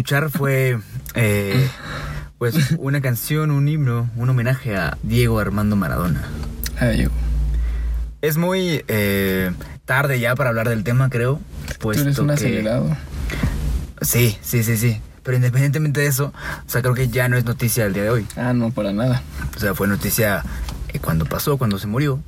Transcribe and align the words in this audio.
escuchar 0.00 0.30
fue 0.30 0.78
eh, 1.14 1.68
pues 2.38 2.54
una 2.78 3.02
canción, 3.02 3.50
un 3.50 3.68
himno, 3.68 4.08
un 4.16 4.30
homenaje 4.30 4.74
a 4.74 4.96
Diego 5.02 5.38
Armando 5.38 5.76
Maradona. 5.76 6.22
A 6.78 6.86
Diego. 6.86 7.12
Es 8.22 8.38
muy 8.38 8.82
eh, 8.88 9.52
tarde 9.84 10.18
ya 10.18 10.34
para 10.36 10.48
hablar 10.50 10.70
del 10.70 10.84
tema, 10.84 11.10
creo. 11.10 11.38
Tú 11.78 11.92
eres 11.92 12.18
un 12.18 12.28
que- 12.28 12.32
acelerado. 12.32 12.96
Sí, 14.00 14.38
sí, 14.40 14.62
sí, 14.64 14.78
sí. 14.78 14.98
Pero 15.22 15.36
independientemente 15.36 16.00
de 16.00 16.06
eso, 16.06 16.32
o 16.66 16.70
sea, 16.70 16.80
creo 16.80 16.94
que 16.94 17.08
ya 17.08 17.28
no 17.28 17.36
es 17.36 17.44
noticia 17.44 17.84
del 17.84 17.92
día 17.92 18.04
de 18.04 18.10
hoy. 18.10 18.26
Ah, 18.36 18.54
no, 18.54 18.70
para 18.70 18.94
nada. 18.94 19.22
O 19.54 19.60
sea, 19.60 19.74
fue 19.74 19.86
noticia 19.86 20.42
eh, 20.94 20.98
cuando 20.98 21.26
pasó, 21.26 21.58
cuando 21.58 21.78
se 21.78 21.86
murió. 21.86 22.20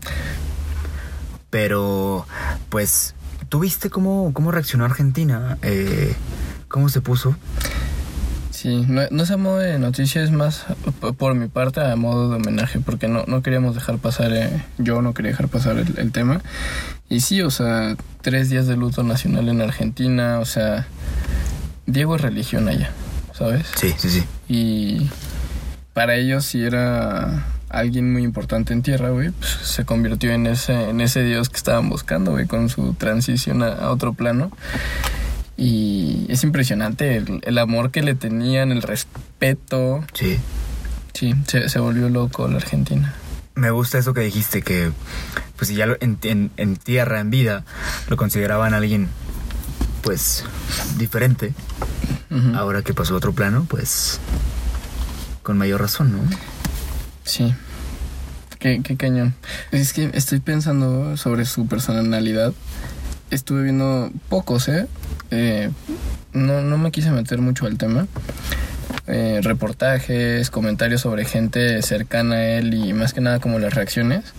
Pero, 1.49 2.27
pues, 2.69 3.15
¿tú 3.49 3.61
viste 3.61 3.89
cómo, 3.89 4.31
cómo 4.35 4.51
reaccionó 4.51 4.85
Argentina? 4.85 5.57
Eh, 5.63 6.15
¿Cómo 6.69 6.89
se 6.89 7.03
puso? 7.03 7.37
Sí, 8.63 8.87
no, 8.89 9.03
no 9.11 9.25
es 9.25 9.31
a 9.33 9.37
modo 9.37 9.59
de 9.59 9.77
noticia, 9.81 10.23
es 10.23 10.31
más 10.31 10.67
por 11.19 11.35
mi 11.35 11.49
parte 11.49 11.81
a 11.81 11.97
modo 11.97 12.31
de 12.31 12.37
homenaje, 12.37 12.79
porque 12.79 13.09
no, 13.09 13.25
no 13.27 13.43
queríamos 13.43 13.75
dejar 13.75 13.99
pasar, 13.99 14.33
eh, 14.33 14.63
yo 14.79 15.03
no 15.03 15.15
quería 15.15 15.33
dejar 15.33 15.49
pasar 15.49 15.79
el, 15.79 15.99
el 15.99 16.13
tema. 16.13 16.43
Y 17.09 17.23
sí, 17.23 17.43
o 17.43 17.51
sea, 17.51 17.97
tres 18.21 18.51
días 18.51 18.69
de 18.69 18.77
luto 18.77 19.03
nacional 19.03 19.49
en 19.49 19.63
Argentina, 19.63 20.39
o 20.39 20.45
sea, 20.45 20.87
Diego 21.87 22.15
es 22.15 22.23
religión 22.23 22.69
allá, 22.69 22.93
¿sabes? 23.33 23.67
Sí, 23.75 23.95
sí, 23.99 24.09
sí. 24.09 24.23
Y 24.47 25.11
para 25.93 26.15
ellos 26.15 26.45
sí 26.45 26.63
era 26.63 27.45
alguien 27.69 28.13
muy 28.13 28.23
importante 28.23 28.73
en 28.73 28.83
tierra, 28.83 29.11
güey, 29.11 29.31
pues, 29.31 29.51
se 29.51 29.85
convirtió 29.85 30.31
en 30.31 30.47
ese, 30.47 30.91
en 30.91 31.01
ese 31.01 31.25
dios 31.25 31.49
que 31.49 31.57
estaban 31.57 31.89
buscando, 31.89 32.31
güey, 32.31 32.47
con 32.47 32.69
su 32.69 32.95
transición 32.95 33.65
a, 33.65 33.73
a 33.73 33.91
otro 33.91 34.13
plano. 34.13 34.53
Y 35.57 36.27
es 36.29 36.43
impresionante 36.45 37.17
el, 37.17 37.41
el 37.45 37.59
amor 37.59 37.91
que 37.91 38.03
le 38.03 38.15
tenían, 38.15 38.73
el 38.73 38.83
respeto. 38.83 40.05
Sí. 40.15 40.39
Sí, 41.15 41.35
se, 41.47 41.69
se 41.69 41.79
volvió 41.79 42.09
loco 42.09 42.49
la 42.49 42.57
Argentina. 42.57 43.15
Me 43.55 43.71
gusta 43.71 43.99
eso 43.99 44.15
que 44.15 44.23
dijiste, 44.23 44.63
que 44.63 44.93
pues 45.57 45.69
si 45.69 45.75
ya 45.75 45.85
lo- 45.87 45.99
en, 46.01 46.19
en- 46.23 46.51
en 46.57 46.77
tierra, 46.77 47.21
en 47.21 47.29
vida, 47.31 47.65
lo 48.09 48.17
consideraban 48.17 48.73
alguien 48.75 49.09
pues 50.03 50.45
diferente. 50.99 51.53
Ahora 52.55 52.81
que 52.83 52.95
pasó 52.95 53.13
a 53.13 53.19
otro 53.19 53.35
plano, 53.35 53.67
pues 53.69 54.19
con 55.43 55.59
mayor 55.59 55.83
razón, 55.83 56.13
¿no? 56.13 56.23
Sí. 57.25 57.55
Qué, 58.59 58.81
qué 58.83 58.97
cañón. 58.97 59.35
Es 59.71 59.93
que 59.93 60.11
estoy 60.15 60.41
pensando 60.41 61.17
sobre 61.19 61.45
su 61.45 61.67
personalidad. 61.67 62.55
Estuve 63.31 63.65
viendo 63.65 64.11
pocos, 64.31 64.69
¿eh? 64.69 64.87
Eh, 65.33 65.71
no, 66.35 66.61
no 66.61 66.79
me 66.79 66.93
quise 66.93 67.11
meter 67.11 67.41
mucho 67.41 67.67
al 67.67 67.79
tema. 67.79 68.07
Eh, 69.07 69.41
reportajes, 69.43 70.51
comentarios 70.51 71.01
sobre 71.01 71.25
gente 71.25 71.81
cercana 71.83 72.37
a 72.37 72.49
él 72.59 72.75
y 72.75 72.93
más 72.93 73.15
que 73.15 73.23
nada 73.23 73.41
como 73.41 73.59
las 73.59 73.75
reacciones. 73.75 74.33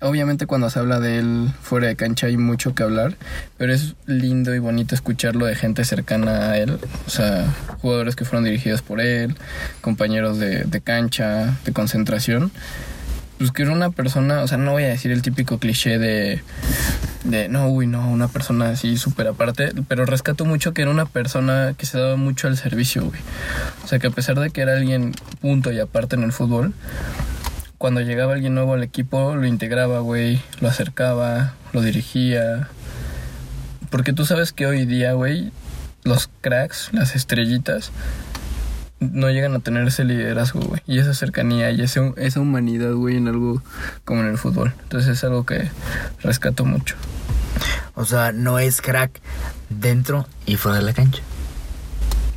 Obviamente 0.00 0.46
cuando 0.46 0.68
se 0.68 0.80
habla 0.80 1.00
de 1.00 1.18
él 1.18 1.48
fuera 1.62 1.86
de 1.86 1.96
cancha 1.96 2.26
hay 2.26 2.36
mucho 2.36 2.74
que 2.74 2.82
hablar, 2.82 3.16
pero 3.56 3.72
es 3.72 3.94
lindo 4.06 4.54
y 4.54 4.58
bonito 4.58 4.94
escucharlo 4.94 5.46
de 5.46 5.54
gente 5.54 5.84
cercana 5.84 6.50
a 6.50 6.58
él, 6.58 6.76
o 7.06 7.10
sea, 7.10 7.46
jugadores 7.80 8.16
que 8.16 8.24
fueron 8.24 8.44
dirigidos 8.44 8.82
por 8.82 9.00
él, 9.00 9.36
compañeros 9.80 10.38
de, 10.40 10.64
de 10.64 10.80
cancha, 10.80 11.56
de 11.64 11.72
concentración. 11.72 12.50
Pues 13.42 13.50
que 13.50 13.62
era 13.62 13.72
una 13.72 13.90
persona, 13.90 14.42
o 14.42 14.46
sea, 14.46 14.56
no 14.56 14.70
voy 14.70 14.84
a 14.84 14.88
decir 14.90 15.10
el 15.10 15.20
típico 15.20 15.58
cliché 15.58 15.98
de, 15.98 16.40
de 17.24 17.48
no, 17.48 17.66
uy, 17.70 17.88
no, 17.88 18.08
una 18.08 18.28
persona 18.28 18.68
así 18.68 18.96
súper 18.96 19.26
aparte, 19.26 19.72
pero 19.88 20.06
rescato 20.06 20.44
mucho 20.44 20.72
que 20.72 20.82
era 20.82 20.92
una 20.92 21.06
persona 21.06 21.74
que 21.76 21.84
se 21.84 21.98
daba 21.98 22.14
mucho 22.14 22.46
al 22.46 22.56
servicio, 22.56 23.04
güey. 23.04 23.20
O 23.82 23.88
sea, 23.88 23.98
que 23.98 24.06
a 24.06 24.10
pesar 24.10 24.38
de 24.38 24.50
que 24.50 24.60
era 24.60 24.76
alguien 24.76 25.12
punto 25.40 25.72
y 25.72 25.80
aparte 25.80 26.14
en 26.14 26.22
el 26.22 26.30
fútbol, 26.30 26.72
cuando 27.78 28.00
llegaba 28.00 28.34
alguien 28.34 28.54
nuevo 28.54 28.74
al 28.74 28.84
equipo, 28.84 29.34
lo 29.34 29.44
integraba, 29.44 29.98
güey, 29.98 30.40
lo 30.60 30.68
acercaba, 30.68 31.54
lo 31.72 31.82
dirigía. 31.82 32.68
Porque 33.90 34.12
tú 34.12 34.24
sabes 34.24 34.52
que 34.52 34.66
hoy 34.66 34.86
día, 34.86 35.14
güey, 35.14 35.50
los 36.04 36.30
cracks, 36.42 36.90
las 36.92 37.16
estrellitas, 37.16 37.90
no 39.02 39.30
llegan 39.30 39.54
a 39.54 39.60
tener 39.60 39.86
ese 39.86 40.04
liderazgo, 40.04 40.60
güey. 40.60 40.82
Y 40.86 40.98
esa 40.98 41.14
cercanía 41.14 41.70
y 41.70 41.80
ese- 41.82 42.12
esa 42.16 42.40
humanidad, 42.40 42.92
güey, 42.92 43.16
en 43.16 43.28
algo 43.28 43.62
como 44.04 44.20
en 44.22 44.28
el 44.28 44.38
fútbol. 44.38 44.72
Entonces 44.84 45.10
es 45.18 45.24
algo 45.24 45.44
que 45.44 45.68
rescato 46.22 46.64
mucho. 46.64 46.94
O 47.94 48.04
sea, 48.04 48.32
no 48.32 48.58
es 48.58 48.80
crack 48.80 49.20
dentro 49.68 50.26
y 50.46 50.56
fuera 50.56 50.78
de 50.78 50.84
la 50.84 50.92
cancha. 50.94 51.22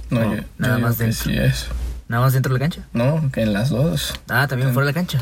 No, 0.10 0.20
No, 0.22 0.36
yo- 0.36 0.44
nada 0.58 0.78
más 0.78 0.98
dentro. 0.98 1.24
Sí 1.24 1.38
es. 1.38 1.68
Nada 2.08 2.24
más 2.24 2.34
dentro 2.34 2.54
de 2.54 2.60
la 2.60 2.66
cancha. 2.66 2.82
No, 2.94 3.32
que 3.32 3.42
en 3.42 3.52
las 3.54 3.70
dos. 3.70 4.14
Ah, 4.30 4.46
también 4.48 4.74
fuera 4.74 4.86
de 4.86 4.92
la 4.92 4.94
cancha. 4.94 5.20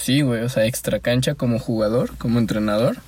Sí, 0.00 0.20
güey, 0.22 0.42
o 0.42 0.48
sea, 0.48 0.64
extra 0.64 1.00
cancha 1.00 1.34
como 1.34 1.58
jugador, 1.58 2.16
como 2.18 2.38
entrenador, 2.38 2.98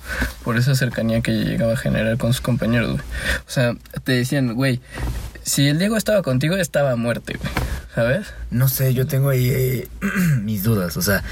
por 0.43 0.57
esa 0.57 0.75
cercanía 0.75 1.21
que 1.21 1.31
llegaba 1.31 1.73
a 1.73 1.77
generar 1.77 2.17
con 2.17 2.33
sus 2.33 2.41
compañeros, 2.41 2.91
güey. 2.91 3.01
O 3.47 3.49
sea, 3.49 3.75
te 4.03 4.11
decían, 4.11 4.55
güey, 4.55 4.81
si 5.43 5.69
el 5.69 5.79
Diego 5.79 5.95
estaba 5.95 6.21
contigo, 6.21 6.55
estaba 6.57 6.91
a 6.91 6.95
muerte, 6.97 7.37
güey, 7.39 7.49
¿sabes? 7.95 8.33
No 8.51 8.67
sé, 8.67 8.93
yo 8.93 9.07
tengo 9.07 9.29
ahí 9.29 9.49
eh, 9.49 9.87
mis 10.41 10.63
dudas. 10.63 10.97
O 10.97 11.01
sea, 11.01 11.23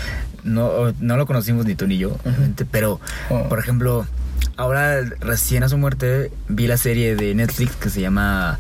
no, 0.44 0.94
no 1.00 1.18
lo 1.18 1.26
conocimos 1.26 1.66
ni 1.66 1.76
tú 1.76 1.88
ni 1.88 1.98
yo, 1.98 2.18
obviamente, 2.24 2.66
pero, 2.66 3.00
Oh. 3.30 3.48
por 3.50 3.60
ejemplo, 3.60 4.06
ahora 4.58 5.02
recién 5.20 5.64
a 5.64 5.70
su 5.70 5.78
muerte 5.78 6.32
vi 6.48 6.68
la 6.68 6.78
serie 6.78 7.16
de 7.16 7.34
Netflix 7.36 7.76
que 7.76 7.90
se 7.90 8.02
llama 8.02 8.60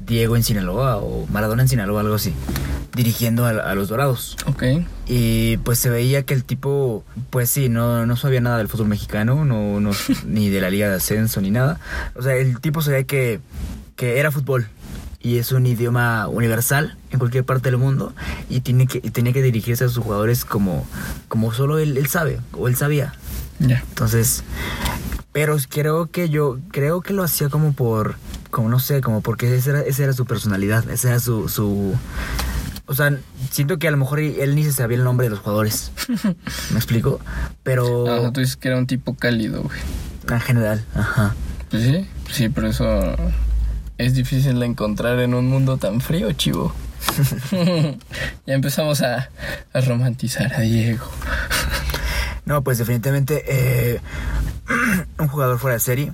Diego 0.00 0.36
en 0.36 0.42
Sinaloa 0.42 0.96
o 0.98 1.26
Maradona 1.28 1.62
en 1.62 1.68
Sinaloa, 1.68 2.00
algo 2.00 2.14
así, 2.16 2.34
dirigiendo 2.94 3.46
a, 3.46 3.50
a 3.50 3.74
los 3.74 3.88
Dorados. 3.88 4.36
Ok, 4.46 4.64
Y 5.06 5.56
pues 5.58 5.78
se 5.78 5.90
veía 5.90 6.24
que 6.24 6.34
el 6.34 6.44
tipo, 6.44 7.04
pues 7.30 7.48
sí, 7.50 7.68
no, 7.68 8.04
no 8.04 8.16
sabía 8.16 8.40
nada 8.40 8.58
del 8.58 8.68
fútbol 8.68 8.88
mexicano, 8.88 9.44
no, 9.44 9.78
no, 9.80 9.90
ni 10.26 10.48
de 10.50 10.60
la 10.60 10.70
liga 10.70 10.88
de 10.88 10.96
ascenso, 10.96 11.40
ni 11.40 11.50
nada. 11.50 11.78
O 12.14 12.22
sea, 12.22 12.34
el 12.34 12.58
tipo 12.60 12.82
se 12.82 12.90
veía 12.90 13.04
que, 13.04 13.40
que 13.96 14.18
era 14.18 14.30
fútbol. 14.32 14.66
Y 15.22 15.38
es 15.38 15.52
un 15.52 15.66
idioma 15.66 16.26
universal 16.28 16.96
en 17.10 17.18
cualquier 17.18 17.44
parte 17.44 17.70
del 17.70 17.78
mundo. 17.78 18.12
Y 18.50 18.60
tiene 18.60 18.86
que, 18.86 18.98
y 18.98 19.10
tenía 19.10 19.32
que 19.32 19.42
dirigirse 19.42 19.84
a 19.84 19.88
sus 19.88 20.02
jugadores 20.02 20.44
como, 20.44 20.86
como 21.28 21.52
solo 21.52 21.78
él, 21.78 21.96
él 21.96 22.06
sabe, 22.08 22.40
o 22.52 22.66
él 22.68 22.74
sabía. 22.76 23.14
ya. 23.60 23.82
Entonces, 23.88 24.42
pero 25.32 25.56
creo 25.68 26.10
que 26.10 26.28
yo, 26.28 26.58
creo 26.72 27.00
que 27.02 27.14
lo 27.14 27.22
hacía 27.22 27.48
como 27.48 27.72
por, 27.72 28.16
como 28.50 28.68
no 28.68 28.80
sé, 28.80 29.00
como 29.00 29.20
porque 29.22 29.54
esa 29.56 29.70
era, 29.70 29.80
esa 29.82 30.02
era 30.04 30.12
su 30.12 30.26
personalidad, 30.26 30.90
esa 30.90 31.10
era 31.10 31.20
su, 31.20 31.48
su, 31.48 31.94
o 32.86 32.94
sea, 32.94 33.16
siento 33.50 33.78
que 33.78 33.88
a 33.88 33.92
lo 33.92 33.96
mejor 33.96 34.18
él 34.20 34.54
ni 34.56 34.64
se 34.64 34.72
sabía 34.72 34.98
el 34.98 35.04
nombre 35.04 35.26
de 35.26 35.30
los 35.30 35.38
jugadores, 35.38 35.92
¿me 36.72 36.76
explico? 36.76 37.20
Pero 37.62 38.06
Ah, 38.08 38.18
o 38.18 38.20
sea, 38.22 38.32
tú 38.32 38.40
dices 38.40 38.56
que 38.56 38.68
era 38.68 38.76
un 38.76 38.86
tipo 38.86 39.14
cálido, 39.14 39.62
güey. 39.62 39.78
en 40.28 40.40
general, 40.40 40.84
ajá. 40.94 41.34
Pues 41.70 41.84
sí, 41.84 42.06
sí, 42.30 42.48
pero 42.50 42.66
eso 42.68 43.16
es 44.04 44.14
difícil 44.14 44.58
de 44.58 44.66
encontrar 44.66 45.18
en 45.20 45.34
un 45.34 45.48
mundo 45.48 45.76
tan 45.76 46.00
frío, 46.00 46.32
chivo. 46.32 46.74
ya 48.46 48.54
empezamos 48.54 49.02
a, 49.02 49.30
a 49.72 49.80
romantizar 49.80 50.52
a 50.54 50.60
Diego. 50.60 51.06
No, 52.44 52.62
pues 52.62 52.78
definitivamente 52.78 53.44
eh, 53.46 54.00
un 55.18 55.28
jugador 55.28 55.58
fuera 55.58 55.74
de 55.74 55.80
serie. 55.80 56.12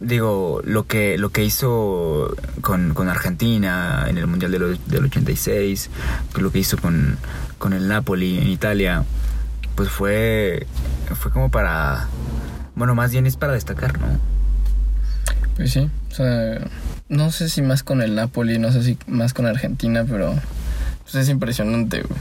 digo, 0.00 0.60
lo 0.64 0.86
que, 0.86 1.16
lo 1.18 1.30
que 1.30 1.44
hizo 1.44 2.36
con, 2.60 2.92
con 2.94 3.08
Argentina 3.08 4.06
en 4.08 4.18
el 4.18 4.26
Mundial 4.26 4.52
del, 4.52 4.78
del 4.86 5.04
86, 5.04 5.90
lo 6.36 6.52
que 6.52 6.58
hizo 6.58 6.76
con, 6.76 7.16
con 7.58 7.72
el 7.72 7.88
Napoli 7.88 8.38
en 8.38 8.48
Italia, 8.48 9.04
pues 9.74 9.88
fue, 9.88 10.66
fue 11.18 11.30
como 11.32 11.50
para, 11.50 12.08
bueno, 12.74 12.94
más 12.94 13.10
bien 13.10 13.26
es 13.26 13.36
para 13.36 13.54
destacar, 13.54 13.98
¿no? 13.98 14.06
Pues 15.56 15.72
sí, 15.72 15.90
o 16.10 16.14
sea, 16.14 16.60
no 17.08 17.30
sé 17.30 17.48
si 17.48 17.62
más 17.62 17.82
con 17.82 18.02
el 18.02 18.14
Napoli, 18.14 18.58
no 18.58 18.72
sé 18.72 18.82
si 18.82 18.98
más 19.06 19.32
con 19.34 19.46
Argentina, 19.46 20.04
pero 20.08 20.34
pues 21.02 21.14
es 21.14 21.28
impresionante, 21.28 22.02
güey. 22.02 22.20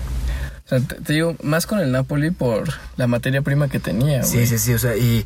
O 0.65 0.69
sea, 0.69 0.79
te, 0.79 0.95
te 0.95 1.13
digo, 1.13 1.35
más 1.43 1.65
con 1.65 1.79
el 1.79 1.91
Napoli 1.91 2.31
por 2.31 2.67
la 2.97 3.07
materia 3.07 3.41
prima 3.41 3.67
que 3.69 3.79
tenía, 3.79 4.19
güey. 4.19 4.29
Sí, 4.31 4.47
sí, 4.47 4.57
sí, 4.59 4.73
o 4.73 4.79
sea, 4.79 4.95
y 4.97 5.25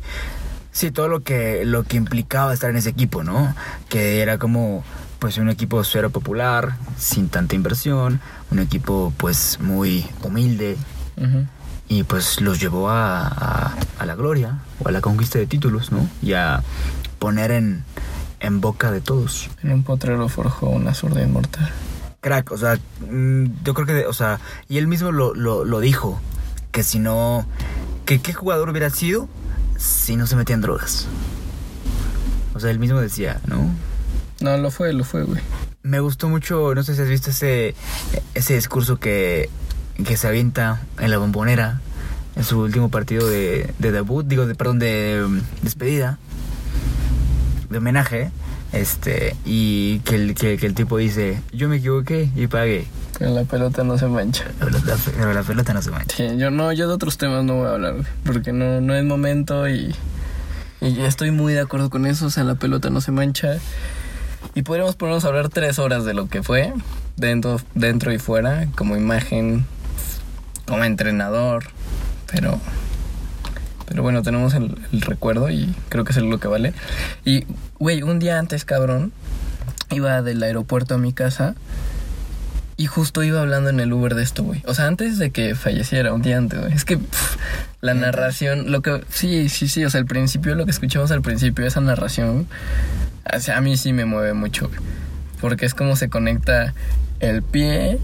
sí, 0.72 0.90
todo 0.90 1.08
lo 1.08 1.20
que, 1.22 1.64
lo 1.64 1.82
que 1.84 1.96
implicaba 1.96 2.54
estar 2.54 2.70
en 2.70 2.76
ese 2.76 2.90
equipo, 2.90 3.24
¿no? 3.24 3.54
Que 3.88 4.20
era 4.22 4.38
como, 4.38 4.84
pues, 5.18 5.38
un 5.38 5.48
equipo 5.50 5.82
cero 5.84 6.10
popular, 6.10 6.76
sin 6.98 7.28
tanta 7.28 7.54
inversión, 7.56 8.20
un 8.50 8.58
equipo, 8.60 9.12
pues, 9.16 9.58
muy 9.60 10.06
humilde, 10.22 10.76
Ujú. 11.16 11.46
y 11.88 12.04
pues 12.04 12.40
los 12.40 12.60
llevó 12.60 12.88
a, 12.90 13.26
a- 13.26 13.74
a 13.98 14.06
la 14.06 14.14
gloria 14.14 14.58
o 14.82 14.88
a 14.88 14.92
la 14.92 15.00
conquista 15.00 15.38
de 15.38 15.46
títulos, 15.46 15.90
¿no? 15.92 16.08
Y 16.22 16.32
a 16.34 16.62
poner 17.18 17.50
en, 17.50 17.84
en 18.42 18.60
boca 18.60 18.90
de 18.90 19.00
todos. 19.00 19.48
En 19.62 19.72
un 19.72 19.84
potrero 19.84 20.28
forjó 20.28 20.68
una 20.68 20.92
zurda 20.92 21.22
inmortal. 21.22 21.70
Crack, 22.20 22.52
o 22.52 22.58
sea, 22.58 22.78
mm, 23.08 23.46
yo 23.64 23.74
creo 23.74 23.86
que, 23.86 24.06
o 24.06 24.12
sea, 24.12 24.40
y 24.68 24.78
él 24.78 24.86
mismo 24.86 25.12
lo, 25.12 25.34
lo, 25.34 25.64
lo 25.64 25.80
dijo, 25.80 26.20
que 26.72 26.82
si 26.82 26.98
no, 26.98 27.46
que 28.04 28.20
qué 28.20 28.32
jugador 28.34 28.68
hubiera 28.68 28.90
sido 28.90 29.28
si 29.78 30.16
no 30.16 30.26
se 30.26 30.36
metía 30.36 30.54
en 30.54 30.60
drogas. 30.60 31.06
O 32.54 32.60
sea, 32.60 32.70
él 32.70 32.78
mismo 32.78 33.00
decía, 33.00 33.40
¿no? 33.46 33.70
No, 34.40 34.56
lo 34.56 34.70
fue, 34.70 34.92
lo 34.92 35.04
fue, 35.04 35.22
güey. 35.22 35.40
Me 35.82 36.00
gustó 36.00 36.28
mucho, 36.28 36.74
no 36.74 36.82
sé 36.82 36.94
si 36.94 37.02
has 37.02 37.08
visto 37.08 37.30
ese, 37.30 37.74
ese 38.34 38.54
discurso 38.54 38.98
que, 38.98 39.50
que 40.04 40.16
se 40.16 40.28
avienta 40.28 40.82
en 40.98 41.10
la 41.10 41.18
bombonera 41.18 41.80
en 42.36 42.44
su 42.44 42.60
último 42.60 42.88
partido 42.88 43.26
de, 43.26 43.72
de 43.78 43.92
debut, 43.92 44.26
digo, 44.26 44.46
de, 44.46 44.54
perdón, 44.54 44.78
de 44.78 45.22
um, 45.24 45.40
despedida, 45.62 46.18
de 47.72 47.78
homenaje, 47.78 48.30
este, 48.72 49.36
y 49.44 49.98
que 50.00 50.14
el, 50.14 50.34
que, 50.34 50.56
que 50.58 50.66
el 50.66 50.74
tipo 50.74 50.96
dice, 50.98 51.40
yo 51.52 51.68
me 51.68 51.76
equivoqué 51.76 52.30
y 52.36 52.46
pagué, 52.46 52.86
Pero 53.18 53.34
la 53.34 53.44
pelota 53.44 53.84
no 53.84 53.98
se 53.98 54.06
mancha. 54.06 54.44
pero 54.58 54.70
la, 54.70 54.96
pero 55.04 55.32
la 55.34 55.42
pelota 55.42 55.74
no 55.74 55.82
se 55.82 55.90
mancha. 55.90 56.16
Sí, 56.16 56.36
yo 56.38 56.50
no, 56.50 56.72
yo 56.72 56.88
de 56.88 56.94
otros 56.94 57.18
temas 57.18 57.44
no 57.44 57.56
voy 57.56 57.66
a 57.66 57.70
hablar, 57.72 57.94
porque 58.24 58.52
no, 58.52 58.80
no 58.80 58.94
es 58.94 59.04
momento 59.04 59.68
y, 59.68 59.94
y 60.80 61.00
estoy 61.00 61.30
muy 61.30 61.52
de 61.52 61.60
acuerdo 61.60 61.90
con 61.90 62.06
eso, 62.06 62.26
o 62.26 62.30
sea, 62.30 62.44
la 62.44 62.54
pelota 62.54 62.90
no 62.90 63.00
se 63.00 63.12
mancha. 63.12 63.56
Y 64.54 64.62
podríamos 64.62 64.96
ponernos 64.96 65.24
a 65.24 65.28
hablar 65.28 65.48
tres 65.48 65.78
horas 65.78 66.04
de 66.04 66.14
lo 66.14 66.28
que 66.28 66.42
fue, 66.42 66.72
dentro, 67.16 67.60
dentro 67.74 68.12
y 68.12 68.18
fuera, 68.18 68.66
como 68.76 68.96
imagen, 68.96 69.64
como 70.66 70.84
entrenador, 70.84 71.64
pero... 72.30 72.58
Pero 73.92 74.02
bueno, 74.02 74.22
tenemos 74.22 74.54
el, 74.54 74.74
el 74.90 75.02
recuerdo 75.02 75.50
y 75.50 75.74
creo 75.90 76.02
que 76.04 76.12
es 76.12 76.16
lo 76.16 76.40
que 76.40 76.48
vale. 76.48 76.72
Y, 77.26 77.44
güey, 77.78 78.02
un 78.02 78.18
día 78.18 78.38
antes, 78.38 78.64
cabrón, 78.64 79.12
iba 79.90 80.22
del 80.22 80.42
aeropuerto 80.42 80.94
a 80.94 80.98
mi 80.98 81.12
casa 81.12 81.54
y 82.78 82.86
justo 82.86 83.22
iba 83.22 83.38
hablando 83.38 83.68
en 83.68 83.80
el 83.80 83.92
Uber 83.92 84.14
de 84.14 84.22
esto, 84.22 84.44
güey. 84.44 84.62
O 84.66 84.72
sea, 84.72 84.86
antes 84.86 85.18
de 85.18 85.30
que 85.30 85.54
falleciera, 85.54 86.14
un 86.14 86.22
día 86.22 86.38
antes, 86.38 86.58
güey. 86.58 86.72
Es 86.72 86.86
que 86.86 86.96
pff, 86.96 87.36
la 87.82 87.92
narración, 87.92 88.72
lo 88.72 88.80
que... 88.80 89.04
Sí, 89.10 89.50
sí, 89.50 89.68
sí. 89.68 89.84
O 89.84 89.90
sea, 89.90 90.00
el 90.00 90.06
principio, 90.06 90.54
lo 90.54 90.64
que 90.64 90.70
escuchamos 90.70 91.10
al 91.10 91.20
principio, 91.20 91.66
esa 91.66 91.82
narración, 91.82 92.46
o 93.30 93.40
sea, 93.40 93.58
a 93.58 93.60
mí 93.60 93.76
sí 93.76 93.92
me 93.92 94.06
mueve 94.06 94.32
mucho, 94.32 94.68
güey. 94.68 94.80
Porque 95.38 95.66
es 95.66 95.74
como 95.74 95.96
se 95.96 96.08
conecta 96.08 96.72
el 97.20 97.42
pie 97.42 97.98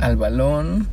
al 0.00 0.16
balón, 0.16 0.88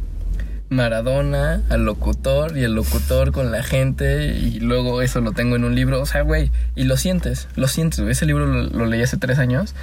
Maradona 0.73 1.61
al 1.69 1.85
locutor 1.85 2.57
y 2.57 2.63
el 2.63 2.73
locutor 2.73 3.31
con 3.31 3.51
la 3.51 3.63
gente 3.63 4.27
y 4.37 4.59
luego 4.59 5.01
eso 5.01 5.21
lo 5.21 5.31
tengo 5.31 5.55
en 5.55 5.63
un 5.63 5.75
libro. 5.75 6.01
O 6.01 6.05
sea, 6.05 6.21
güey, 6.23 6.51
y 6.75 6.83
lo 6.83 6.97
sientes, 6.97 7.47
lo 7.55 7.67
sientes, 7.67 7.99
güey. 8.01 8.11
Ese 8.11 8.25
libro 8.25 8.45
lo, 8.45 8.63
lo 8.63 8.85
leí 8.85 9.01
hace 9.01 9.17
tres 9.17 9.39
años 9.39 9.73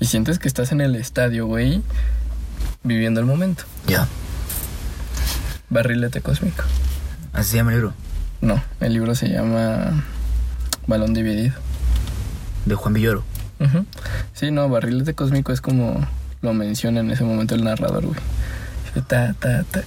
y 0.00 0.06
sientes 0.06 0.38
que 0.38 0.48
estás 0.48 0.72
en 0.72 0.80
el 0.80 0.96
estadio, 0.96 1.46
güey, 1.46 1.82
viviendo 2.82 3.20
el 3.20 3.26
momento. 3.26 3.64
Ya, 3.86 4.06
Barrilete 5.70 6.20
cósmico. 6.20 6.64
así 7.32 7.50
se 7.50 7.56
llama 7.58 7.72
el 7.72 7.76
libro, 7.78 7.94
No, 8.40 8.62
el 8.80 8.92
libro 8.94 9.14
se 9.14 9.28
llama 9.28 10.04
Balón 10.86 11.12
dividido. 11.14 11.54
de 12.64 12.74
Juan 12.74 12.94
Villoro. 12.94 13.22
Ujú. 13.60 13.84
Sí, 14.34 14.50
no, 14.50 14.68
barrilete 14.68 15.14
cósmico 15.14 15.52
es 15.52 15.60
como 15.60 16.06
lo 16.42 16.54
menciona 16.54 17.00
en 17.00 17.10
ese 17.10 17.24
momento 17.24 17.54
el 17.54 17.64
narrador, 17.64 18.06
güey. 18.06 18.18
Ta, 19.02 19.34
ta, 19.38 19.64
ta. 19.64 19.80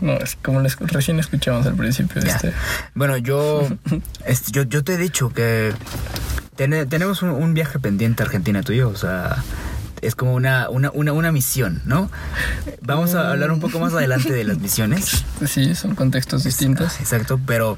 No, 0.00 0.14
es 0.14 0.36
como 0.42 0.60
lo 0.60 0.68
escu- 0.68 0.86
recién 0.88 1.18
escuchamos 1.18 1.66
al 1.66 1.74
principio 1.74 2.20
de 2.22 2.28
este. 2.28 2.52
Bueno, 2.94 3.16
yo, 3.16 3.66
este, 4.26 4.52
yo, 4.52 4.62
yo 4.62 4.84
te 4.84 4.94
he 4.94 4.96
dicho 4.98 5.30
que 5.32 5.72
tene- 6.56 6.86
tenemos 6.86 7.22
un, 7.22 7.30
un 7.30 7.54
viaje 7.54 7.78
pendiente 7.78 8.22
a 8.22 8.26
Argentina 8.26 8.62
tú 8.62 8.72
y 8.72 8.78
yo, 8.78 8.88
o 8.88 8.96
sea, 8.96 9.36
es 10.02 10.14
como 10.14 10.34
una, 10.34 10.68
una, 10.70 10.90
una, 10.92 11.12
una 11.12 11.32
misión, 11.32 11.82
¿no? 11.84 12.10
Vamos 12.82 13.14
a 13.14 13.30
hablar 13.30 13.50
un 13.50 13.60
poco 13.60 13.78
más 13.80 13.92
adelante 13.94 14.32
de 14.32 14.44
las 14.44 14.58
misiones. 14.58 15.24
Sí, 15.46 15.74
son 15.74 15.94
contextos 15.94 16.44
distintos. 16.44 16.98
Exacto, 16.98 17.38
pero 17.46 17.76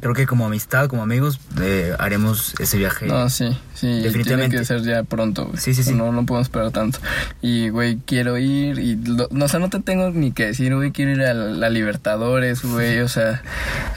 creo 0.00 0.14
que 0.14 0.26
como 0.26 0.46
amistad, 0.46 0.88
como 0.88 1.02
amigos, 1.02 1.38
eh, 1.60 1.94
haremos 1.98 2.54
ese 2.58 2.78
viaje. 2.78 3.06
No, 3.06 3.28
sí, 3.28 3.56
sí. 3.74 4.00
Definitivamente. 4.00 4.48
Tiene 4.56 4.62
que 4.62 4.64
ser 4.64 4.82
ya 4.82 5.02
pronto, 5.02 5.44
güey. 5.46 5.58
Sí, 5.58 5.74
sí, 5.74 5.82
sí. 5.82 5.94
No, 5.94 6.12
no 6.12 6.24
podemos 6.24 6.46
esperar 6.46 6.70
tanto. 6.70 6.98
Y, 7.42 7.68
güey, 7.68 7.98
quiero 8.06 8.38
ir 8.38 8.78
y... 8.78 8.96
lo- 8.96 9.28
no, 9.30 9.44
o 9.44 9.48
sea, 9.48 9.60
no 9.60 9.68
te 9.68 9.80
tengo 9.80 10.10
ni 10.12 10.32
que 10.32 10.46
decir, 10.46 10.74
güey, 10.74 10.92
quiero 10.92 11.12
ir 11.12 11.20
a 11.22 11.34
la, 11.34 11.68
Libertadores, 11.68 12.62
güey. 12.64 13.00
O 13.00 13.08
sea, 13.08 13.42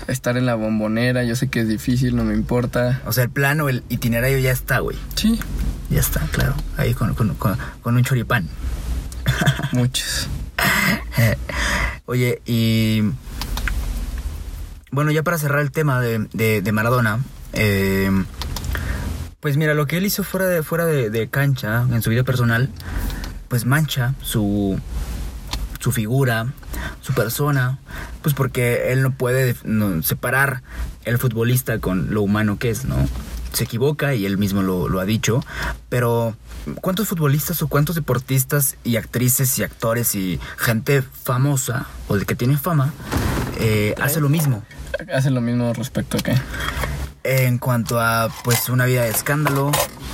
estar 0.09 0.35
en 0.35 0.45
la 0.45 0.55
bombonera. 0.55 1.23
Yo 1.23 1.35
sé 1.37 1.47
que 1.47 1.61
es 1.61 1.69
difícil, 1.69 2.15
no 2.17 2.25
me 2.25 2.33
importa. 2.33 3.01
O 3.05 3.13
sea, 3.13 3.23
el 3.23 3.29
plan 3.29 3.61
o 3.61 3.69
el 3.69 3.83
itinerario 3.87 4.37
ya 4.39 4.51
está, 4.51 4.79
güey. 4.79 4.97
Sí, 5.15 5.39
Ya 5.89 5.99
está, 5.99 6.21
claro. 6.31 6.53
Ahí 6.77 6.93
con, 6.93 7.13
con, 7.15 7.33
con, 7.35 7.57
con 7.81 7.95
un 7.95 8.03
choripán. 8.03 8.47
muchos. 9.71 10.27
Oye, 12.05 12.41
y. 12.45 13.03
Bueno, 14.91 15.11
ya 15.11 15.23
para 15.23 15.37
cerrar 15.37 15.59
el 15.61 15.71
tema 15.71 15.99
de, 16.01 16.27
de- 16.33 16.61
de 16.61 16.71
Maradona. 16.71 17.19
eh, 17.53 18.09
pues 19.39 19.55
mira, 19.55 19.73
lo 19.75 19.85
que 19.85 19.97
él 19.97 20.05
hizo 20.05 20.23
fuera 20.23 20.47
de, 20.47 20.63
fuera 20.63 20.85
de, 20.85 21.09
de 21.09 21.27
cancha, 21.29 21.85
en 21.91 22.01
su 22.01 22.09
vida 22.09 22.23
personal, 22.23 22.69
pues 23.47 23.65
mancha 23.65 24.13
su, 24.21 24.79
su 25.79 25.91
figura, 25.91 26.47
su 27.01 27.13
persona, 27.13 27.77
pues 28.23 28.33
porque 28.33 28.91
él 28.91 29.03
no 29.03 29.11
puede 29.11 29.55
no, 29.63 30.01
separar 30.01 30.63
el 31.05 31.17
futbolista 31.19 31.79
con 31.79 32.13
lo 32.13 32.23
humano 32.23 32.57
que 32.57 32.71
es, 32.71 32.83
¿no? 32.85 32.95
Se 33.57 33.63
equivoca 33.63 34.13
y 34.13 34.27
él 34.27 34.37
mismo 34.37 34.61
lo, 34.61 34.87
lo 34.87 34.99
ha 34.99 35.05
dicho, 35.05 35.43
pero 35.89 36.35
¿cuántos 36.81 37.07
futbolistas 37.07 37.63
o 37.63 37.67
cuántos 37.67 37.95
deportistas 37.95 38.77
y 38.83 38.97
actrices 38.97 39.57
y 39.57 39.63
actores 39.63 40.13
y 40.13 40.39
gente 40.57 41.01
famosa 41.01 41.87
o 42.07 42.17
de 42.17 42.25
que 42.25 42.35
tiene 42.35 42.55
fama 42.55 42.93
eh, 43.59 43.95
hace 43.99 44.19
lo 44.19 44.29
mismo? 44.29 44.63
Hace 45.11 45.31
lo 45.31 45.41
mismo 45.41 45.73
respecto 45.73 46.17
a 46.17 46.21
que... 46.21 46.35
En 47.23 47.57
cuanto 47.57 47.99
a, 47.99 48.29
pues, 48.43 48.69
una 48.69 48.85
vida 48.85 49.03
de 49.03 49.09
escándalo, 49.09 49.71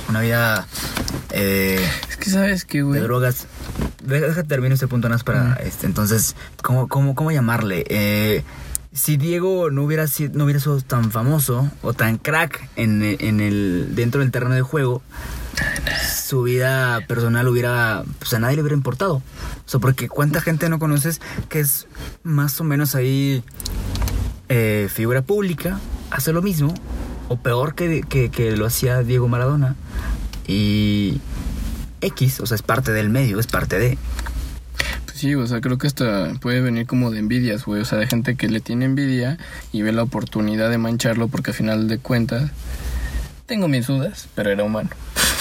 una 0.08 0.20
vida 0.22 0.66
eh, 1.32 1.86
Es 2.08 2.16
que, 2.16 2.30
¿sabes 2.30 2.64
qué, 2.64 2.80
güey? 2.82 2.98
de 2.98 3.06
drogas. 3.06 3.46
Deja, 4.02 4.26
déjate 4.26 4.48
termino 4.48 4.74
este 4.74 4.88
punto 4.88 5.08
más 5.10 5.22
para 5.22 5.54
este. 5.62 5.86
Entonces, 5.86 6.34
¿cómo, 6.62 6.88
cómo, 6.88 7.14
cómo 7.14 7.30
llamarle? 7.30 7.84
Eh, 7.88 8.42
si 8.94 9.16
Diego 9.16 9.70
no 9.70 9.82
hubiera 9.82 10.06
sido, 10.06 10.38
no 10.38 10.44
hubiera 10.44 10.60
sido 10.60 10.80
tan 10.80 11.10
famoso 11.10 11.68
o 11.82 11.92
tan 11.92 12.16
crack 12.16 12.68
en, 12.76 13.02
en 13.02 13.40
el 13.40 13.88
dentro 13.94 14.20
del 14.20 14.30
terreno 14.30 14.54
de 14.54 14.62
juego, 14.62 15.02
su 16.24 16.42
vida 16.44 17.00
personal 17.06 17.46
hubiera, 17.48 18.04
pues 18.18 18.32
a 18.34 18.38
nadie 18.38 18.56
le 18.56 18.62
hubiera 18.62 18.76
importado. 18.76 19.16
O 19.16 19.22
sea, 19.68 19.80
porque 19.80 20.08
cuánta 20.08 20.40
gente 20.40 20.68
no 20.68 20.78
conoces 20.78 21.20
que 21.48 21.60
es 21.60 21.86
más 22.22 22.60
o 22.60 22.64
menos 22.64 22.94
ahí 22.94 23.42
eh, 24.48 24.88
figura 24.92 25.22
pública, 25.22 25.80
hace 26.10 26.32
lo 26.32 26.40
mismo, 26.40 26.72
o 27.28 27.36
peor 27.36 27.74
que, 27.74 28.02
que, 28.08 28.30
que 28.30 28.56
lo 28.56 28.64
hacía 28.64 29.02
Diego 29.02 29.26
Maradona. 29.26 29.74
Y 30.46 31.20
X, 32.00 32.40
o 32.40 32.46
sea, 32.46 32.54
es 32.54 32.62
parte 32.62 32.92
del 32.92 33.10
medio, 33.10 33.40
es 33.40 33.46
parte 33.46 33.78
de... 33.78 33.98
Sí, 35.24 35.34
o 35.34 35.46
sea, 35.46 35.62
creo 35.62 35.78
que 35.78 35.86
hasta 35.86 36.34
puede 36.38 36.60
venir 36.60 36.86
como 36.86 37.10
de 37.10 37.18
envidias, 37.18 37.64
güey. 37.64 37.80
O 37.80 37.86
sea, 37.86 37.96
de 37.96 38.06
gente 38.06 38.36
que 38.36 38.46
le 38.46 38.60
tiene 38.60 38.84
envidia 38.84 39.38
y 39.72 39.80
ve 39.80 39.90
la 39.90 40.02
oportunidad 40.02 40.68
de 40.68 40.76
mancharlo 40.76 41.28
porque 41.28 41.52
al 41.52 41.56
final 41.56 41.88
de 41.88 41.96
cuentas 41.96 42.50
tengo 43.46 43.66
mis 43.66 43.86
dudas, 43.86 44.28
pero 44.34 44.50
era 44.50 44.64
humano. 44.64 44.90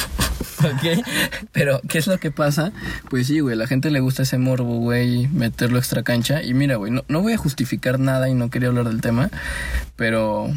¿Ok? 0.60 1.06
Pero, 1.52 1.82
¿qué 1.90 1.98
es 1.98 2.08
lo 2.08 2.18
que 2.18 2.32
pasa? 2.32 2.72
Pues 3.10 3.28
sí, 3.28 3.42
güey, 3.42 3.58
la 3.58 3.68
gente 3.68 3.92
le 3.92 4.00
gusta 4.00 4.24
ese 4.24 4.38
morbo, 4.38 4.78
güey, 4.78 5.28
meterlo 5.28 5.80
extra 5.80 6.02
cancha. 6.02 6.42
Y 6.42 6.54
mira, 6.54 6.78
güey, 6.78 6.90
no, 6.90 7.04
no 7.10 7.22
voy 7.22 7.34
a 7.34 7.38
justificar 7.38 8.00
nada 8.00 8.30
y 8.30 8.36
no 8.36 8.50
quería 8.50 8.70
hablar 8.70 8.88
del 8.88 9.02
tema, 9.02 9.32
pero 9.98 10.50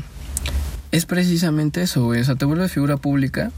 es 0.93 1.05
precisamente 1.05 1.83
eso, 1.83 2.05
güey. 2.05 2.21
O 2.21 2.25
sea, 2.25 2.37
te 2.37 2.45
vuelves 2.45 2.71
figura 2.71 2.97
pública, 2.97 3.51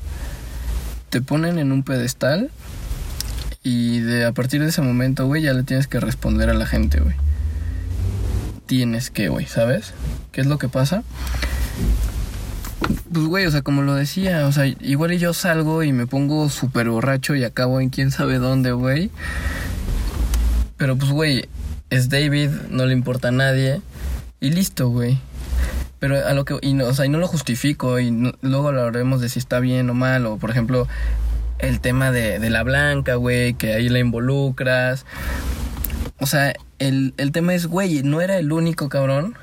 te 1.11 1.21
ponen 1.21 1.59
en 1.59 1.73
un 1.73 1.83
pedestal 1.83 2.51
y 3.69 4.01
de 4.01 4.25
a 4.25 4.33
partir 4.33 4.63
de 4.63 4.69
ese 4.69 4.81
momento, 4.83 5.27
güey, 5.27 5.43
ya 5.43 5.53
le 5.53 5.63
tienes 5.63 5.87
que 5.87 6.01
responder 6.01 6.49
a 6.49 6.55
la 6.55 6.67
gente, 6.67 7.01
güey. 7.01 7.15
Tienes 8.67 9.11
que, 9.11 9.29
güey, 9.29 9.47
¿sabes? 9.47 9.93
¿Qué 10.33 10.41
es 10.41 10.47
lo 10.47 10.59
que 10.59 10.69
pasa? 10.69 11.03
Pues, 13.13 13.27
güey, 13.27 13.47
o 13.47 13.51
sea, 13.51 13.63
como 13.63 13.83
lo 13.83 13.95
decía, 13.95 14.47
o 14.47 14.53
sea, 14.53 14.67
igual 14.67 15.13
yo 15.19 15.33
salgo 15.35 15.83
y 15.83 15.93
me 15.93 16.07
pongo 16.07 16.49
súper 16.49 16.89
borracho 16.89 17.35
y 17.35 17.45
acabo 17.45 17.81
en 17.81 17.91
quién 17.91 18.11
sabe 18.11 18.39
dónde, 18.39 18.73
güey. 18.73 19.11
Pero 20.77 20.97
pues, 20.97 21.11
güey, 21.11 21.49
es 21.91 22.09
David, 22.09 22.51
no 22.71 22.87
le 22.87 22.93
importa 22.93 23.29
a 23.29 23.33
nadie. 23.33 23.81
Y 24.41 24.51
listo, 24.51 24.89
güey. 24.89 25.19
Pero 25.99 26.25
a 26.27 26.33
lo 26.33 26.45
que, 26.45 26.57
y 26.63 26.75
no, 26.75 26.87
o 26.87 26.95
sea, 26.95 27.07
y 27.07 27.09
no 27.09 27.19
lo 27.19 27.27
justifico 27.27 27.99
y 27.99 28.11
no- 28.13 28.33
luego 28.41 28.69
hablaremos 28.69 29.21
de 29.21 29.29
si 29.29 29.39
está 29.41 29.59
bien 29.59 29.91
o 29.91 29.95
mal, 29.95 30.27
o 30.27 30.37
por 30.37 30.51
ejemplo, 30.51 30.87
el 31.59 31.81
tema 31.81 32.11
de, 32.11 32.39
de 32.39 32.51
la 32.51 32.63
blanca, 32.63 33.17
güey, 33.17 33.55
que 33.55 33.75
ahí 33.75 33.89
la 33.89 33.99
involucras. 33.99 35.05
O 36.21 36.27
sea, 36.27 36.55
el, 36.79 37.15
el 37.17 37.33
tema 37.33 37.55
es, 37.55 37.67
güey, 37.67 38.03
no 38.03 38.21
era 38.21 38.39
el 38.39 38.53
único 38.53 38.89
cabrón. 38.89 39.37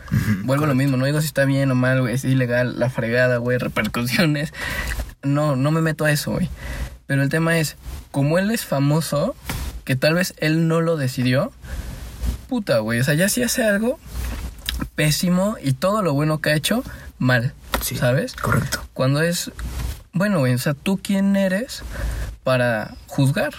Vuelvo 0.44 0.66
a 0.66 0.68
lo 0.68 0.76
mismo, 0.76 0.98
no 0.98 1.06
digo 1.06 1.22
si 1.22 1.28
está 1.28 1.46
bien 1.46 1.72
o 1.72 1.76
mal, 1.76 2.02
güey, 2.02 2.14
es 2.16 2.26
ilegal, 2.26 2.80
la 2.80 2.90
fregada, 2.90 3.38
güey, 3.38 3.58
repercusiones. 3.60 4.54
No, 5.24 5.56
no 5.56 5.72
me 5.72 5.82
meto 5.82 6.06
a 6.06 6.12
eso, 6.12 6.32
güey. 6.32 6.50
Pero 7.08 7.24
el 7.24 7.30
tema 7.30 7.58
es, 7.60 7.78
como 8.12 8.40
él 8.40 8.52
es 8.52 8.66
famoso, 8.66 9.36
que 9.84 9.96
tal 9.96 10.16
vez 10.16 10.34
él 10.38 10.68
no 10.68 10.82
lo 10.82 10.98
decidió, 10.98 11.52
puta, 12.50 12.80
güey, 12.80 13.00
o 13.00 13.04
sea, 13.04 13.14
ya 13.14 13.30
si 13.30 13.44
hace 13.44 13.64
algo 13.64 14.00
pésimo 14.96 15.58
y 15.62 15.74
todo 15.74 16.02
lo 16.02 16.14
bueno 16.14 16.42
que 16.42 16.50
ha 16.50 16.56
hecho, 16.56 16.84
mal, 17.20 17.54
Sí. 17.82 17.96
¿sabes? 17.96 18.34
Correcto. 18.36 18.84
Cuando 18.94 19.22
es, 19.22 19.52
bueno, 20.16 20.40
güey, 20.40 20.54
o 20.54 20.58
sea, 20.58 20.74
¿tú 20.74 20.98
quién 20.98 21.36
eres 21.36 21.84
para 22.44 22.96
juzgar? 23.06 23.54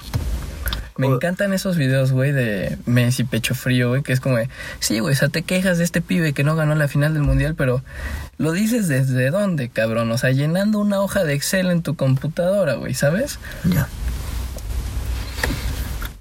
Me 0.96 1.06
encantan 1.06 1.52
esos 1.52 1.76
videos, 1.76 2.12
güey, 2.12 2.32
de 2.32 2.78
Messi 2.86 3.24
pecho 3.24 3.54
frío, 3.54 3.90
güey, 3.90 4.02
que 4.02 4.14
es 4.14 4.20
como 4.20 4.38
de, 4.38 4.48
sí, 4.80 4.98
güey, 5.00 5.12
o 5.12 5.16
sea, 5.16 5.28
te 5.28 5.42
quejas 5.42 5.76
de 5.76 5.84
este 5.84 6.00
pibe 6.00 6.32
que 6.32 6.42
no 6.42 6.56
ganó 6.56 6.74
la 6.74 6.88
final 6.88 7.12
del 7.12 7.22
mundial, 7.22 7.54
pero 7.54 7.82
lo 8.38 8.52
dices 8.52 8.88
desde 8.88 9.30
dónde, 9.30 9.68
cabrón, 9.68 10.10
o 10.10 10.16
sea, 10.16 10.30
llenando 10.30 10.78
una 10.78 11.00
hoja 11.00 11.24
de 11.24 11.34
Excel 11.34 11.70
en 11.70 11.82
tu 11.82 11.94
computadora, 11.96 12.76
güey, 12.76 12.94
¿sabes? 12.94 13.38
Ya. 13.64 13.88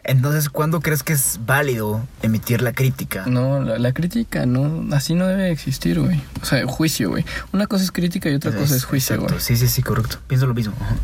Entonces, 0.08 0.50
¿cuándo 0.50 0.82
crees 0.82 1.04
que 1.04 1.14
es 1.14 1.40
válido 1.46 2.06
emitir 2.22 2.62
la 2.62 2.74
crítica? 2.74 3.26
No, 3.26 3.60
la, 3.62 3.80
la 3.80 3.92
crítica, 3.92 4.46
no, 4.46 4.96
así 4.96 5.16
no 5.16 5.28
debe 5.28 5.52
existir, 5.52 6.00
güey. 6.00 6.22
O 6.42 6.46
sea, 6.46 6.66
juicio, 6.68 7.10
güey. 7.10 7.26
Una 7.52 7.68
cosa 7.68 7.84
es 7.84 7.92
crítica 7.92 8.30
y 8.30 8.36
otra 8.36 8.52
cosa 8.52 8.76
es 8.76 8.86
juicio, 8.86 9.20
güey. 9.20 9.40
Sí, 9.40 9.58
sí, 9.58 9.68
sí, 9.68 9.82
correcto. 9.82 10.20
Pienso 10.28 10.46
lo 10.46 10.54
mismo. 10.54 10.76
Ajá. 10.80 10.96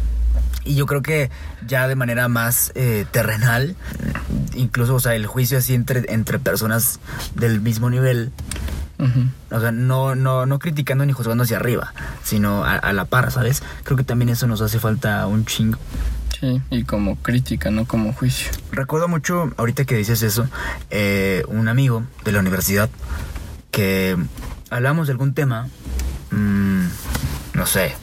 Y 0.63 0.75
yo 0.75 0.86
creo 0.86 1.01
que 1.01 1.31
ya 1.65 1.88
de 1.88 1.96
manera 1.96 2.27
más 2.27 2.72
eh, 2.75 3.05
terrenal, 3.12 3.75
incluso, 4.53 4.96
o 4.96 5.00
sea, 5.00 5.15
el 5.15 5.25
juicio 5.25 5.58
así 5.58 5.74
entre, 5.74 6.13
entre 6.13 6.38
personas 6.38 7.00
del 7.36 7.62
mismo 7.62 7.89
nivel, 7.89 8.31
o 9.50 9.60
sea, 9.60 9.72
no, 9.72 10.13
no, 10.13 10.46
no 10.46 10.60
criticando 10.60 11.03
ni 11.08 11.13
juzgando 11.13 11.43
hacia 11.43 11.58
arriba, 11.58 11.91
sino 12.24 12.63
a, 12.63 12.75
a 12.75 12.93
la 12.93 13.05
par, 13.05 13.31
¿sabes? 13.31 13.63
Creo 13.84 13.98
que 13.98 14.03
también 14.03 14.29
eso 14.29 14.46
nos 14.46 14.62
hace 14.62 14.77
falta 14.77 15.25
un 15.25 15.46
chingo. 15.46 15.79
Sí, 16.41 16.60
y 16.71 16.83
como 16.86 17.17
crítica, 17.17 17.69
no 17.69 17.86
como 17.86 18.13
juicio. 18.13 18.51
Recuerdo 18.71 19.07
mucho, 19.07 19.53
ahorita 19.57 19.86
que 19.86 19.95
dices 19.95 20.24
eso, 20.24 20.48
eh, 20.89 21.43
un 21.48 21.67
amigo 21.67 22.03
de 22.25 22.31
la 22.31 22.39
universidad 22.39 22.89
que 23.69 24.17
hablamos 24.71 25.05
de 25.05 25.12
algún 25.12 25.36
tema, 25.36 25.69
mm, 26.31 26.81
no 27.53 27.65
sé, 27.67 27.93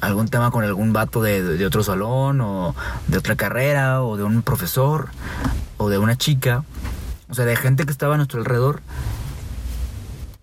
algún 0.00 0.28
tema 0.28 0.52
con 0.52 0.62
algún 0.62 0.92
vato 0.92 1.22
de, 1.22 1.42
de 1.42 1.66
otro 1.66 1.82
salón 1.82 2.40
o 2.40 2.76
de 3.08 3.18
otra 3.18 3.34
carrera 3.34 4.02
o 4.02 4.16
de 4.16 4.22
un 4.22 4.42
profesor 4.42 5.08
o 5.78 5.88
de 5.88 5.98
una 5.98 6.16
chica, 6.16 6.64
o 7.28 7.34
sea, 7.34 7.44
de 7.46 7.56
gente 7.56 7.84
que 7.84 7.90
estaba 7.90 8.14
a 8.14 8.16
nuestro 8.16 8.38
alrededor. 8.38 8.80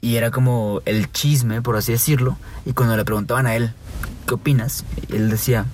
Y 0.02 0.18
era 0.18 0.30
como 0.30 0.82
el 0.86 1.10
chisme, 1.12 1.62
por 1.62 1.78
así 1.78 1.94
decirlo. 1.94 2.38
Y 2.66 2.74
cuando 2.74 2.98
le 2.98 3.06
preguntaban 3.06 3.48
a 3.48 3.56
él, 3.56 3.74
¿qué 4.28 4.34
opinas? 4.34 4.86
Él 5.10 5.30
decía, 5.30 5.66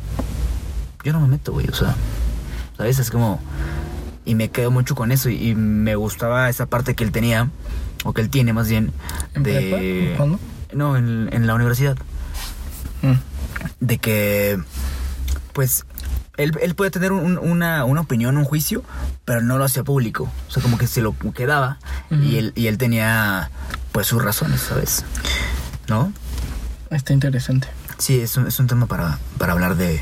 yo 1.06 1.14
no 1.14 1.22
me 1.22 1.28
meto, 1.30 1.54
güey, 1.54 1.68
o 1.70 1.74
sea, 1.74 1.96
¿sabes? 2.78 3.00
Es 3.00 3.10
como... 3.12 3.40
Y 4.26 4.34
me 4.36 4.50
quedo 4.50 4.72
mucho 4.72 4.96
con 4.96 5.12
eso 5.12 5.30
y, 5.30 5.52
y 5.52 5.56
me 5.56 5.96
gustaba 5.96 6.50
esa 6.50 6.66
parte 6.66 6.96
que 6.96 7.04
él 7.04 7.12
tenía, 7.12 7.50
o 8.04 8.12
que 8.12 8.22
él 8.22 8.30
tiene 8.32 8.54
más 8.54 8.68
bien, 8.68 8.92
¿En 9.36 9.44
de... 9.44 9.54
prepa? 9.54 10.18
¿Cuándo? 10.18 10.40
No, 10.74 10.98
en, 10.98 11.30
en 11.32 11.46
la 11.46 11.54
universidad. 11.54 11.96
Mm. 13.04 13.14
De 13.82 13.98
que, 14.00 14.60
pues, 15.54 15.86
él, 16.38 16.58
él 16.60 16.74
puede 16.74 16.90
tener 16.90 17.12
un- 17.12 17.38
una, 17.38 17.86
una 17.86 18.02
opinión, 18.02 18.36
un 18.38 18.46
juicio, 18.46 18.84
pero 19.26 19.42
no 19.42 19.60
lo 19.60 19.64
hacía 19.64 19.84
público. 19.84 20.28
O 20.48 20.52
sea, 20.52 20.64
como 20.64 20.80
que 20.80 20.88
se 20.88 21.02
lo 21.04 21.16
quedaba 21.34 21.78
y, 22.10 22.38
él, 22.38 22.52
y 22.56 22.66
él 22.66 22.80
tenía, 22.80 23.52
pues, 23.92 24.08
sus 24.08 24.24
razones, 24.24 24.60
¿sabes? 24.62 25.06
¿No? 25.88 26.12
Está 26.90 27.14
interesante. 27.14 27.68
Sí, 28.00 28.20
es 28.20 28.36
un, 28.38 28.48
es 28.48 28.60
un 28.60 28.66
tema 28.66 28.88
para, 28.88 29.20
para 29.38 29.54
hablar 29.54 29.76
de, 29.78 30.02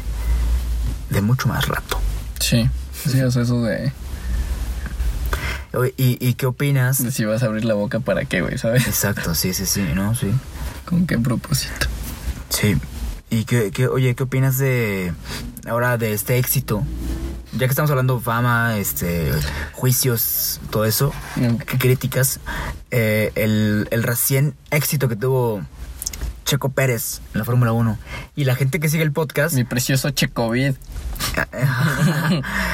de 1.14 1.22
mucho 1.22 1.48
más 1.48 1.68
rato. 1.68 2.00
Sí. 2.40 2.70
Sí, 3.06 3.22
o 3.22 3.32
sea, 3.32 3.42
eso 3.44 3.62
de, 3.64 3.92
¿Y, 5.98 6.18
y 6.26 6.34
qué 6.36 6.46
opinas? 6.46 7.04
de 7.04 7.12
si 7.12 7.26
vas 7.26 7.42
a 7.42 7.48
abrir 7.48 7.66
la 7.66 7.74
boca 7.74 8.00
para 8.00 8.26
qué, 8.26 8.42
güey, 8.42 8.58
¿sabes? 8.60 8.86
Exacto, 8.88 9.34
sí, 9.34 9.54
sí, 9.54 9.66
sí, 9.66 9.82
¿no? 9.96 10.14
Sí. 10.14 10.32
¿Con 10.86 11.08
qué 11.08 11.18
propósito? 11.18 11.88
Sí. 12.50 12.76
¿Y 13.32 13.46
qué, 13.46 13.72
qué- 13.72 13.88
oye, 13.88 14.14
qué 14.14 14.24
opinas 14.24 14.60
de 14.60 15.14
ahora 15.68 15.98
de 15.98 16.14
este 16.14 16.38
éxito? 16.38 16.84
Ya 17.54 17.60
que 17.60 17.66
estamos 17.72 17.90
hablando 17.90 18.18
de 18.18 18.24
fama, 18.24 18.78
este, 18.78 19.32
juicios, 19.74 20.60
todo 20.70 20.86
eso, 20.86 21.08
Ok. 21.54 21.64
¿qué 21.64 21.78
críticas? 21.80 22.40
Eh, 22.92 23.32
el, 23.36 23.88
el 23.92 24.04
recién 24.04 24.54
éxito 24.70 25.08
que 25.10 25.16
tuvo 25.16 25.62
Checo 26.46 26.70
Pérez 26.70 27.22
en 27.34 27.40
la 27.40 27.46
Fórmula 27.46 27.72
1 27.72 27.98
y 28.36 28.44
la 28.46 28.56
gente 28.56 28.80
que 28.80 28.90
sigue 28.90 29.04
el 29.04 29.12
podcast, 29.12 29.56
Mi 29.56 29.64
precioso 29.64 30.10
Checovid. 30.12 30.76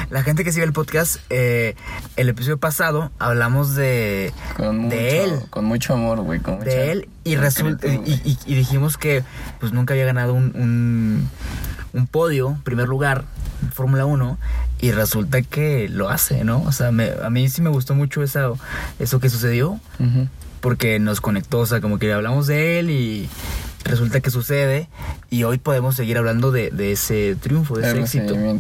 la 0.10 0.24
gente 0.24 0.44
que 0.44 0.52
sigue 0.52 0.66
el 0.66 0.74
podcast, 0.74 1.18
eh, 1.30 1.76
el 2.16 2.30
episodio 2.30 2.58
pasado 2.58 3.12
hablamos 3.20 3.76
de, 3.76 4.34
Con 4.58 4.78
mucho, 4.78 4.96
de 4.96 5.24
él, 5.24 5.32
con 5.50 5.66
mucho 5.66 5.94
amor, 5.94 6.22
güey. 6.22 6.40
Con 6.40 6.56
mucha 6.56 6.70
de 6.70 6.92
él 6.92 7.10
y 7.24 7.36
resulta 7.36 7.88
y, 7.88 7.98
güey. 7.98 8.12
y- 8.26 8.38
y 8.46 8.56
dijimos 8.56 8.98
que 8.98 9.24
pues 9.60 9.72
nunca 9.74 9.94
había 9.94 10.06
ganado 10.06 10.34
un, 10.34 10.52
un, 10.56 11.30
un 11.94 12.08
podio, 12.08 12.58
primer 12.64 12.88
lugar 12.88 13.26
Fórmula 13.74 14.06
1 14.06 14.38
y 14.82 14.92
resulta 14.92 15.42
que 15.42 15.90
lo 15.90 16.10
hace, 16.10 16.44
¿no? 16.44 16.62
O 16.64 16.72
sea, 16.72 16.92
me- 16.92 17.12
a 17.24 17.30
mí 17.30 17.50
sí 17.50 17.62
me 17.62 17.70
gustó 17.70 17.94
mucho 17.96 18.24
esa, 18.24 18.50
eso 19.00 19.20
que 19.20 19.30
sucedió. 19.30 19.80
Porque 20.62 21.00
nos 21.00 21.22
conectó, 21.22 21.60
o 21.60 21.66
sea, 21.66 21.82
como 21.82 22.00
que 22.00 22.12
hablamos 22.12 22.48
de 22.48 22.80
él 22.80 22.90
y 22.90 23.30
resulta 23.84 24.20
que 24.20 24.30
sucede 24.30 24.88
y 25.30 25.44
hoy 25.44 25.58
podemos 25.58 25.96
seguir 25.96 26.18
hablando 26.18 26.52
de, 26.52 26.70
de 26.72 26.92
ese 26.92 27.36
triunfo, 27.40 27.78
de 27.78 27.88
ese 27.88 28.00
éxito. 28.02 28.36
¿no? 28.36 28.52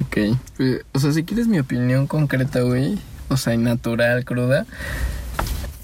Ok. 0.00 0.38
Pues, 0.56 0.80
O 0.92 0.98
sea, 0.98 1.12
si 1.12 1.24
quieres 1.24 1.46
mi 1.46 1.58
opinión 1.58 2.06
concreta, 2.06 2.60
güey, 2.60 2.98
o 3.28 3.36
sea, 3.36 3.56
natural, 3.56 4.24
cruda, 4.24 4.66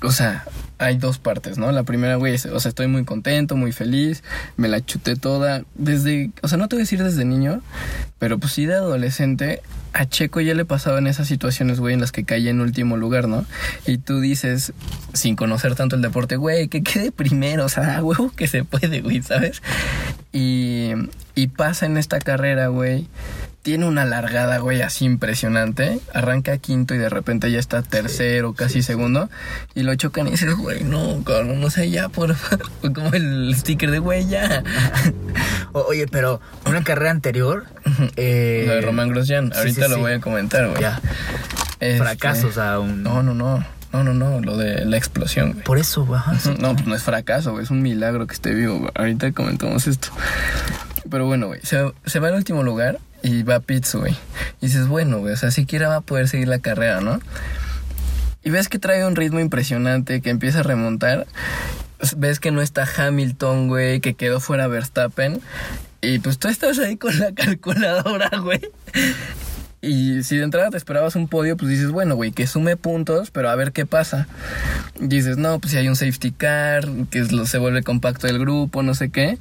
o 0.02 0.12
sea, 0.12 0.44
hay 0.78 0.96
dos 0.96 1.18
partes, 1.18 1.58
¿no? 1.58 1.70
La 1.72 1.82
primera, 1.82 2.16
güey, 2.16 2.34
o 2.34 2.60
sea, 2.60 2.68
estoy 2.68 2.86
muy 2.86 3.04
contento, 3.04 3.56
muy 3.56 3.72
feliz, 3.72 4.22
me 4.56 4.68
la 4.68 4.84
chuté 4.84 5.16
toda, 5.16 5.64
desde, 5.74 6.30
o 6.42 6.48
sea, 6.48 6.58
no 6.58 6.68
te 6.68 6.76
voy 6.76 6.82
a 6.82 6.84
decir 6.84 7.02
desde 7.02 7.24
niño, 7.24 7.60
pero 8.18 8.38
pues 8.38 8.52
sí 8.52 8.66
de 8.66 8.74
adolescente, 8.74 9.60
a 9.92 10.06
Checo 10.06 10.40
ya 10.40 10.54
le 10.54 10.64
pasaba 10.64 10.98
en 10.98 11.06
esas 11.06 11.26
situaciones, 11.26 11.80
güey, 11.80 11.94
en 11.94 12.00
las 12.00 12.12
que 12.12 12.24
caía 12.24 12.50
en 12.50 12.60
último 12.60 12.96
lugar, 12.96 13.28
¿no? 13.28 13.44
Y 13.86 13.98
tú 13.98 14.20
dices, 14.20 14.72
sin 15.12 15.34
conocer 15.34 15.74
tanto 15.74 15.96
el 15.96 16.02
deporte, 16.02 16.36
güey, 16.36 16.68
que 16.68 16.82
quede 16.82 17.10
primero, 17.10 17.64
o 17.64 17.68
sea, 17.68 18.02
huevo 18.02 18.30
que 18.34 18.46
se 18.46 18.64
puede, 18.64 19.00
güey, 19.00 19.22
¿sabes? 19.22 19.62
Y, 20.32 20.90
y 21.34 21.48
pasa 21.48 21.86
en 21.86 21.96
esta 21.96 22.20
carrera, 22.20 22.68
güey. 22.68 23.08
Tiene 23.62 23.86
una 23.86 24.04
largada, 24.04 24.58
güey, 24.58 24.80
así 24.82 25.04
impresionante. 25.04 26.00
Arranca 26.14 26.56
quinto 26.58 26.94
y 26.94 26.98
de 26.98 27.08
repente 27.10 27.50
ya 27.50 27.58
está 27.58 27.82
tercero, 27.82 28.54
casi 28.54 28.82
segundo. 28.82 29.28
Y 29.74 29.82
lo 29.82 29.94
chocan 29.96 30.28
y 30.28 30.30
dices, 30.30 30.54
güey, 30.56 30.84
no, 30.84 31.22
cabrón, 31.24 31.60
no 31.60 31.68
sé, 31.68 31.90
ya, 31.90 32.08
por 32.08 32.34
favor. 32.34 32.70
Como 32.94 33.12
el 33.12 33.54
sticker 33.56 33.90
de, 33.90 33.98
güey, 33.98 34.26
ya. 34.26 34.62
Oye, 35.72 36.06
pero 36.06 36.40
una 36.66 36.82
carrera 36.82 37.10
anterior... 37.10 37.66
eh, 38.16 38.64
lo 38.66 38.74
de 38.74 38.80
Román 38.80 39.08
Grosjean, 39.10 39.52
ahorita 39.54 39.84
sí, 39.86 39.90
lo 39.90 39.98
voy 39.98 40.12
a 40.12 40.20
comentar, 40.20 40.66
güey. 40.68 40.80
Ya, 40.80 41.00
Este, 41.80 41.98
fracaso, 41.98 42.46
o 42.46 42.52
sea, 42.52 42.78
un... 42.78 43.02
No, 43.02 43.22
no, 43.22 43.34
no. 43.34 43.64
No, 43.92 44.04
no, 44.04 44.14
no. 44.14 44.40
Lo 44.40 44.56
de 44.56 44.84
la 44.84 44.96
explosión, 44.96 45.52
güey. 45.52 45.64
Por 45.64 45.78
eso, 45.78 46.06
ajá. 46.14 46.36
No, 46.58 46.74
pues 46.74 46.86
no 46.86 46.94
es 46.94 47.02
fracaso, 47.02 47.52
güey. 47.52 47.64
Es 47.64 47.70
un 47.70 47.82
milagro 47.82 48.26
que 48.26 48.34
esté 48.34 48.54
vivo. 48.54 48.78
güey. 48.78 48.90
Ahorita 48.94 49.32
comentamos 49.32 49.86
esto. 49.86 50.08
Pero 51.10 51.24
bueno, 51.26 51.46
güey. 51.48 51.60
Se, 51.64 51.90
se 52.04 52.20
va 52.20 52.28
al 52.28 52.34
último 52.34 52.62
lugar 52.62 52.98
y 53.22 53.42
va 53.42 53.56
a 53.56 53.60
pits, 53.60 53.94
güey. 53.94 54.12
Y 54.60 54.66
dices, 54.66 54.86
bueno, 54.86 55.18
güey. 55.18 55.34
O 55.34 55.36
sea, 55.36 55.50
siquiera 55.50 55.88
va 55.88 55.96
a 55.96 56.00
poder 56.00 56.28
seguir 56.28 56.48
la 56.48 56.58
carrera, 56.58 57.00
¿no? 57.00 57.20
Y 58.42 58.50
ves 58.50 58.68
que 58.68 58.78
trae 58.78 59.06
un 59.06 59.16
ritmo 59.16 59.40
impresionante, 59.40 60.20
que 60.20 60.30
empieza 60.30 60.60
a 60.60 60.62
remontar. 60.62 61.26
ves 62.16 62.40
que 62.40 62.50
no 62.50 62.62
está 62.62 62.86
Hamilton, 62.96 63.68
güey, 63.68 64.00
que 64.00 64.14
quedó 64.14 64.40
fuera 64.40 64.68
Verstappen. 64.68 65.40
Y 66.00 66.20
pues 66.20 66.38
tú 66.38 66.48
estás 66.48 66.78
ahí 66.78 66.96
con 66.96 67.18
la 67.18 67.32
calculadora, 67.34 68.30
güey. 68.38 68.60
Y 69.80 70.24
si 70.24 70.36
de 70.36 70.44
entrada 70.44 70.70
te 70.70 70.76
esperabas 70.76 71.14
un 71.14 71.28
podio, 71.28 71.56
pues 71.56 71.70
dices, 71.70 71.90
bueno, 71.90 72.16
güey, 72.16 72.32
que 72.32 72.46
sume 72.46 72.76
puntos, 72.76 73.30
pero 73.30 73.48
a 73.48 73.54
ver 73.54 73.72
qué 73.72 73.86
pasa. 73.86 74.26
Dices, 74.98 75.36
no, 75.36 75.60
pues 75.60 75.72
si 75.72 75.78
hay 75.78 75.88
un 75.88 75.96
safety 75.96 76.32
car, 76.32 76.88
que 77.10 77.24
se 77.24 77.58
vuelve 77.58 77.82
compacto 77.82 78.26
el 78.26 78.38
grupo, 78.38 78.82
no 78.82 78.94
sé 78.94 79.10
qué. 79.10 79.38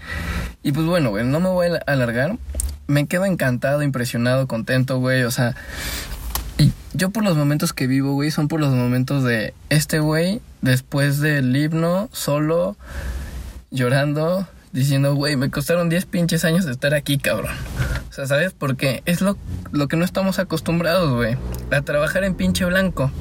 Y 0.61 0.73
pues 0.73 0.85
bueno, 0.85 1.09
güey, 1.09 1.25
no 1.25 1.39
me 1.39 1.49
voy 1.49 1.67
a 1.67 1.91
alargar. 1.91 2.37
Me 2.85 3.07
quedo 3.07 3.25
encantado, 3.25 3.81
impresionado, 3.81 4.47
contento, 4.47 4.99
güey. 4.99 5.23
O 5.23 5.31
sea, 5.31 5.55
yo 6.93 7.11
por 7.11 7.23
los 7.23 7.37
momentos 7.37 7.73
que 7.73 7.87
vivo, 7.87 8.13
güey, 8.13 8.31
son 8.31 8.47
por 8.47 8.59
los 8.59 8.73
momentos 8.73 9.23
de 9.23 9.53
este 9.69 9.99
güey, 9.99 10.41
después 10.61 11.19
del 11.19 11.55
himno, 11.55 12.09
solo, 12.11 12.75
llorando, 13.69 14.47
diciendo, 14.71 15.15
güey, 15.15 15.35
me 15.35 15.49
costaron 15.49 15.89
10 15.89 16.05
pinches 16.05 16.45
años 16.45 16.65
de 16.65 16.71
estar 16.71 16.93
aquí, 16.93 17.17
cabrón. 17.17 17.55
O 18.09 18.13
sea, 18.13 18.25
¿sabes? 18.25 18.53
Porque 18.53 19.01
es 19.05 19.21
lo, 19.21 19.37
lo 19.71 19.87
que 19.87 19.97
no 19.97 20.05
estamos 20.05 20.39
acostumbrados, 20.39 21.13
güey, 21.13 21.37
a 21.71 21.81
trabajar 21.81 22.23
en 22.23 22.35
pinche 22.35 22.65
blanco. 22.65 23.11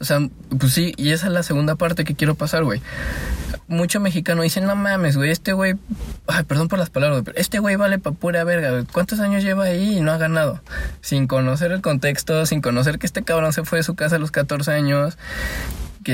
O 0.00 0.04
sea, 0.04 0.20
pues 0.58 0.72
sí, 0.72 0.92
y 0.96 1.10
esa 1.12 1.26
es 1.26 1.32
la 1.32 1.42
segunda 1.42 1.76
parte 1.76 2.04
que 2.04 2.14
quiero 2.14 2.34
pasar, 2.34 2.64
güey. 2.64 2.82
Mucho 3.68 3.98
mexicano 3.98 4.42
dice, 4.42 4.60
no 4.60 4.76
mames, 4.76 5.16
güey, 5.16 5.30
este 5.30 5.52
güey, 5.52 5.74
ay, 6.28 6.44
perdón 6.44 6.68
por 6.68 6.78
las 6.78 6.90
palabras, 6.90 7.22
pero 7.24 7.36
este 7.36 7.58
güey 7.58 7.76
vale 7.76 7.98
pa' 7.98 8.12
pura 8.12 8.44
verga, 8.44 8.70
güey. 8.70 8.84
¿Cuántos 8.84 9.18
años 9.18 9.42
lleva 9.42 9.64
ahí 9.64 9.98
y 9.98 10.00
no 10.00 10.12
ha 10.12 10.18
ganado? 10.18 10.60
Sin 11.00 11.26
conocer 11.26 11.72
el 11.72 11.80
contexto, 11.80 12.46
sin 12.46 12.60
conocer 12.60 12.98
que 12.98 13.06
este 13.06 13.24
cabrón 13.24 13.52
se 13.52 13.64
fue 13.64 13.78
de 13.78 13.82
su 13.82 13.94
casa 13.94 14.16
a 14.16 14.18
los 14.18 14.30
14 14.30 14.70
años, 14.70 15.18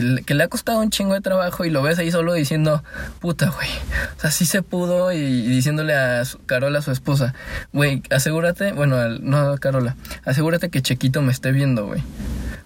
que, 0.00 0.34
le- 0.34 0.42
ha 0.42 0.48
costado 0.48 0.80
un 0.80 0.88
chingo 0.88 1.12
de 1.12 1.20
trabajo 1.20 1.66
y 1.66 1.70
lo 1.70 1.82
ves 1.82 1.98
ahí 1.98 2.10
solo 2.10 2.32
diciendo, 2.32 2.82
puta, 3.20 3.50
güey. 3.50 3.68
O 4.16 4.20
sea, 4.20 4.30
sí 4.30 4.46
se 4.46 4.62
pudo 4.62 5.12
y, 5.12 5.18
diciéndole 5.20 5.94
a 5.94 6.24
su- 6.24 6.38
Carola, 6.46 6.80
su 6.80 6.90
esposa, 6.92 7.34
güey, 7.74 8.02
asegúrate, 8.10 8.72
bueno, 8.72 8.96
no 9.20 9.36
a 9.52 9.58
Carola, 9.58 9.96
asegúrate 10.24 10.70
que 10.70 10.80
Chequito 10.80 11.20
me 11.20 11.30
esté 11.30 11.52
viendo, 11.52 11.86
güey. 11.86 12.02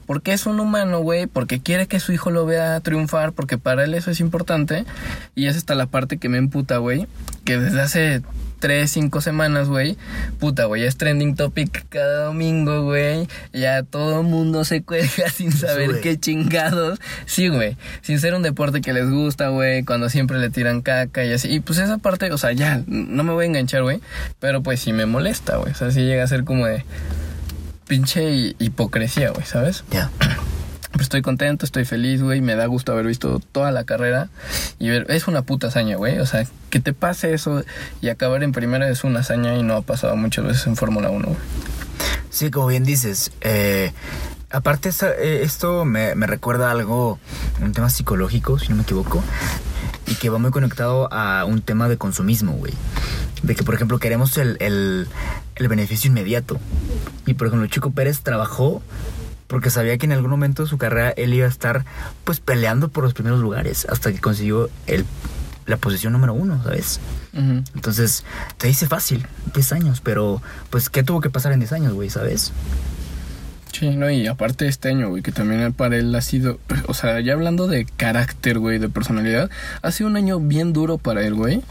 Porque 0.06 0.32
es 0.32 0.46
un 0.46 0.60
humano, 0.60 1.00
güey, 1.00 1.26
porque 1.26 1.60
quiere 1.60 1.88
que 1.88 1.98
su 1.98 2.12
hijo 2.12 2.30
lo 2.30 2.46
vea 2.46 2.78
triunfar, 2.78 3.32
porque 3.32 3.58
para 3.58 3.82
él 3.82 3.94
eso 3.94 4.12
es 4.12 4.20
importante. 4.20 4.84
Y 5.34 5.46
es 5.46 5.56
hasta 5.56 5.74
la 5.74 5.86
parte 5.86 6.18
que 6.18 6.28
me 6.28 6.38
emputa, 6.38 6.76
güey, 6.78 7.08
que 7.44 7.58
desde 7.58 7.80
hace 7.80 8.22
tres, 8.66 8.90
cinco 8.90 9.20
semanas, 9.20 9.68
güey, 9.68 9.96
puta, 10.40 10.64
güey, 10.64 10.82
es 10.82 10.96
trending 10.96 11.36
topic 11.36 11.86
cada 11.88 12.24
domingo, 12.24 12.82
güey. 12.82 13.28
Ya 13.52 13.84
todo 13.84 14.22
el 14.22 14.26
mundo 14.26 14.64
se 14.64 14.82
cuelga 14.82 15.30
sin 15.32 15.52
saber 15.52 16.00
qué 16.00 16.18
chingados. 16.18 16.98
Sí, 17.26 17.46
güey, 17.46 17.76
sin 18.02 18.18
ser 18.18 18.34
un 18.34 18.42
deporte 18.42 18.80
que 18.80 18.92
les 18.92 19.08
gusta, 19.08 19.50
güey, 19.50 19.84
cuando 19.84 20.08
siempre 20.08 20.38
le 20.40 20.50
tiran 20.50 20.82
caca 20.82 21.24
y 21.24 21.32
así. 21.32 21.48
Y 21.48 21.60
pues 21.60 21.78
esa 21.78 21.98
parte, 21.98 22.32
o 22.32 22.38
sea, 22.38 22.50
ya, 22.50 22.82
no 22.88 23.22
me 23.22 23.32
voy 23.32 23.44
a 23.44 23.46
enganchar, 23.46 23.84
güey, 23.84 24.00
pero 24.40 24.64
pues 24.64 24.80
sí 24.80 24.92
me 24.92 25.06
molesta, 25.06 25.58
güey. 25.58 25.70
O 25.70 25.74
sea, 25.76 25.92
sí 25.92 26.00
llega 26.00 26.24
a 26.24 26.26
ser 26.26 26.42
como 26.42 26.66
de 26.66 26.84
pinche 27.86 28.32
hi- 28.32 28.56
hipocresía, 28.58 29.30
güey, 29.30 29.46
¿sabes? 29.46 29.84
Ya. 29.92 30.10
Estoy 31.02 31.22
contento, 31.22 31.64
estoy 31.64 31.84
feliz, 31.84 32.22
güey. 32.22 32.40
Me 32.40 32.54
da 32.56 32.66
gusto 32.66 32.92
haber 32.92 33.06
visto 33.06 33.40
toda 33.52 33.70
la 33.70 33.84
carrera. 33.84 34.28
Y 34.78 34.88
ver, 34.88 35.06
es 35.10 35.28
una 35.28 35.42
puta 35.42 35.68
hazaña, 35.68 35.96
güey. 35.96 36.18
O 36.18 36.26
sea, 36.26 36.46
que 36.70 36.80
te 36.80 36.92
pase 36.92 37.34
eso 37.34 37.64
y 38.00 38.08
acabar 38.08 38.42
en 38.42 38.52
primera 38.52 38.88
es 38.88 39.04
una 39.04 39.20
hazaña 39.20 39.56
y 39.56 39.62
no 39.62 39.74
ha 39.74 39.82
pasado 39.82 40.16
muchas 40.16 40.44
veces 40.44 40.66
en 40.66 40.76
Fórmula 40.76 41.10
1, 41.10 41.26
güey. 41.26 41.38
Sí, 42.30 42.50
como 42.50 42.66
bien 42.66 42.84
dices. 42.84 43.32
eh, 43.40 43.92
aparte, 44.50 44.90
eh, 45.18 45.40
esto 45.42 45.84
me, 45.84 46.14
me 46.14 46.26
recuerda 46.26 46.70
algo, 46.70 47.18
un 47.60 47.72
tema 47.72 47.90
psicológico, 47.90 48.58
si 48.58 48.68
no 48.68 48.76
me 48.76 48.82
equivoco, 48.82 49.22
y 50.06 50.14
que 50.14 50.28
va 50.30 50.38
muy 50.38 50.50
conectado 50.50 51.12
a 51.12 51.44
un 51.44 51.62
tema 51.62 51.88
de 51.88 51.96
consumismo, 51.96 52.52
güey. 52.52 52.72
De 53.42 53.54
que, 53.54 53.62
por 53.64 53.74
ejemplo, 53.74 53.98
queremos 53.98 54.36
el, 54.38 54.56
el, 54.60 55.08
el 55.56 55.68
beneficio 55.68 56.08
inmediato. 56.08 56.58
Y, 57.26 57.34
por 57.34 57.48
ejemplo, 57.48 57.66
Chico 57.68 57.90
Pérez 57.90 58.20
trabajó 58.20 58.82
porque 59.46 59.70
sabía 59.70 59.98
que 59.98 60.06
en 60.06 60.12
algún 60.12 60.30
momento 60.30 60.62
de 60.62 60.68
su 60.68 60.78
carrera 60.78 61.10
él 61.10 61.34
iba 61.34 61.46
a 61.46 61.50
estar, 61.50 61.84
pues, 62.24 62.40
peleando 62.40 62.88
por 62.88 63.04
los 63.04 63.14
primeros 63.14 63.40
lugares 63.40 63.86
hasta 63.88 64.12
que 64.12 64.20
consiguió 64.20 64.70
el, 64.86 65.04
la 65.66 65.76
posición 65.76 66.12
número 66.12 66.34
uno, 66.34 66.62
¿sabes? 66.62 67.00
Entonces, 67.74 68.24
te 68.56 68.66
dice 68.66 68.86
fácil, 68.86 69.26
10 69.54 69.72
años, 69.72 70.00
pero 70.02 70.40
pues, 70.70 70.88
¿qué 70.88 71.02
tuvo 71.02 71.20
que 71.20 71.28
pasar 71.28 71.52
en 71.52 71.60
10 71.60 71.72
años, 71.72 71.92
güey, 71.92 72.08
sabes? 72.08 72.52
Sí, 73.72 73.90
no, 73.90 74.10
y 74.10 74.26
aparte 74.26 74.68
este 74.68 74.88
año, 74.88 75.10
güey, 75.10 75.22
que 75.22 75.32
también 75.32 75.74
para 75.74 75.96
él 75.98 76.14
ha 76.14 76.22
sido, 76.22 76.58
o 76.86 76.94
sea, 76.94 77.20
ya 77.20 77.34
hablando 77.34 77.66
de 77.66 77.84
carácter, 77.84 78.58
güey, 78.58 78.78
de 78.78 78.88
personalidad, 78.88 79.50
ha 79.82 79.90
sido 79.92 80.08
un 80.08 80.16
año 80.16 80.40
bien 80.40 80.72
duro 80.72 80.96
para 80.96 81.26
él, 81.26 81.34
güey. 81.34 81.62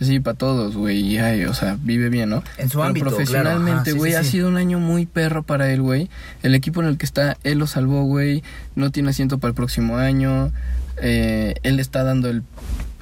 Sí, 0.00 0.20
para 0.20 0.36
todos, 0.36 0.76
güey, 0.76 1.18
o 1.46 1.54
sea, 1.54 1.78
vive 1.80 2.10
bien, 2.10 2.28
¿no? 2.28 2.42
En 2.58 2.68
su 2.68 2.78
Pero 2.78 2.88
ámbito, 2.88 3.06
profesionalmente, 3.06 3.92
sí, 3.92 3.96
güey, 3.96 4.12
sí, 4.12 4.16
ha 4.16 4.24
sido 4.24 4.48
un 4.48 4.56
año 4.56 4.78
muy 4.78 5.06
perro 5.06 5.42
para 5.42 5.72
él, 5.72 5.80
güey. 5.80 6.10
El 6.42 6.54
equipo 6.54 6.82
en 6.82 6.88
el 6.88 6.98
que 6.98 7.06
está, 7.06 7.38
él 7.44 7.58
lo 7.58 7.66
salvó, 7.66 8.02
güey. 8.04 8.42
No 8.74 8.90
tiene 8.90 9.10
asiento 9.10 9.38
para 9.38 9.50
el 9.50 9.54
próximo 9.54 9.96
año. 9.96 10.52
Eh, 11.00 11.54
él 11.62 11.80
está 11.80 12.04
dando 12.04 12.28
el, 12.28 12.42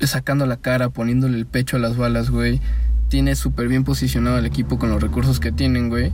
sacando 0.01 0.47
la 0.47 0.57
cara, 0.57 0.89
poniéndole 0.89 1.37
el 1.37 1.47
pecho 1.47 1.77
a 1.77 1.81
las 1.81 1.97
balas, 1.97 2.31
güey. 2.31 2.61
Tiene 3.09 3.35
súper 3.35 3.67
bien 3.69 3.85
posicionado 3.85 4.37
al 4.37 4.47
equipo 4.47 4.79
con 4.79 4.91
los 4.91 5.03
recursos 5.03 5.41
que 5.41 5.51
tienen, 5.51 5.89
güey. 5.89 6.13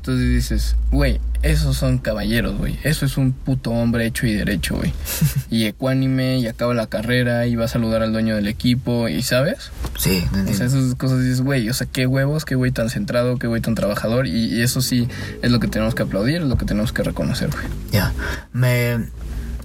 Entonces 0.00 0.30
dices, 0.30 0.76
güey, 0.90 1.20
esos 1.42 1.76
son 1.76 1.98
caballeros, 1.98 2.56
güey. 2.56 2.78
Eso 2.84 3.04
es 3.04 3.18
un 3.18 3.32
puto 3.32 3.70
hombre 3.70 4.06
hecho 4.06 4.26
y 4.26 4.32
derecho, 4.32 4.76
güey. 4.76 4.94
Y 5.50 5.66
ecuánime, 5.66 6.38
y 6.38 6.46
acaba 6.46 6.72
la 6.72 6.86
carrera, 6.86 7.46
y 7.46 7.54
va 7.54 7.66
a 7.66 7.68
saludar 7.68 8.02
al 8.02 8.10
dueño 8.10 8.34
del 8.34 8.48
equipo, 8.48 9.08
y 9.10 9.20
¿sabes? 9.20 9.70
Sí, 9.98 10.24
O 10.32 10.54
sea, 10.54 10.64
esas 10.64 10.94
cosas 10.94 11.20
dices, 11.20 11.42
güey, 11.42 11.68
o 11.68 11.74
sea, 11.74 11.86
qué 11.86 12.06
huevos, 12.06 12.46
qué 12.46 12.54
güey 12.54 12.70
tan 12.70 12.88
centrado, 12.88 13.36
qué 13.36 13.46
güey 13.46 13.60
tan 13.60 13.74
trabajador, 13.74 14.26
y, 14.26 14.54
y 14.54 14.62
eso 14.62 14.80
sí 14.80 15.06
es 15.42 15.50
lo 15.50 15.60
que 15.60 15.68
tenemos 15.68 15.94
que 15.94 16.02
aplaudir, 16.04 16.36
es 16.36 16.48
lo 16.48 16.56
que 16.56 16.64
tenemos 16.64 16.94
que 16.94 17.02
reconocer, 17.02 17.50
güey. 17.50 17.64
Ya. 17.92 18.14
Me, 18.54 19.06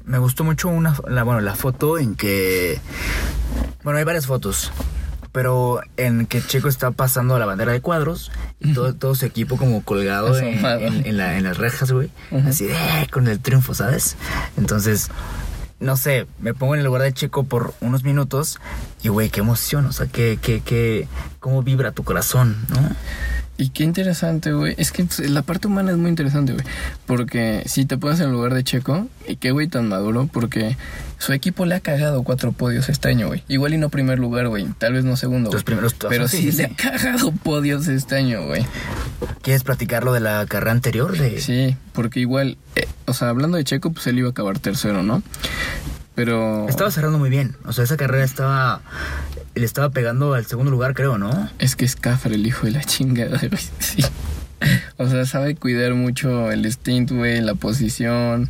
me 0.05 0.17
gustó 0.17 0.43
mucho 0.43 0.67
una, 0.67 0.97
la, 1.07 1.23
bueno, 1.23 1.39
la 1.39 1.55
foto 1.55 1.97
en 1.97 2.15
que... 2.15 2.81
Bueno, 3.85 3.99
hay 3.99 4.03
varias 4.03 4.25
fotos. 4.25 4.73
Pero 5.35 5.81
en 5.97 6.27
que 6.27 6.41
Checo 6.41 6.69
está 6.69 6.91
pasando 6.91 7.37
la 7.37 7.45
bandera 7.45 7.73
de 7.73 7.81
cuadros 7.81 8.31
y 8.61 8.73
todo, 8.73 8.93
todo 8.95 9.15
su 9.15 9.25
equipo 9.25 9.57
como 9.57 9.83
colgado 9.83 10.29
en, 10.39 10.61
en- 10.87 11.05
en 11.05 11.17
la- 11.17 11.37
en 11.37 11.43
las 11.43 11.57
rejas, 11.57 11.91
güey. 11.91 12.09
Así 12.47 12.63
de, 12.65 12.73
"Eh", 12.73 13.07
con 13.11 13.27
el 13.27 13.41
triunfo, 13.41 13.73
¿sabes? 13.73 14.15
Entonces, 14.55 15.09
no 15.81 15.97
sé, 15.97 16.25
me 16.39 16.53
pongo 16.53 16.73
en 16.75 16.79
el 16.79 16.85
lugar 16.85 17.01
de 17.01 17.11
Checo 17.11 17.43
por 17.43 17.73
unos 17.81 18.05
minutos 18.05 18.59
y, 19.03 19.09
güey, 19.09 19.29
qué 19.29 19.41
emoción, 19.41 19.85
o 19.87 19.91
sea, 19.91 20.07
qué, 20.07 20.39
qué, 20.41 20.61
qué, 20.63 21.09
cómo 21.41 21.63
vibra 21.63 21.91
tu 21.91 22.05
corazón, 22.05 22.55
¿no? 22.69 22.79
Y 23.57 23.69
qué 23.69 23.83
interesante, 23.83 24.51
güey. 24.51 24.75
Es 24.77 24.91
que 24.91 25.07
la 25.29 25.41
parte 25.41 25.67
humana 25.67 25.91
es 25.91 25.97
muy 25.97 26.09
interesante, 26.09 26.51
güey. 26.51 26.65
Porque 27.05 27.63
si 27.67 27.85
te 27.85 27.97
pones 27.97 28.19
en 28.19 28.27
el 28.27 28.31
lugar 28.33 28.53
de 28.53 28.63
Checo, 28.63 29.07
y 29.27 29.37
qué 29.37 29.51
güey 29.51 29.67
tan 29.67 29.87
maduro, 29.87 30.29
porque 30.31 30.75
su 31.19 31.31
equipo 31.31 31.65
le 31.65 31.75
ha 31.75 31.79
cagado 31.79 32.23
cuatro 32.23 32.51
podios 32.51 32.89
este 32.89 33.07
año, 33.07 33.27
güey. 33.27 33.43
Igual 33.47 33.73
y 33.73 33.77
no 33.77 33.89
primer 33.89 34.19
lugar, 34.19 34.49
güey. 34.49 34.67
Tal 34.77 34.93
vez 34.93 35.05
no 35.05 35.15
segundo. 35.15 35.51
Los 35.51 35.63
primeros, 35.63 35.93
Pero 35.93 36.25
ajá, 36.25 36.35
sí, 36.35 36.51
le 36.51 36.65
ha 36.65 36.75
cagado 36.75 37.31
podios 37.31 37.87
este 37.87 38.15
año, 38.15 38.45
güey. 38.45 38.65
¿Quieres 39.41 39.63
platicar 39.63 40.03
lo 40.03 40.11
de 40.11 40.19
la 40.19 40.45
carrera 40.47 40.71
anterior? 40.71 41.17
De... 41.17 41.39
Sí, 41.39 41.77
porque 41.93 42.19
igual, 42.19 42.57
eh, 42.75 42.87
o 43.05 43.13
sea, 43.13 43.29
hablando 43.29 43.57
de 43.57 43.63
Checo, 43.63 43.91
pues 43.91 44.05
él 44.07 44.19
iba 44.19 44.27
a 44.27 44.31
acabar 44.31 44.59
tercero, 44.59 45.01
¿no? 45.01 45.23
Pero... 46.15 46.67
Estaba 46.69 46.89
cerrando 46.91 47.17
muy 47.17 47.29
bien. 47.29 47.55
O 47.65 47.73
sea, 47.73 47.83
esa 47.83 47.97
carrera 47.97 48.23
estaba. 48.23 48.81
Le 49.53 49.65
estaba 49.65 49.89
pegando 49.89 50.33
al 50.33 50.45
segundo 50.45 50.71
lugar, 50.71 50.93
creo, 50.93 51.17
¿no? 51.17 51.49
Es 51.59 51.75
que 51.75 51.85
es 51.85 51.95
Cafre 51.95 52.35
el 52.35 52.47
hijo 52.47 52.65
de 52.65 52.71
la 52.73 52.83
chingada, 52.83 53.37
güey. 53.37 53.49
Sí. 53.79 54.03
O 54.97 55.07
sea, 55.09 55.25
sabe 55.25 55.55
cuidar 55.55 55.93
mucho 55.93 56.49
el 56.51 56.65
stint, 56.71 57.11
güey, 57.11 57.41
la 57.41 57.55
posición. 57.55 58.49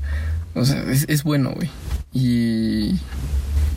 O 0.53 0.63
sea, 0.63 0.81
es, 0.83 1.05
es 1.09 1.23
bueno, 1.23 1.51
güey. 1.55 1.69
Y. 2.13 2.99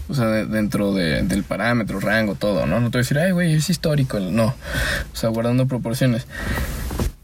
O 0.09 0.15
sea, 0.15 0.27
de- 0.27 0.47
dentro 0.47 0.93
de- 0.95 1.23
del 1.23 1.43
parámetro, 1.43 1.99
rango, 2.01 2.35
todo, 2.35 2.67
¿no? 2.67 2.81
No 2.81 2.91
te 2.91 2.99
voy 2.99 3.01
a 3.01 3.05
decir, 3.05 3.19
ay, 3.19 3.33
güey, 3.33 3.55
es 3.55 3.69
histórico. 3.71 4.21
No. 4.21 4.55
O 5.13 5.17
sea, 5.17 5.31
guardando 5.31 5.67
proporciones. 5.67 6.27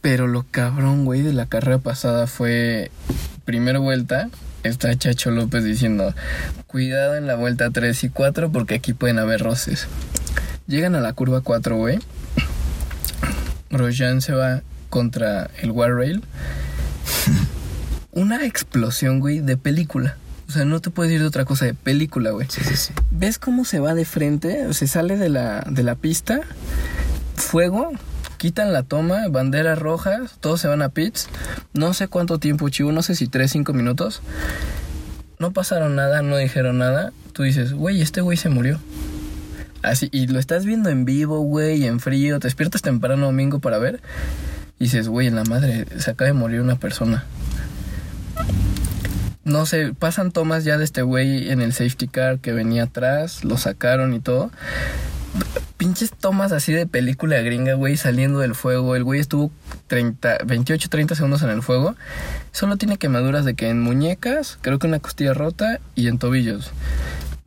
Pero 0.01 0.27
lo 0.27 0.45
cabrón, 0.51 1.05
güey, 1.05 1.23
de 1.23 1.33
la 1.35 1.47
carrera 1.47 1.79
pasada 1.79 2.27
fue. 2.27 2.91
Primera 3.45 3.79
vuelta, 3.79 4.31
está 4.65 4.97
Chacho 4.97 5.31
López 5.31 5.65
diciendo: 5.65 6.15
Cuidado 6.67 7.17
en 7.17 7.27
la 7.27 7.37
vuelta 7.37 7.71
3 7.71 8.05
y 8.05 8.09
4 8.09 8.51
porque 8.51 8.75
aquí 8.75 8.93
pueden 8.93 9.19
haber 9.19 9.41
roces. 9.41 9.87
Llegan 10.67 10.95
a 10.95 11.01
la 11.01 11.13
curva 11.13 11.41
4, 11.43 11.77
güey. 11.77 11.99
Grosjean 13.71 14.21
se 14.21 14.33
va 14.33 14.63
contra 14.89 15.51
el 15.61 15.73
guardrail. 15.73 16.23
Una 18.13 18.47
explosión, 18.47 19.21
güey, 19.21 19.41
de 19.41 19.57
película. 19.57 20.17
O 20.49 20.53
sea, 20.53 20.65
no 20.65 20.81
te 20.81 20.91
puedes 20.91 21.13
ir 21.13 21.21
de 21.21 21.27
otra 21.27 21.45
cosa, 21.45 21.65
de 21.65 21.75
película, 21.75 22.31
güey. 22.31 22.47
Sí, 22.49 22.63
sí, 22.63 22.77
sí. 22.77 22.93
¿Ves 23.11 23.39
cómo 23.39 23.65
se 23.65 23.81
va 23.81 23.95
de 23.95 24.05
frente? 24.05 24.73
Se 24.73 24.87
sale 24.87 25.17
de 25.17 25.29
la, 25.29 25.67
de 25.69 25.83
la 25.83 25.97
pista, 25.97 26.41
fuego, 27.35 27.93
quitan 28.45 28.75
la 28.75 28.83
toma, 28.83 29.27
banderas 29.29 29.79
rojas, 29.79 30.37
todos 30.39 30.61
se 30.61 30.69
van 30.69 30.83
a 30.83 30.91
pits. 30.91 31.31
No 31.73 31.95
sé 31.95 32.09
cuánto 32.09 32.39
tiempo, 32.39 32.69
chivo, 32.69 32.93
no 32.93 33.01
sé 33.01 33.15
si 33.15 33.27
3, 33.27 33.51
5 33.51 33.73
minutos. 33.73 34.21
no 35.39 35.53
pasaron 35.53 35.97
nada, 35.97 36.21
no 36.21 36.37
dijeron 36.37 36.77
nada, 36.77 37.15
tú 37.33 37.45
dices, 37.45 37.73
güey, 37.73 38.03
este 38.03 38.21
güey 38.21 38.37
se 38.37 38.51
murió. 38.51 38.81
Así, 39.81 40.11
y 40.13 40.27
lo 40.27 40.39
estás 40.39 40.67
viendo 40.67 40.91
en 40.91 41.07
vivo, 41.07 41.41
güey, 41.41 41.87
en 41.87 42.01
frío, 42.01 42.39
te 42.39 42.49
despiertas 42.49 42.83
temprano 42.83 43.25
domingo 43.25 43.61
para 43.61 43.79
ver. 43.79 44.03
Y 44.79 44.85
dices, 44.85 45.09
güey, 45.09 45.27
en 45.27 45.37
la 45.37 45.45
madre, 45.45 45.87
se 45.97 46.11
acaba 46.11 46.27
de 46.27 46.35
morir 46.35 46.61
una 46.61 46.77
persona. 46.77 47.25
No 49.45 49.65
sé, 49.65 49.95
pasan 49.99 50.33
tomas 50.33 50.65
ya 50.65 50.77
de 50.77 50.85
este 50.85 51.01
güey 51.01 51.51
en 51.51 51.63
el 51.63 51.73
safety 51.73 52.09
car 52.09 52.41
que 52.41 52.53
venía 52.53 52.83
atrás, 52.83 53.43
lo 53.43 53.57
sacaron 53.57 54.13
y 54.13 54.21
todo. 54.21 54.51
Pinches 55.77 56.13
tomas 56.13 56.53
así 56.53 56.73
de 56.73 56.87
película 56.87 57.37
gringa, 57.41 57.75
güey, 57.75 57.97
saliendo 57.97 58.39
del 58.39 58.55
fuego. 58.55 58.97
El 58.97 59.05
güey 59.05 59.21
estuvo 59.21 59.51
30, 59.89 60.39
28, 60.47 60.89
30 60.89 61.15
segundos 61.15 61.43
en 61.43 61.51
el 61.51 61.63
fuego. 61.63 61.97
Solo 62.53 62.77
tiene 62.77 62.97
quemaduras 62.97 63.45
de 63.45 63.55
que 63.55 63.69
en 63.69 63.81
muñecas, 63.81 64.59
creo 64.61 64.79
que 64.79 64.87
una 64.87 65.01
costilla 65.01 65.35
rota 65.35 65.81
y 65.95 66.09
en 66.09 66.19
tobillos. 66.19 66.71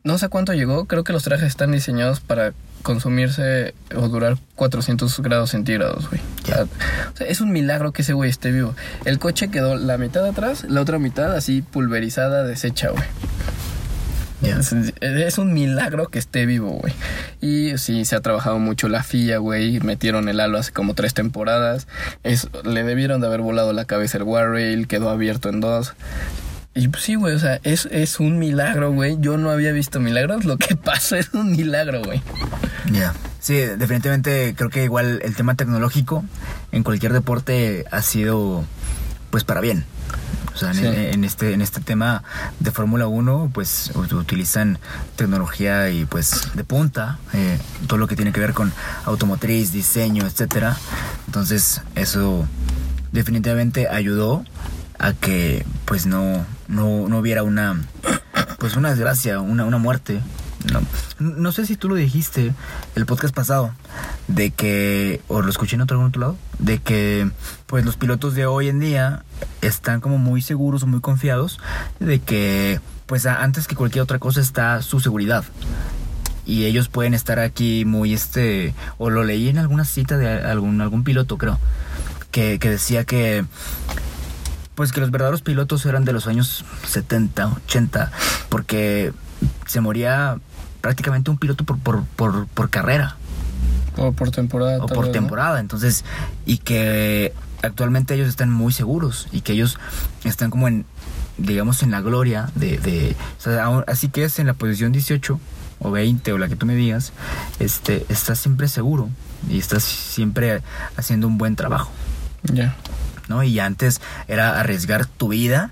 No 0.04 0.18
sé 0.18 0.28
cuánto 0.28 0.52
llegó, 0.52 0.86
creo 0.86 1.04
que 1.04 1.12
los 1.12 1.24
trajes 1.24 1.48
están 1.48 1.72
diseñados 1.72 2.20
para 2.20 2.52
consumirse 2.82 3.74
o 3.94 4.08
durar 4.08 4.38
400 4.54 5.20
grados 5.20 5.50
centígrados, 5.50 6.08
güey. 6.08 6.20
Ya. 6.44 6.64
O 7.12 7.16
sea, 7.16 7.26
es 7.26 7.40
un 7.40 7.50
milagro 7.50 7.92
que 7.92 8.02
ese 8.02 8.12
güey 8.12 8.30
esté 8.30 8.50
vivo. 8.50 8.74
El 9.04 9.18
coche 9.18 9.48
quedó 9.48 9.76
la 9.76 9.98
mitad 9.98 10.24
atrás, 10.24 10.64
la 10.64 10.80
otra 10.80 10.98
mitad 10.98 11.34
así 11.34 11.62
pulverizada, 11.62 12.44
deshecha, 12.44 12.90
güey. 12.90 13.04
Es, 14.42 14.72
es 15.00 15.38
un 15.38 15.52
milagro 15.52 16.08
que 16.08 16.18
esté 16.18 16.46
vivo, 16.46 16.70
güey. 16.70 16.92
Y 17.40 17.76
sí, 17.78 18.04
se 18.04 18.16
ha 18.16 18.20
trabajado 18.20 18.58
mucho 18.58 18.88
la 18.88 19.02
FIA, 19.02 19.38
güey. 19.38 19.80
Metieron 19.80 20.28
el 20.28 20.38
halo 20.40 20.58
hace 20.58 20.72
como 20.72 20.94
tres 20.94 21.14
temporadas. 21.14 21.88
Es, 22.22 22.48
le 22.64 22.84
debieron 22.84 23.20
de 23.20 23.26
haber 23.26 23.40
volado 23.40 23.72
la 23.72 23.84
cabeza 23.84 24.18
el 24.18 24.24
Warrail, 24.24 24.86
quedó 24.86 25.10
abierto 25.10 25.48
en 25.48 25.60
dos. 25.60 25.94
Y 26.74 26.86
pues, 26.88 27.02
sí, 27.02 27.16
güey, 27.16 27.34
o 27.34 27.38
sea, 27.38 27.58
es, 27.64 27.88
es 27.90 28.20
un 28.20 28.38
milagro, 28.38 28.92
güey. 28.92 29.16
Yo 29.20 29.36
no 29.36 29.50
había 29.50 29.72
visto 29.72 29.98
milagros. 29.98 30.44
Lo 30.44 30.56
que 30.56 30.76
pasó 30.84 31.16
es 31.16 31.34
un 31.34 31.52
milagro, 31.52 32.02
güey. 32.04 32.22
Ya. 32.92 33.14
Sí, 33.40 33.54
definitivamente 33.54 34.54
creo 34.56 34.70
que 34.70 34.84
igual 34.84 35.20
el 35.24 35.34
tema 35.34 35.54
tecnológico 35.54 36.24
en 36.70 36.82
cualquier 36.82 37.12
deporte 37.12 37.84
ha 37.90 38.02
sido 38.02 38.64
pues 39.30 39.44
para 39.44 39.60
bien. 39.60 39.84
O 40.54 40.58
sea, 40.58 40.70
en, 40.70 40.76
Sí. 40.76 40.84
en 40.86 41.22
este, 41.24 41.52
en 41.52 41.60
este 41.62 41.80
tema 41.80 42.24
de 42.58 42.72
Fórmula 42.72 43.06
1, 43.06 43.50
pues 43.54 43.92
ut- 43.94 44.12
utilizan 44.12 44.78
tecnología 45.14 45.90
y 45.90 46.04
pues 46.04 46.48
de 46.54 46.64
punta, 46.64 47.18
eh, 47.32 47.58
todo 47.86 47.98
lo 47.98 48.08
que 48.08 48.16
tiene 48.16 48.32
que 48.32 48.40
ver 48.40 48.54
con 48.54 48.72
automotriz, 49.04 49.70
diseño, 49.70 50.26
etcétera. 50.26 50.76
Entonces, 51.26 51.82
eso 51.94 52.46
definitivamente 53.12 53.88
ayudó 53.88 54.44
a 54.98 55.12
que 55.12 55.64
pues 55.84 56.06
no, 56.06 56.44
no, 56.66 57.08
no 57.08 57.18
hubiera 57.18 57.42
una 57.44 57.80
pues 58.58 58.74
una 58.76 58.90
desgracia, 58.90 59.40
una, 59.40 59.64
una 59.64 59.78
muerte. 59.78 60.20
No, 60.72 60.80
no 61.20 61.52
sé 61.52 61.64
si 61.66 61.76
tú 61.76 61.88
lo 61.88 61.94
dijiste 61.94 62.52
el 62.96 63.06
podcast 63.06 63.32
pasado, 63.32 63.72
de 64.26 64.50
que, 64.50 65.20
o 65.28 65.40
lo 65.40 65.48
escuché 65.50 65.76
en 65.76 65.82
otro, 65.82 65.94
algún 65.96 66.08
otro 66.08 66.20
lado, 66.20 66.36
de 66.58 66.78
que 66.80 67.30
pues 67.66 67.84
los 67.84 67.96
pilotos 67.96 68.34
de 68.34 68.46
hoy 68.46 68.68
en 68.68 68.80
día 68.80 69.22
están 69.62 70.00
como 70.00 70.18
muy 70.18 70.42
seguros 70.42 70.82
o 70.82 70.86
muy 70.86 71.00
confiados 71.00 71.58
de 72.00 72.20
que 72.20 72.80
pues 73.06 73.26
antes 73.26 73.66
que 73.66 73.74
cualquier 73.74 74.02
otra 74.02 74.18
cosa 74.18 74.40
está 74.40 74.82
su 74.82 75.00
seguridad. 75.00 75.44
Y 76.44 76.64
ellos 76.64 76.88
pueden 76.88 77.12
estar 77.12 77.38
aquí 77.38 77.84
muy 77.84 78.14
este, 78.14 78.74
o 78.96 79.10
lo 79.10 79.22
leí 79.22 79.48
en 79.48 79.58
alguna 79.58 79.84
cita 79.84 80.16
de 80.16 80.28
algún, 80.28 80.80
algún 80.80 81.04
piloto 81.04 81.36
creo, 81.36 81.58
que, 82.30 82.58
que 82.58 82.70
decía 82.70 83.04
que 83.04 83.44
pues 84.74 84.92
que 84.92 85.00
los 85.00 85.10
verdaderos 85.10 85.42
pilotos 85.42 85.84
eran 85.86 86.04
de 86.04 86.12
los 86.12 86.26
años 86.26 86.64
70, 86.86 87.54
80, 87.66 88.12
porque 88.48 89.12
se 89.66 89.80
moría 89.80 90.38
prácticamente 90.80 91.30
un 91.30 91.38
piloto 91.38 91.64
por, 91.64 91.78
por, 91.78 92.04
por, 92.04 92.46
por 92.46 92.70
carrera 92.70 93.16
O 93.96 94.12
por 94.12 94.30
temporada. 94.30 94.78
o 94.78 94.86
por 94.86 94.98
vez, 94.98 95.06
¿no? 95.06 95.12
temporada. 95.12 95.60
Entonces, 95.60 96.04
y 96.46 96.58
que 96.58 97.34
actualmente 97.62 98.14
ellos 98.14 98.28
están 98.28 98.50
muy 98.50 98.72
seguros 98.72 99.28
y 99.32 99.40
que 99.42 99.52
ellos 99.52 99.78
están 100.24 100.50
como 100.50 100.68
en, 100.68 100.84
digamos, 101.38 101.82
en 101.82 101.90
la 101.90 102.00
gloria 102.00 102.50
de, 102.54 102.78
de 102.78 103.16
o 103.38 103.42
sea, 103.42 103.64
aún- 103.64 103.84
así 103.86 104.08
que 104.08 104.24
es 104.24 104.38
en 104.38 104.46
la 104.46 104.54
posición 104.54 104.92
18 104.92 105.38
o 105.80 105.90
20 105.90 106.32
o 106.32 106.38
la 106.38 106.48
que 106.48 106.56
tú 106.56 106.66
me 106.66 106.74
digas, 106.74 107.12
este, 107.60 108.04
estás 108.08 108.38
siempre 108.38 108.68
seguro 108.68 109.08
y 109.48 109.58
estás 109.58 109.84
siempre 109.84 110.62
haciendo 110.96 111.26
un 111.28 111.38
buen 111.38 111.54
trabajo. 111.56 111.90
Ya. 112.52 112.74
¿no? 113.28 113.42
Y 113.42 113.58
antes 113.60 114.00
era 114.26 114.58
arriesgar 114.58 115.06
tu 115.06 115.28
vida, 115.28 115.70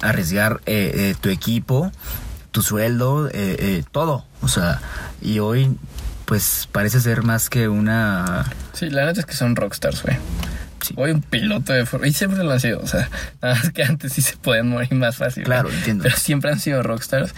arriesgar 0.00 0.60
eh, 0.66 0.92
eh, 0.94 1.14
tu 1.20 1.28
equipo, 1.28 1.92
tu 2.50 2.62
sueldo, 2.62 3.28
eh, 3.28 3.32
eh, 3.34 3.84
todo. 3.92 4.24
O 4.40 4.48
sea, 4.48 4.80
y 5.20 5.38
hoy 5.40 5.76
pues 6.24 6.68
parece 6.72 7.00
ser 7.00 7.22
más 7.22 7.48
que 7.48 7.68
una... 7.68 8.44
Sí, 8.74 8.90
la 8.90 9.06
neta 9.06 9.20
es 9.20 9.26
que 9.26 9.34
son 9.34 9.56
rockstars, 9.56 10.02
güey. 10.02 10.16
Sí. 10.80 10.94
Hoy 10.96 11.10
un 11.10 11.22
piloto 11.22 11.72
de 11.72 11.86
Fórmula 11.86 12.08
y 12.08 12.12
siempre 12.12 12.44
lo 12.44 12.52
han 12.52 12.60
sido, 12.60 12.80
o 12.80 12.86
sea, 12.86 13.10
nada 13.42 13.54
más 13.56 13.70
que 13.72 13.82
antes 13.82 14.12
sí 14.12 14.22
se 14.22 14.36
podían 14.36 14.68
morir 14.68 14.94
más 14.94 15.16
fácil. 15.16 15.44
Claro, 15.44 15.70
entiendo. 15.70 16.04
Pero 16.04 16.16
siempre 16.16 16.50
han 16.50 16.60
sido 16.60 16.82
rockstars. 16.82 17.34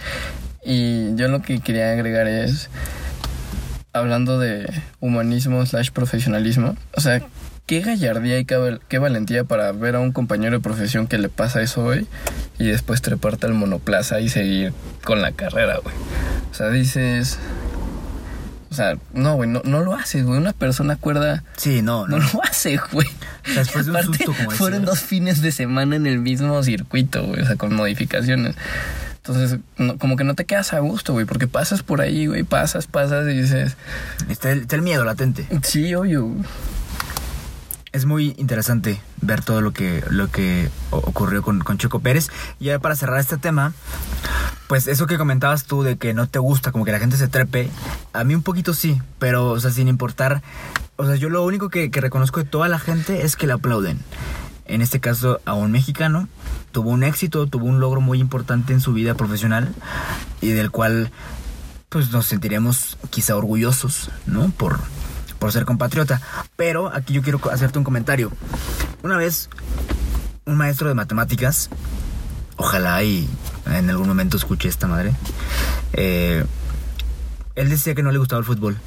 Y 0.63 1.15
yo 1.15 1.27
lo 1.27 1.41
que 1.41 1.59
quería 1.59 1.91
agregar 1.91 2.27
es, 2.27 2.69
hablando 3.93 4.37
de 4.37 4.71
humanismo 4.99 5.65
slash 5.65 5.89
profesionalismo, 5.89 6.77
o 6.93 7.01
sea, 7.01 7.21
qué 7.65 7.81
gallardía 7.81 8.37
y 8.37 8.45
qué 8.45 8.99
valentía 8.99 9.43
para 9.43 9.71
ver 9.71 9.95
a 9.95 9.99
un 9.99 10.11
compañero 10.11 10.57
de 10.57 10.61
profesión 10.61 11.07
que 11.07 11.17
le 11.17 11.29
pasa 11.29 11.61
eso 11.61 11.83
hoy 11.83 12.05
y 12.59 12.67
después 12.67 13.01
treparte 13.01 13.47
al 13.47 13.53
monoplaza 13.53 14.19
y 14.19 14.29
seguir 14.29 14.73
con 15.03 15.21
la 15.21 15.31
carrera, 15.31 15.79
güey. 15.83 15.95
O 16.51 16.53
sea, 16.53 16.69
dices... 16.69 17.39
O 18.71 18.73
sea, 18.73 18.97
no, 19.13 19.35
güey, 19.35 19.49
no, 19.49 19.61
no 19.65 19.81
lo 19.81 19.93
haces, 19.93 20.23
güey. 20.25 20.39
Una 20.39 20.53
persona 20.53 20.95
cuerda 20.95 21.43
Sí, 21.57 21.81
no, 21.81 22.07
no. 22.07 22.17
no 22.19 22.29
lo 22.33 22.43
hace, 22.43 22.79
güey. 22.91 23.07
sea, 23.45 23.55
después 23.63 23.85
de 23.85 23.91
un 23.91 24.03
susto, 24.03 24.33
como 24.33 24.51
fueron 24.51 24.81
decías. 24.81 24.99
dos 25.01 25.07
fines 25.07 25.41
de 25.41 25.51
semana 25.51 25.97
en 25.97 26.07
el 26.07 26.19
mismo 26.19 26.63
circuito, 26.63 27.21
güey, 27.25 27.41
o 27.41 27.45
sea, 27.45 27.57
con 27.57 27.75
modificaciones. 27.75 28.55
Entonces, 29.17 29.59
no- 29.77 29.97
como 29.97 30.15
que 30.15 30.23
no 30.23 30.33
te 30.35 30.45
quedas 30.45 30.73
a 30.73 30.79
gusto, 30.79 31.13
güey, 31.13 31.25
porque 31.25 31.47
pasas 31.47 31.83
por 31.83 31.99
ahí, 32.01 32.25
güey, 32.27 32.43
pasas, 32.43 32.87
pasas 32.87 33.27
y 33.27 33.41
dices, 33.41 33.75
Está 34.29 34.51
el, 34.51 34.61
está 34.61 34.77
el 34.77 34.81
miedo 34.83 35.03
latente. 35.03 35.45
sí, 35.63 35.93
obvio. 35.93 36.33
Es 37.91 38.05
muy 38.05 38.35
interesante 38.37 39.01
ver 39.21 39.43
todo 39.43 39.59
lo 39.59 39.73
que, 39.73 40.03
lo 40.09 40.29
que 40.31 40.69
ocurrió 40.91 41.41
con, 41.41 41.59
con 41.59 41.77
Checo 41.77 41.99
Pérez. 41.99 42.29
Y 42.59 42.69
ahora 42.69 42.79
para 42.79 42.95
cerrar 42.95 43.19
este 43.19 43.37
tema, 43.37 43.73
pues 44.67 44.87
eso 44.87 45.07
que 45.07 45.17
comentabas 45.17 45.65
tú 45.65 45.83
de 45.83 45.97
que 45.97 46.13
no 46.13 46.27
te 46.27 46.39
gusta 46.39 46.71
como 46.71 46.85
que 46.85 46.93
la 46.93 46.99
gente 46.99 47.17
se 47.17 47.27
trepe, 47.27 47.69
a 48.13 48.23
mí 48.23 48.33
un 48.33 48.43
poquito 48.43 48.73
sí, 48.73 49.01
pero 49.19 49.49
o 49.49 49.59
sea, 49.59 49.71
sin 49.71 49.89
importar, 49.89 50.41
o 50.95 51.05
sea, 51.05 51.15
yo 51.15 51.29
lo 51.29 51.43
único 51.43 51.69
que, 51.69 51.91
que 51.91 51.99
reconozco 51.99 52.39
de 52.39 52.45
toda 52.45 52.69
la 52.69 52.79
gente 52.79 53.25
es 53.25 53.35
que 53.35 53.47
le 53.47 53.53
aplauden. 53.53 53.99
En 54.65 54.81
este 54.81 55.01
caso 55.01 55.41
a 55.43 55.53
un 55.53 55.71
mexicano, 55.71 56.29
tuvo 56.71 56.91
un 56.91 57.03
éxito, 57.03 57.47
tuvo 57.47 57.65
un 57.65 57.81
logro 57.81 57.99
muy 57.99 58.21
importante 58.21 58.71
en 58.71 58.79
su 58.79 58.93
vida 58.93 59.15
profesional 59.15 59.75
y 60.39 60.51
del 60.51 60.71
cual 60.71 61.11
pues 61.89 62.11
nos 62.11 62.27
sentiremos 62.27 62.97
quizá 63.09 63.35
orgullosos, 63.35 64.09
¿no? 64.25 64.49
Por, 64.51 64.79
por 65.41 65.51
ser 65.51 65.65
compatriota. 65.65 66.21
Pero 66.55 66.93
aquí 66.93 67.13
yo 67.13 67.23
quiero 67.23 67.41
hacerte 67.51 67.79
un 67.79 67.83
comentario. 67.83 68.31
Una 69.01 69.17
vez, 69.17 69.49
un 70.45 70.55
maestro 70.55 70.87
de 70.87 70.93
matemáticas, 70.93 71.69
ojalá 72.57 73.01
y 73.01 73.27
en 73.65 73.89
algún 73.89 74.07
momento 74.07 74.37
escuche 74.37 74.69
esta 74.69 74.85
madre, 74.87 75.15
eh, 75.93 76.45
él 77.55 77.69
decía 77.69 77.95
que 77.95 78.03
no 78.03 78.11
le 78.11 78.19
gustaba 78.19 78.39
el 78.39 78.45
fútbol. 78.45 78.77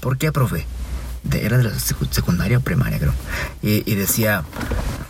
¿Por 0.00 0.18
qué, 0.18 0.30
profe? 0.30 0.66
De- 1.24 1.44
era 1.44 1.58
de 1.58 1.64
la 1.64 1.70
secu- 1.72 2.08
secundaria 2.10 2.58
o 2.58 2.60
primaria, 2.60 3.00
creo. 3.00 3.14
Y, 3.60 3.82
y 3.90 3.96
decía, 3.96 4.44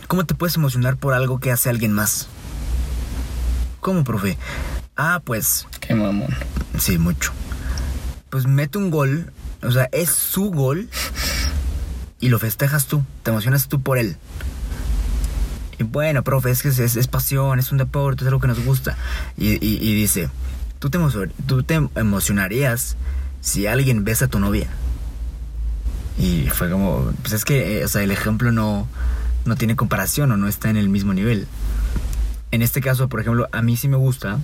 ¿cómo 0.07 0.25
te 0.25 0.33
puedes 0.33 0.55
emocionar 0.55 0.97
por 0.97 1.13
algo 1.13 1.39
que 1.39 1.51
hace 1.51 1.69
alguien 1.69 1.93
más? 1.93 2.27
¿Cómo, 3.79 4.03
profe? 4.03 4.39
Ah, 4.97 5.21
pues 5.23 5.67
Qué 5.81 5.93
mamón. 5.93 6.33
Sí, 6.79 6.97
mucho. 6.97 7.31
Pues 8.31 8.47
mete 8.47 8.79
un 8.79 8.89
gol, 8.89 9.31
o 9.61 9.71
sea, 9.71 9.89
es 9.91 10.09
su 10.09 10.51
gol 10.51 10.89
y 12.19 12.29
lo 12.29 12.39
festejas 12.39 12.85
tú, 12.87 13.03
te 13.23 13.31
emocionas 13.31 13.67
tú 13.67 13.81
por 13.81 13.97
él. 13.97 14.17
Y 15.77 15.83
bueno, 15.83 16.23
profe, 16.23 16.51
es 16.51 16.61
que 16.61 16.69
es, 16.69 17.07
pasión, 17.07 17.59
es 17.59 17.71
un 17.71 17.77
deporte, 17.77 18.23
es 18.23 18.27
algo 18.27 18.39
que 18.39 18.47
nos 18.47 18.63
gusta. 18.63 18.97
Y, 19.37 19.57
dice, 19.95 20.29
¿tú 20.79 20.89
te, 20.89 20.99
te 21.65 21.89
emocionarías 21.95 22.95
si 23.45 23.67
alguien 23.67 24.03
besa 24.03 24.25
a 24.25 24.27
tu 24.27 24.39
novia. 24.39 24.67
Y 26.17 26.47
fue 26.49 26.69
como, 26.69 27.13
pues 27.21 27.33
es 27.33 27.45
que, 27.45 27.79
eh, 27.79 27.85
o 27.85 27.87
sea, 27.87 28.01
el 28.01 28.09
ejemplo 28.09 28.51
no, 28.51 28.87
no 29.45 29.55
tiene 29.55 29.75
comparación 29.75 30.31
o 30.31 30.37
no 30.37 30.47
está 30.47 30.69
en 30.69 30.77
el 30.77 30.89
mismo 30.89 31.13
nivel. 31.13 31.47
En 32.51 32.63
este 32.63 32.81
caso, 32.81 33.07
por 33.07 33.19
ejemplo, 33.19 33.47
a 33.51 33.61
mí 33.61 33.77
sí 33.77 33.87
me 33.87 33.97
gusta 33.97 34.39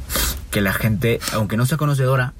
que 0.51 0.61
la 0.61 0.71
gente, 0.71 1.19
aunque 1.33 1.57
no 1.57 1.65
sea 1.65 1.77
conocedora, 1.77 2.33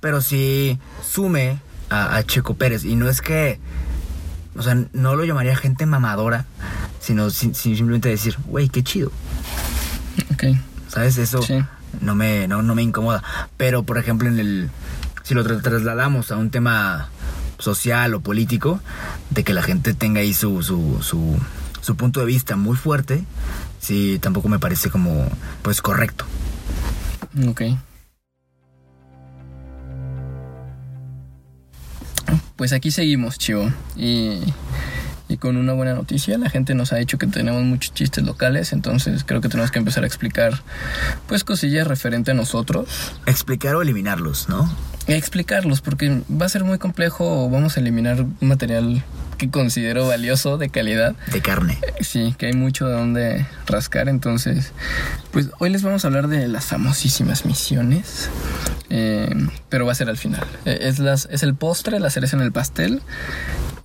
pero 0.00 0.20
sí 0.20 0.78
sume 1.06 1.58
a, 1.90 2.16
a 2.16 2.22
Checo 2.24 2.54
Pérez. 2.54 2.84
Y 2.84 2.94
no 2.96 3.08
es 3.08 3.20
que, 3.20 3.58
o 4.56 4.62
sea, 4.62 4.76
no 4.92 5.16
lo 5.16 5.24
llamaría 5.24 5.56
gente 5.56 5.86
mamadora, 5.86 6.44
sino 7.00 7.30
si- 7.30 7.54
si- 7.54 7.76
simplemente 7.76 8.08
decir, 8.08 8.36
güey, 8.46 8.68
qué 8.68 8.82
chido. 8.82 9.10
Ok. 10.32 10.44
¿Sabes? 10.88 11.18
Eso 11.18 11.42
Sí. 11.42 11.58
no, 12.00 12.14
me, 12.14 12.48
no, 12.48 12.62
no 12.62 12.74
me 12.74 12.82
incomoda. 12.82 13.22
Pero, 13.56 13.82
por 13.82 13.98
ejemplo, 13.98 14.28
en 14.28 14.38
el. 14.38 14.70
Si 15.22 15.34
lo 15.34 15.44
tra- 15.44 15.60
trasladamos 15.62 16.30
a 16.32 16.36
un 16.36 16.50
tema 16.50 17.08
social 17.58 18.14
o 18.14 18.20
político, 18.20 18.80
de 19.30 19.44
que 19.44 19.52
la 19.52 19.62
gente 19.62 19.92
tenga 19.94 20.20
ahí 20.20 20.32
su, 20.32 20.62
su, 20.62 20.98
su, 21.02 21.36
su 21.82 21.96
punto 21.96 22.20
de 22.20 22.26
vista 22.26 22.56
muy 22.56 22.76
fuerte, 22.76 23.24
sí, 23.80 24.18
tampoco 24.22 24.48
me 24.48 24.58
parece 24.58 24.90
como, 24.90 25.28
pues, 25.62 25.82
correcto. 25.82 26.24
Ok. 27.46 27.62
Pues 32.58 32.72
aquí 32.72 32.90
seguimos, 32.90 33.38
Chivo. 33.38 33.72
Y, 33.96 34.40
y 35.28 35.36
con 35.36 35.56
una 35.56 35.74
buena 35.74 35.94
noticia, 35.94 36.36
la 36.38 36.50
gente 36.50 36.74
nos 36.74 36.92
ha 36.92 36.96
dicho 36.96 37.16
que 37.16 37.28
tenemos 37.28 37.62
muchos 37.62 37.94
chistes 37.94 38.24
locales, 38.24 38.72
entonces 38.72 39.22
creo 39.22 39.40
que 39.40 39.48
tenemos 39.48 39.70
que 39.70 39.78
empezar 39.78 40.02
a 40.02 40.08
explicar, 40.08 40.60
pues, 41.28 41.44
cosillas 41.44 41.86
referente 41.86 42.32
a 42.32 42.34
nosotros. 42.34 42.88
Explicar 43.26 43.76
o 43.76 43.82
eliminarlos, 43.82 44.48
¿no? 44.48 44.68
Explicarlos, 45.06 45.80
porque 45.82 46.20
va 46.28 46.46
a 46.46 46.48
ser 46.48 46.64
muy 46.64 46.78
complejo 46.78 47.48
vamos 47.48 47.76
a 47.76 47.80
eliminar 47.80 48.26
material 48.40 49.04
que 49.38 49.50
considero 49.50 50.06
valioso, 50.08 50.58
de 50.58 50.68
calidad. 50.68 51.14
De 51.32 51.40
carne. 51.40 51.78
Sí, 52.00 52.34
que 52.36 52.46
hay 52.46 52.52
mucho 52.52 52.86
de 52.88 52.92
donde 52.94 53.46
rascar, 53.66 54.08
entonces, 54.08 54.72
pues 55.30 55.48
hoy 55.60 55.70
les 55.70 55.82
vamos 55.82 56.04
a 56.04 56.08
hablar 56.08 56.28
de 56.28 56.46
las 56.48 56.66
famosísimas 56.66 57.46
misiones, 57.46 58.28
eh, 58.90 59.32
pero 59.68 59.86
va 59.86 59.92
a 59.92 59.94
ser 59.94 60.08
al 60.10 60.16
final. 60.18 60.44
Eh, 60.64 60.78
Es, 60.82 60.98
las, 60.98 61.26
es 61.30 61.42
el 61.42 61.54
postre, 61.54 62.00
la 62.00 62.10
cereza 62.10 62.36
en 62.36 62.42
el 62.42 62.52
pastel, 62.52 63.00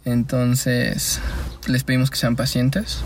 entonces 0.05 1.19
les 1.67 1.83
pedimos 1.83 2.09
que 2.11 2.17
sean 2.17 2.35
pacientes, 2.35 2.99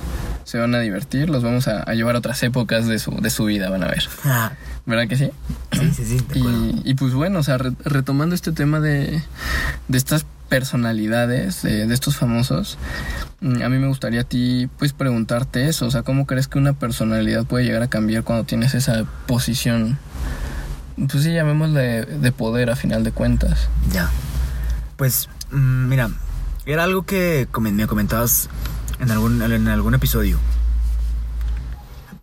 se 0.44 0.58
van 0.58 0.74
a 0.74 0.80
divertir, 0.80 1.30
los 1.30 1.44
vamos 1.44 1.68
a, 1.68 1.84
a 1.84 1.94
llevar 1.94 2.16
a 2.16 2.20
otras 2.20 2.42
épocas 2.44 2.88
de 2.88 2.98
su, 3.00 3.12
de 3.22 3.30
su 3.30 3.46
vida, 3.46 3.70
van 3.70 3.84
a 3.84 3.88
ver. 3.88 4.04
Ah, 4.24 4.54
¿Verdad 4.86 5.08
que 5.08 5.18
sí? 5.18 5.30
sí, 5.74 5.92
sí, 5.96 6.06
sí, 6.06 6.20
de. 6.34 6.40
Y, 6.40 6.82
y 6.86 6.94
pues 6.96 7.14
bueno, 7.14 7.40
o 7.40 7.44
sea, 7.44 7.58
re- 7.58 7.74
retomando 7.84 8.34
este 8.34 8.52
tema 8.54 8.80
de, 8.80 9.22
de 9.90 9.98
estas 9.98 10.26
personalidades, 10.48 11.62
de, 11.62 11.86
de 11.88 11.94
estos 11.94 12.18
famosos, 12.18 12.78
mm, 13.42 13.62
a 13.62 13.70
mí 13.70 13.78
me 13.80 13.88
gustaría 13.88 14.22
a 14.22 14.24
ti 14.24 14.70
pues 14.80 14.94
preguntarte 14.94 15.68
eso, 15.68 15.86
o 15.86 15.92
sea, 15.92 16.04
¿cómo 16.04 16.26
crees 16.26 16.48
que 16.48 16.58
una 16.58 16.74
personalidad 16.74 17.46
puede 17.46 17.66
llegar 17.66 17.82
a 17.84 17.88
cambiar 17.88 18.24
cuando 18.24 18.46
tienes 18.46 18.74
esa 18.74 19.06
posición? 19.28 19.98
Pues 20.98 21.24
sí, 21.24 21.32
llamémosle 21.34 22.06
de 22.06 22.32
poder 22.32 22.70
a 22.72 22.76
final 22.76 23.04
de 23.04 23.12
cuentas. 23.12 23.70
Ya. 23.92 24.10
Pues, 24.96 25.30
mm, 25.52 25.88
mira, 25.88 26.10
era 26.66 26.84
algo 26.86 27.04
que 27.04 27.48
me 27.60 27.86
comentabas 27.88 28.50
en 29.00 29.12
algún, 29.12 29.42
en 29.42 29.68
algún 29.68 29.94
episodio. 29.94 30.40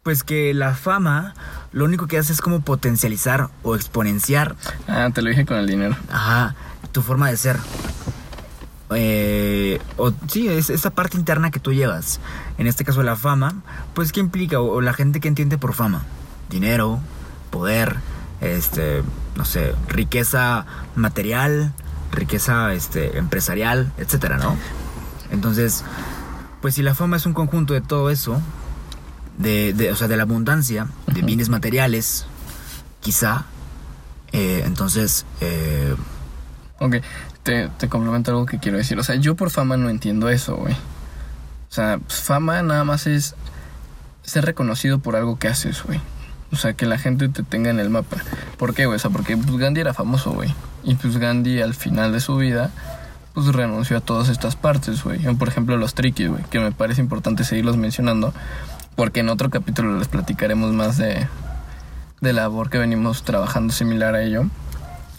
Pues 0.02 0.22
que 0.24 0.52
la 0.52 0.74
fama 0.74 1.34
lo 1.72 1.84
único 1.84 2.06
que 2.06 2.18
hace 2.18 2.32
es 2.32 2.40
como 2.40 2.60
potencializar 2.60 3.48
o 3.62 3.74
exponenciar, 3.74 4.54
Ah, 4.87 5.08
te 5.14 5.22
lo 5.22 5.30
dije 5.30 5.46
con 5.46 5.56
el 5.56 5.66
dinero. 5.66 5.96
ajá, 6.10 6.54
tu 6.94 7.02
forma 7.02 7.28
de 7.28 7.37
ser. 7.37 7.59
Eh, 8.94 9.80
o 9.96 10.12
sí, 10.28 10.46
es 10.48 10.70
esa 10.70 10.90
parte 10.90 11.16
interna 11.16 11.50
que 11.50 11.59
tú 11.59 11.72
llevas. 11.72 12.20
En 12.59 12.66
este 12.66 12.85
caso 12.85 13.02
la 13.02 13.16
fama, 13.16 13.57
pues 13.94 14.12
¿qué 14.12 14.20
implica? 14.20 14.61
O, 14.61 14.74
o 14.76 14.80
la 14.80 14.92
gente 14.94 15.20
que 15.20 15.28
entiende 15.28 15.59
por 15.59 15.74
fama. 15.74 16.04
Dinero, 16.50 17.00
poder, 17.50 17.96
este, 18.40 19.02
no 19.37 19.44
sé, 19.44 19.74
riqueza 19.88 20.66
material, 20.94 21.72
riqueza 22.12 22.72
este, 22.72 23.18
empresarial, 23.18 23.92
etcétera, 23.98 24.37
¿no? 24.38 24.57
Entonces, 25.33 25.83
pues 26.62 26.74
si 26.76 26.83
la 26.83 26.94
fama 26.94 27.16
es 27.16 27.26
un 27.26 27.33
conjunto 27.35 27.74
de 27.74 27.80
todo 27.80 28.11
eso, 28.11 28.40
de, 29.38 29.72
de- 29.72 29.90
o 29.90 29.96
sea, 29.96 30.07
de 30.07 30.16
la 30.16 30.22
abundancia, 30.22 30.87
de 31.09 31.22
bienes 31.22 31.48
materiales, 31.48 32.26
quizá, 33.00 33.46
eh, 34.33 34.62
entonces, 34.64 35.26
eh, 35.40 35.96
Ok, 36.80 36.96
te, 37.42 37.68
te 37.68 37.88
complemento 37.88 38.30
algo 38.30 38.46
que 38.46 38.58
quiero 38.58 38.78
decir. 38.78 38.98
O 38.98 39.04
sea, 39.04 39.14
yo 39.16 39.37
por 39.37 39.50
fama 39.50 39.76
no 39.76 39.88
entiendo 39.90 40.28
eso, 40.28 40.56
güey. 40.56 40.74
O 40.74 41.74
sea, 41.74 41.98
pues, 41.98 42.20
fama 42.20 42.62
nada 42.62 42.84
más 42.84 43.06
es 43.06 43.34
ser 44.22 44.44
reconocido 44.44 44.98
por 44.98 45.16
algo 45.16 45.38
que 45.38 45.48
haces, 45.48 45.82
güey. 45.82 46.00
O 46.52 46.56
sea, 46.56 46.74
que 46.74 46.87
la 46.87 46.98
gente 46.98 47.28
te 47.28 47.42
tenga 47.42 47.70
en 47.70 47.80
el 47.80 47.90
mapa. 47.90 48.18
¿Por 48.58 48.74
qué, 48.74 48.87
güey? 48.87 48.96
O 48.96 48.98
sea, 48.98 49.10
porque 49.10 49.37
pues, 49.37 49.56
Gandhi 49.56 49.80
era 49.80 49.92
famoso, 49.92 50.32
güey. 50.32 50.54
Y 50.84 50.94
pues 50.94 51.16
Gandhi 51.16 51.60
al 51.62 51.74
final 51.74 52.12
de 52.12 52.20
su 52.20 52.37
vida, 52.37 52.70
pues 53.32 53.46
renunció 53.48 53.96
a 53.96 54.00
todas 54.00 54.28
estas 54.28 54.54
partes, 54.54 55.02
güey. 55.02 55.18
Por 55.34 55.48
ejemplo, 55.48 55.76
los 55.76 55.94
triquis, 55.94 56.28
güey, 56.28 56.44
que 56.44 56.60
me 56.60 56.70
parece 56.72 57.00
importante 57.00 57.42
seguirlos 57.44 57.76
mencionando. 57.76 58.32
Porque 58.94 59.20
en 59.20 59.28
otro 59.28 59.50
capítulo 59.50 59.98
les 59.98 60.06
platicaremos 60.06 60.72
más 60.72 60.96
de, 60.96 61.26
de 62.20 62.32
la 62.32 62.42
labor 62.42 62.70
que 62.70 62.78
venimos 62.78 63.24
trabajando 63.24 63.72
similar 63.72 64.14
a 64.14 64.22
ello. 64.22 64.46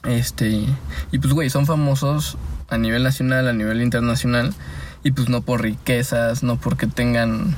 Este, 0.06 0.66
y 1.12 1.20
pues, 1.20 1.34
güey, 1.34 1.50
son 1.50 1.66
famosos 1.66 2.38
a 2.70 2.78
nivel 2.78 3.04
nacional, 3.04 3.48
a 3.48 3.54
nivel 3.54 3.82
internacional, 3.82 4.54
y 5.04 5.12
pues 5.12 5.30
no 5.30 5.42
por 5.42 5.62
riquezas, 5.62 6.44
no 6.44 6.58
porque 6.58 6.88
tengan... 6.88 7.56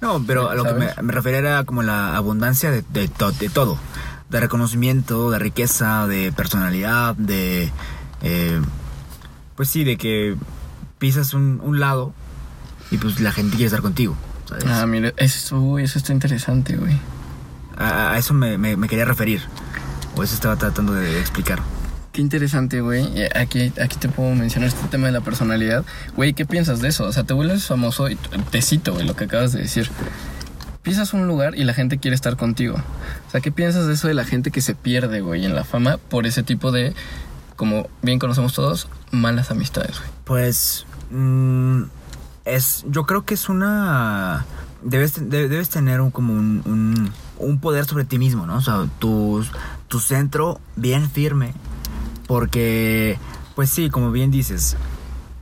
No, 0.00 0.22
pero 0.26 0.48
a 0.48 0.54
lo 0.54 0.64
que 0.64 0.72
me, 1.02 1.12
refería 1.12 1.38
era 1.40 1.64
como 1.64 1.82
la 1.82 2.16
abundancia 2.16 2.70
de, 2.70 2.82
de, 2.92 3.08
to- 3.08 3.32
de 3.32 3.48
todo. 3.50 3.76
De 4.30 4.40
reconocimiento, 4.40 5.30
de 5.30 5.38
riqueza, 5.38 6.06
de 6.06 6.32
personalidad, 6.32 7.14
de... 7.16 7.70
eh, 8.22 8.60
pues 9.56 9.68
sí, 9.68 9.84
de 9.84 9.96
que 9.98 10.36
pisas 10.98 11.34
un, 11.34 11.60
un 11.62 11.80
lado 11.80 12.14
y 12.90 12.96
pues 12.96 13.20
la 13.20 13.30
gente 13.32 13.52
quiere 13.56 13.66
estar 13.66 13.82
contigo. 13.82 14.16
¿sabes? 14.48 14.64
Ah, 14.66 14.86
mire, 14.86 15.12
eso, 15.18 15.58
uy, 15.60 15.82
eso 15.82 15.98
está 15.98 16.12
interesante, 16.12 16.76
güey. 16.76 16.96
A, 17.76 18.12
a 18.12 18.18
eso 18.18 18.32
me, 18.32 18.56
me- 18.58 18.76
me 18.76 18.88
quería 18.88 19.04
referir. 19.04 19.42
O 20.20 20.22
eso 20.22 20.34
estaba 20.34 20.56
tratando 20.56 20.92
de 20.92 21.18
explicar. 21.18 21.62
Qué 22.12 22.20
interesante, 22.20 22.82
güey. 22.82 23.06
Eh, 23.18 23.30
Aquí, 23.34 23.72
aquí 23.82 23.96
te 23.98 24.10
puedo 24.10 24.34
mencionar 24.34 24.68
este 24.68 24.86
tema 24.88 25.06
de 25.06 25.12
la 25.12 25.22
personalidad. 25.22 25.82
Güey, 26.14 26.34
¿qué 26.34 26.44
piensas 26.44 26.82
de 26.82 26.88
eso? 26.88 27.06
O 27.06 27.12
sea, 27.12 27.24
te 27.24 27.32
vuelves 27.32 27.64
famoso 27.64 28.10
y 28.10 28.16
te 28.50 28.60
cito, 28.60 28.92
güey, 28.92 29.06
lo 29.06 29.16
que 29.16 29.24
acabas 29.24 29.52
de 29.52 29.62
decir. 29.62 29.90
Pisas 30.82 31.14
un 31.14 31.26
lugar 31.26 31.54
y 31.54 31.64
la 31.64 31.72
gente 31.72 31.96
quiere 31.96 32.14
estar 32.14 32.36
contigo. 32.36 32.74
O 33.28 33.30
sea, 33.30 33.40
¿qué 33.40 33.50
piensas 33.50 33.86
de 33.86 33.94
eso 33.94 34.08
de 34.08 34.14
la 34.14 34.26
gente 34.26 34.50
que 34.50 34.60
se 34.60 34.74
pierde, 34.74 35.22
güey, 35.22 35.46
en 35.46 35.54
la 35.54 35.64
fama 35.64 35.96
por 35.96 36.26
ese 36.26 36.42
tipo 36.42 36.70
de, 36.70 36.92
como 37.56 37.88
bien 38.02 38.18
conocemos 38.18 38.52
todos, 38.52 38.88
malas 39.12 39.50
amistades, 39.50 40.00
güey? 40.00 40.10
Pues 40.24 40.84
mm, 41.10 41.84
es, 42.44 42.84
yo 42.90 43.06
creo 43.06 43.24
que 43.24 43.32
es 43.32 43.48
una 43.48 44.44
debes 44.82 45.30
debes 45.30 45.68
tener 45.70 46.02
un, 46.02 46.10
como 46.10 46.34
un, 46.34 46.62
un, 46.66 47.10
un 47.38 47.58
poder 47.58 47.86
sobre 47.86 48.04
ti 48.04 48.18
mismo, 48.18 48.46
¿no? 48.46 48.56
O 48.56 48.60
sea, 48.60 48.86
tu, 48.98 49.42
tu 49.90 49.98
centro 50.00 50.60
bien 50.76 51.10
firme, 51.10 51.52
porque 52.28 53.18
pues 53.56 53.70
sí, 53.70 53.90
como 53.90 54.12
bien 54.12 54.30
dices, 54.30 54.76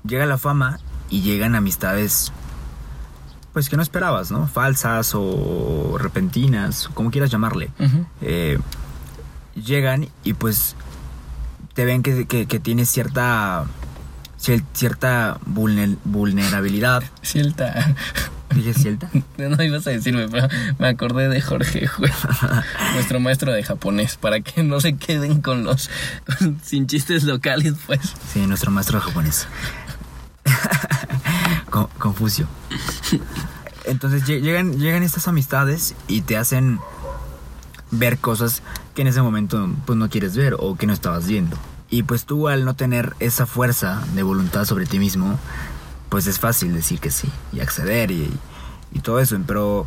llega 0.07 0.25
la 0.27 0.39
fama 0.39 0.81
y 1.11 1.21
llegan 1.21 1.55
amistades 1.55 2.33
pues 3.53 3.69
que 3.69 3.77
no 3.77 3.83
esperabas, 3.83 4.31
¿no? 4.31 4.47
Falsas 4.47 5.13
o 5.15 5.97
repentinas, 5.99 6.89
como 6.95 7.11
quieras 7.11 7.31
llamarle. 7.31 7.71
Eh, 8.23 8.59
llegan 9.55 10.09
y 10.25 10.33
pues 10.33 10.77
te 11.75 11.85
ven 11.85 12.03
que, 12.03 12.27
que, 12.27 12.47
que 12.47 12.59
tienes 12.61 12.89
cierta 12.89 13.65
cier- 14.41 14.65
cierta 14.73 15.39
vulner- 15.45 15.99
vulnerabilidad. 16.05 17.03
Cierta. 17.23 17.95
¿Dije 18.55 18.75
cierta? 18.75 19.11
No 19.39 19.63
ibas 19.63 19.87
a 19.87 19.91
decirme, 19.91 20.29
pero 20.29 20.49
me 20.79 20.89
acordé 20.89 21.29
de 21.29 21.41
Jorge, 21.41 21.89
güey. 21.99 22.11
Nuestro 22.95 23.21
maestro 23.21 23.53
de 23.53 23.63
japonés, 23.63 24.17
para 24.17 24.41
que 24.41 24.63
no 24.63 24.81
se 24.81 24.97
queden 24.97 25.41
con 25.43 25.65
los. 25.65 25.91
sin 26.63 26.87
chistes 26.87 27.25
locales, 27.25 27.75
pues. 27.87 28.01
Sí, 28.33 28.47
nuestro 28.47 28.71
maestro 28.71 29.01
japonés. 29.01 29.47
Con- 31.71 31.89
Confucio. 31.99 32.47
Entonces 33.85 34.25
lle- 34.25 34.41
llegan, 34.41 34.79
llegan 34.79 35.03
estas 35.03 35.29
amistades 35.29 35.95
y 36.09 36.23
te 36.23 36.37
hacen 36.37 36.79
ver 37.91 38.19
cosas 38.19 38.63
que 38.95 39.03
en 39.03 39.09
ese 39.09 39.23
momento 39.23 39.69
pues 39.87 39.99
no 39.99 40.09
quieres 40.11 40.37
ver 40.37 40.57
o 40.59 40.77
que 40.77 40.87
no 40.87 40.93
estabas 40.93 41.27
viendo. 41.27 41.57
Y 41.91 42.03
pues 42.03 42.25
tú 42.27 42.49
al 42.49 42.65
no 42.67 42.75
tener 42.75 43.15
esa 43.19 43.47
fuerza 43.47 44.03
de 44.15 44.23
voluntad 44.23 44.67
sobre 44.67 44.85
ti 44.85 44.99
mismo, 44.99 45.39
pues 46.09 46.27
es 46.27 46.39
fácil 46.39 46.73
decir 46.75 47.01
que 47.01 47.11
sí 47.11 47.31
y 47.53 47.61
acceder 47.61 48.11
y, 48.11 48.31
todo 49.03 49.21
eso. 49.21 49.39
Pero 49.47 49.87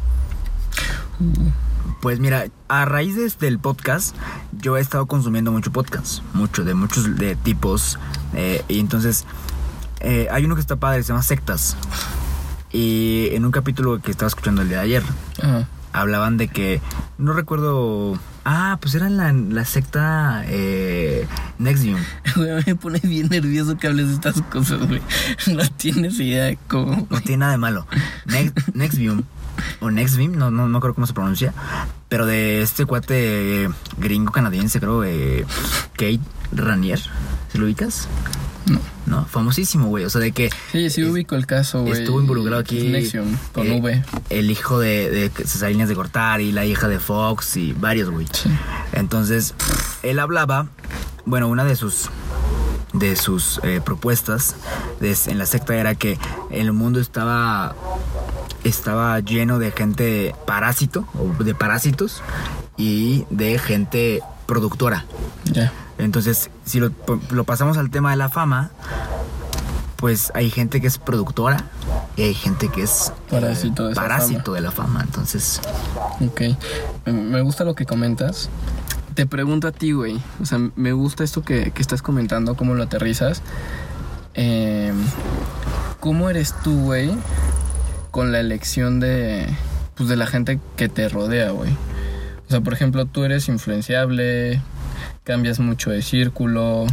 pues 2.02 2.20
mira, 2.20 2.46
a 2.68 2.86
raíz 2.86 3.16
de 3.16 3.26
este- 3.26 3.46
del 3.46 3.60
podcast, 3.60 4.16
yo 4.60 4.78
he 4.78 4.82
estado 4.82 5.06
consumiendo 5.06 5.52
mucho 5.52 5.72
podcast, 5.72 6.22
mucho, 6.34 6.64
de 6.64 6.74
muchos 6.74 7.16
de 7.18 7.36
tipos. 7.36 8.00
eh, 8.34 8.64
y 8.70 8.80
entonces, 8.80 9.26
eh, 10.00 10.28
hay 10.32 10.46
uno 10.46 10.56
que 10.56 10.62
está 10.62 10.78
padre, 10.78 11.04
se 11.04 11.10
llama 11.10 11.22
Sectas. 11.24 11.76
Y 12.72 13.28
en 13.34 13.44
un 13.44 13.52
capítulo 13.52 14.02
que 14.02 14.10
estaba 14.12 14.28
escuchando 14.28 14.62
el 14.62 14.70
día 14.70 14.78
de 14.78 14.84
ayer, 14.84 15.04
Ajá. 15.42 15.68
Hablaban 15.94 16.38
de 16.38 16.48
que, 16.48 16.82
no 17.18 17.34
recuerdo, 17.34 18.18
ah, 18.46 18.78
pues 18.82 18.96
era 18.96 19.10
la, 19.10 19.32
la 19.34 19.66
secta 19.66 20.44
eh, 20.48 21.28
Nexium. 21.60 22.00
Güey, 22.36 22.64
me 22.66 22.76
pone 22.76 23.00
bien 23.04 23.28
nervioso 23.30 23.78
que 23.78 23.88
hables 23.88 24.08
de 24.08 24.14
estas 24.16 24.42
cosas, 24.44 24.88
güey. 24.88 25.02
No 25.54 25.64
tienes 25.78 26.20
idea 26.20 26.46
de 26.46 26.58
cómo. 26.68 27.08
No 27.10 27.22
tiene 27.22 27.38
nada 27.38 27.52
de 27.54 27.58
malo. 27.58 27.88
Nex- 28.26 28.54
Nexium, 28.74 29.24
o 29.80 29.92
Nexvim, 29.92 30.38
no, 30.38 30.50
no, 30.52 30.68
no 30.68 30.80
creo 30.80 30.94
cómo 30.96 31.08
se 31.08 31.14
pronuncia. 31.14 31.54
Pero 32.10 32.26
de 32.26 32.62
este 32.62 32.86
cuate 32.86 33.64
eh, 33.66 33.70
gringo 33.98 34.32
canadiense, 34.32 34.80
creo, 34.80 35.04
eh, 35.04 35.46
Kate 35.94 36.20
Ranier. 36.52 37.00
¿Se 37.52 37.58
lo 37.58 37.66
ubicas? 37.66 38.08
No. 38.68 38.80
No, 39.08 39.26
famosísimo, 39.26 39.88
güey. 39.88 40.06
O 40.06 40.10
sea, 40.10 40.22
de 40.22 40.32
que 40.32 40.50
Sí, 40.72 40.90
sí 40.90 41.04
ubico 41.04 41.36
el 41.36 41.46
caso, 41.48 41.82
güey. 41.82 41.94
estuvo 42.00 42.22
involucrado 42.22 42.60
aquí. 42.62 42.88
Nexium, 42.90 43.36
con 43.52 43.68
eh, 43.68 43.80
V. 43.82 44.04
El 44.30 44.52
hijo 44.52 44.80
de, 44.80 45.10
de 45.10 45.30
Cesarinas 45.46 45.90
de 45.90 45.96
Cortari, 45.96 46.52
la 46.52 46.66
hija 46.66 46.88
de 46.88 47.00
Fox 47.00 47.58
y 47.58 47.74
varios, 47.74 48.10
güey. 48.10 48.28
Sí. 48.32 48.50
Entonces, 48.94 49.54
él 50.04 50.20
hablaba, 50.20 50.68
bueno, 51.26 51.48
una 51.50 51.64
de 51.66 51.76
sus 51.76 52.10
de 52.94 53.16
sus 53.16 53.60
eh, 53.64 53.80
propuestas 53.84 54.56
de- 55.00 55.18
en 55.28 55.38
la 55.38 55.46
secta 55.46 55.76
era 55.76 55.96
que 55.96 56.20
el 56.52 56.72
mundo 56.74 57.00
estaba 57.00 57.74
estaba 58.64 59.20
lleno 59.22 59.60
de 59.60 59.72
gente 59.72 60.36
parásito 60.46 61.08
o 61.18 61.44
de 61.44 61.56
parásitos 61.56 62.22
y 62.78 63.26
de 63.30 63.58
gente 63.60 64.22
productora. 64.46 65.06
Ya. 65.46 65.72
Entonces, 66.02 66.50
si 66.66 66.80
lo, 66.80 66.92
lo 67.32 67.44
pasamos 67.44 67.78
al 67.78 67.90
tema 67.92 68.12
de 68.12 68.18
la 68.18 68.30
fama, 68.30 68.72
pues 69.98 70.32
hay 70.36 70.50
gente 70.50 70.82
que 70.82 70.88
es 70.88 70.98
productora 70.98 71.64
y 72.16 72.24
hay 72.24 72.34
gente 72.34 72.70
que 72.70 72.82
es 72.84 73.10
eh, 73.10 73.32
Parásito 73.32 73.86
de 73.86 73.92
esa 73.94 74.02
parásito 74.02 74.44
fama. 74.46 74.56
de 74.56 74.62
la 74.62 74.72
fama. 74.72 75.02
Entonces, 75.04 75.62
Ok. 76.26 76.42
Me- 77.06 77.14
Me 77.14 77.42
gusta 77.42 77.64
lo 77.64 77.76
que 77.76 77.86
comentas. 77.86 78.50
Te 79.14 79.26
pregunto 79.26 79.68
a 79.68 79.72
ti, 79.72 79.92
güey. 79.92 80.22
O 80.42 80.46
sea, 80.46 80.60
me 80.76 80.92
gusta 80.94 81.24
esto 81.24 81.44
que, 81.44 81.72
que 81.72 81.82
estás 81.82 82.02
comentando, 82.02 82.56
cómo 82.56 82.74
lo 82.76 82.84
aterrizas. 82.84 83.42
Eh, 84.34 84.94
¿Cómo 86.00 86.30
eres 86.30 86.56
tú, 86.64 86.80
güey, 86.86 87.12
con 88.10 88.32
la 88.32 88.40
elección 88.40 89.00
de, 89.00 89.48
pues, 89.96 90.10
de 90.10 90.16
la 90.16 90.26
gente 90.26 90.60
que 90.78 90.90
te 90.90 91.08
rodea, 91.10 91.52
güey? 91.52 91.72
O 92.48 92.50
sea, 92.50 92.62
por 92.62 92.74
ejemplo, 92.74 93.06
tú 93.06 93.24
eres 93.24 93.48
influenciable, 93.50 94.62
cambias 95.24 95.60
mucho 95.60 95.90
de 95.92 96.02
círculo. 96.02 96.86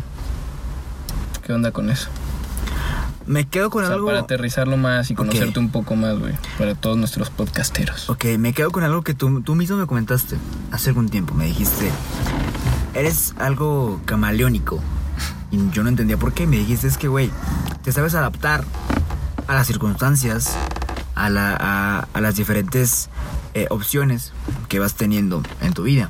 ¿Qué 1.44 1.52
onda 1.52 1.72
con 1.72 1.90
eso? 1.90 2.08
me 3.26 3.46
quedo 3.46 3.68
con 3.68 3.84
O 3.84 3.86
sea, 3.86 3.94
algo. 3.96 4.06
para 4.06 4.20
aterrizarlo 4.20 4.78
más 4.78 5.10
y 5.10 5.14
conocerte 5.14 5.58
un 5.58 5.68
poco 5.70 5.94
más, 5.96 6.18
güey. 6.18 6.32
Para 6.56 6.74
todos 6.74 6.96
nuestros 6.96 7.28
podcasteros. 7.28 8.08
Ok, 8.08 8.24
me 8.38 8.54
quedo 8.54 8.70
con 8.70 8.84
algo 8.84 9.02
que 9.02 9.12
tú, 9.12 9.42
tú 9.42 9.54
mismo 9.54 9.76
me 9.76 9.86
comentaste 9.86 10.36
hace 10.72 10.88
algún 10.90 11.10
tiempo. 11.10 11.34
Me 11.34 11.44
dijiste, 11.44 11.90
eres 12.94 13.34
algo 13.38 14.00
camaleónico. 14.06 14.80
Y 15.50 15.58
yo 15.72 15.82
no 15.82 15.90
entendía 15.90 16.16
por 16.16 16.32
qué. 16.32 16.46
Me 16.46 16.56
dijiste, 16.56 16.86
es 16.86 16.96
que, 16.96 17.08
güey, 17.08 17.30
te 17.82 17.92
sabes 17.92 18.14
adaptar 18.14 18.64
a 19.46 19.52
las 19.52 19.66
circunstancias, 19.66 20.54
a, 21.14 21.28
la- 21.28 21.54
a- 21.60 22.08
a 22.14 22.20
las 22.22 22.34
diferentes 22.36 23.10
eh, 23.52 23.66
opciones 23.68 24.32
que 24.70 24.78
vas 24.78 24.94
teniendo 24.94 25.42
en 25.60 25.74
tu 25.74 25.82
vida. 25.82 26.08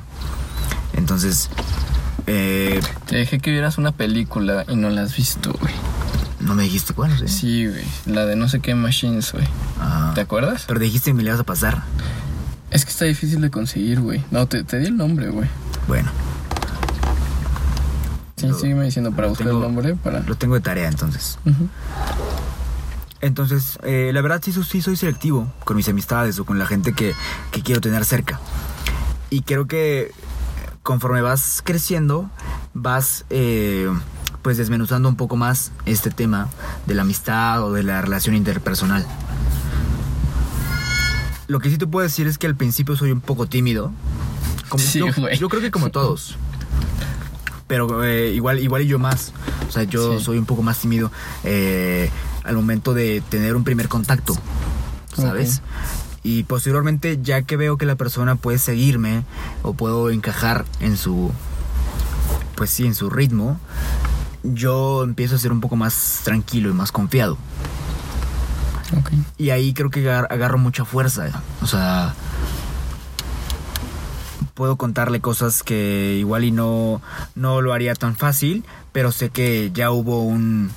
Entonces, 0.93 1.49
eh, 2.31 2.79
Te 3.07 3.17
dejé 3.17 3.39
que 3.39 3.51
vieras 3.51 3.77
una 3.77 3.91
película 3.91 4.63
y 4.67 4.75
no 4.75 4.89
la 4.89 5.01
has 5.01 5.15
visto, 5.15 5.51
güey. 5.59 5.73
no 6.39 6.53
me 6.55 6.63
dijiste 6.63 6.93
cuál, 6.93 7.17
¿sí? 7.17 7.27
Sí, 7.27 7.67
güey. 7.67 7.83
La 8.05 8.25
de 8.25 8.35
no 8.35 8.47
sé 8.47 8.59
qué 8.59 8.75
Machines, 8.75 9.31
güey. 9.33 9.45
Ah, 9.79 10.11
¿Te 10.15 10.21
acuerdas? 10.21 10.65
pero 10.67 10.79
dijiste 10.79 11.09
que 11.09 11.13
me 11.15 11.23
le 11.23 11.29
ibas 11.29 11.39
a 11.41 11.43
pasar. 11.43 11.83
Es 12.71 12.85
que 12.85 12.91
está 12.91 13.05
difícil 13.05 13.41
de 13.41 13.49
conseguir, 13.49 13.99
güey. 13.99 14.23
No, 14.31 14.45
te, 14.47 14.63
te 14.63 14.77
di 14.79 14.85
el 14.85 14.95
nombre, 14.97 15.29
güey. 15.29 15.49
Bueno, 15.87 16.09
Sí, 18.37 18.47
Lo- 18.47 18.57
sígueme 18.57 18.85
diciendo 18.85 19.11
para 19.11 19.27
buscar 19.27 19.47
tengo- 19.47 19.59
el 19.59 19.63
nombre 19.65 19.95
para... 19.95 20.21
lo 20.21 20.35
tengo 20.35 20.55
de 20.55 20.61
tarea 20.61 20.87
entonces. 20.87 21.37
Entonces, 23.21 23.77
eh, 23.83 24.11
la 24.13 24.21
verdad 24.21 24.41
sí, 24.43 24.53
sí 24.53 24.81
soy 24.81 24.95
selectivo 24.95 25.51
con 25.65 25.75
mis 25.75 25.89
amistades 25.89 26.39
o 26.39 26.45
con 26.45 26.57
la 26.57 26.65
gente 26.65 26.93
que, 26.93 27.13
que 27.51 27.61
quiero 27.63 27.81
tener 27.81 28.05
cerca. 28.05 28.39
Y 29.29 29.41
creo 29.41 29.67
que 29.67 30.11
conforme 30.89 31.21
vas 31.21 31.61
creciendo, 31.63 32.31
vas 32.73 33.23
eh, 33.29 33.87
pues 34.41 34.57
desmenuzando 34.57 35.07
un 35.07 35.15
poco 35.17 35.35
más 35.35 35.71
este 35.85 36.09
tema 36.09 36.49
de 36.87 36.95
la 36.95 37.03
amistad 37.03 37.63
o 37.63 37.71
de 37.73 37.83
la 37.83 38.01
relación 38.01 38.33
interpersonal. 38.35 39.05
Lo 41.45 41.59
que 41.59 41.69
sí 41.69 41.77
te 41.77 41.85
puedo 41.85 42.03
decir 42.03 42.25
es 42.25 42.39
que 42.39 42.47
al 42.47 42.55
principio 42.55 42.95
soy 42.95 43.11
un 43.11 43.21
poco 43.21 43.45
tímido. 43.45 43.91
Como, 44.67 44.83
Sí, 44.83 44.97
yo, 45.37 45.47
creo 45.47 45.61
que 45.61 45.69
como 45.69 45.91
todos. 45.91 46.37
Pero 47.67 48.03
eh, 48.03 48.31
igual, 48.31 48.57
igual 48.57 48.81
y 48.81 48.87
yo 48.87 48.97
más. 48.97 49.31
O 49.67 49.71
sea, 49.71 49.83
yo 49.83 50.17
Sí. 50.17 50.25
soy 50.25 50.39
un 50.39 50.45
poco 50.45 50.63
más 50.63 50.79
tímido 50.79 51.11
eh, 51.43 52.09
al 52.43 52.55
momento 52.55 52.95
de 52.95 53.21
tener 53.29 53.55
un 53.55 53.63
primer 53.63 53.89
contacto. 53.89 54.35
¿Sabes? 55.15 55.61
Y 56.23 56.43
posteriormente, 56.43 57.19
ya 57.21 57.41
que 57.43 57.55
veo 57.57 57.77
que 57.77 57.85
la 57.85 57.95
persona 57.95 58.35
puede 58.35 58.57
seguirme 58.57 59.23
o 59.63 59.73
puedo 59.73 60.09
encajar 60.09 60.65
en 60.79 60.97
su. 60.97 61.31
Pues 62.55 62.69
sí, 62.71 62.85
en 62.85 62.93
su 62.95 63.09
ritmo, 63.09 63.57
yo 64.43 65.03
empiezo 65.03 65.35
a 65.35 65.39
ser 65.39 65.51
un 65.53 65.61
poco 65.61 65.75
más 65.77 66.21
tranquilo 66.25 66.69
y 66.69 66.73
más 66.73 66.91
confiado. 66.91 67.37
Y 69.37 69.51
ahí 69.51 69.73
creo 69.73 69.89
que 69.89 70.01
agar- 70.01 70.27
agarro 70.29 70.57
mucha 70.57 70.83
fuerza. 70.83 71.41
O 71.61 71.67
sea, 71.67 72.13
puedo 74.55 74.75
contarle 74.77 75.21
cosas 75.21 75.63
que 75.63 76.17
igual 76.19 76.43
y 76.43 76.51
no, 76.51 77.01
no 77.35 77.61
lo 77.61 77.71
haría 77.73 77.93
tan 77.95 78.15
fácil, 78.17 78.65
pero 78.91 79.11
sé 79.11 79.29
que 79.29 79.71
ya 79.73 79.91
hubo 79.91 80.23
un, 80.23 80.69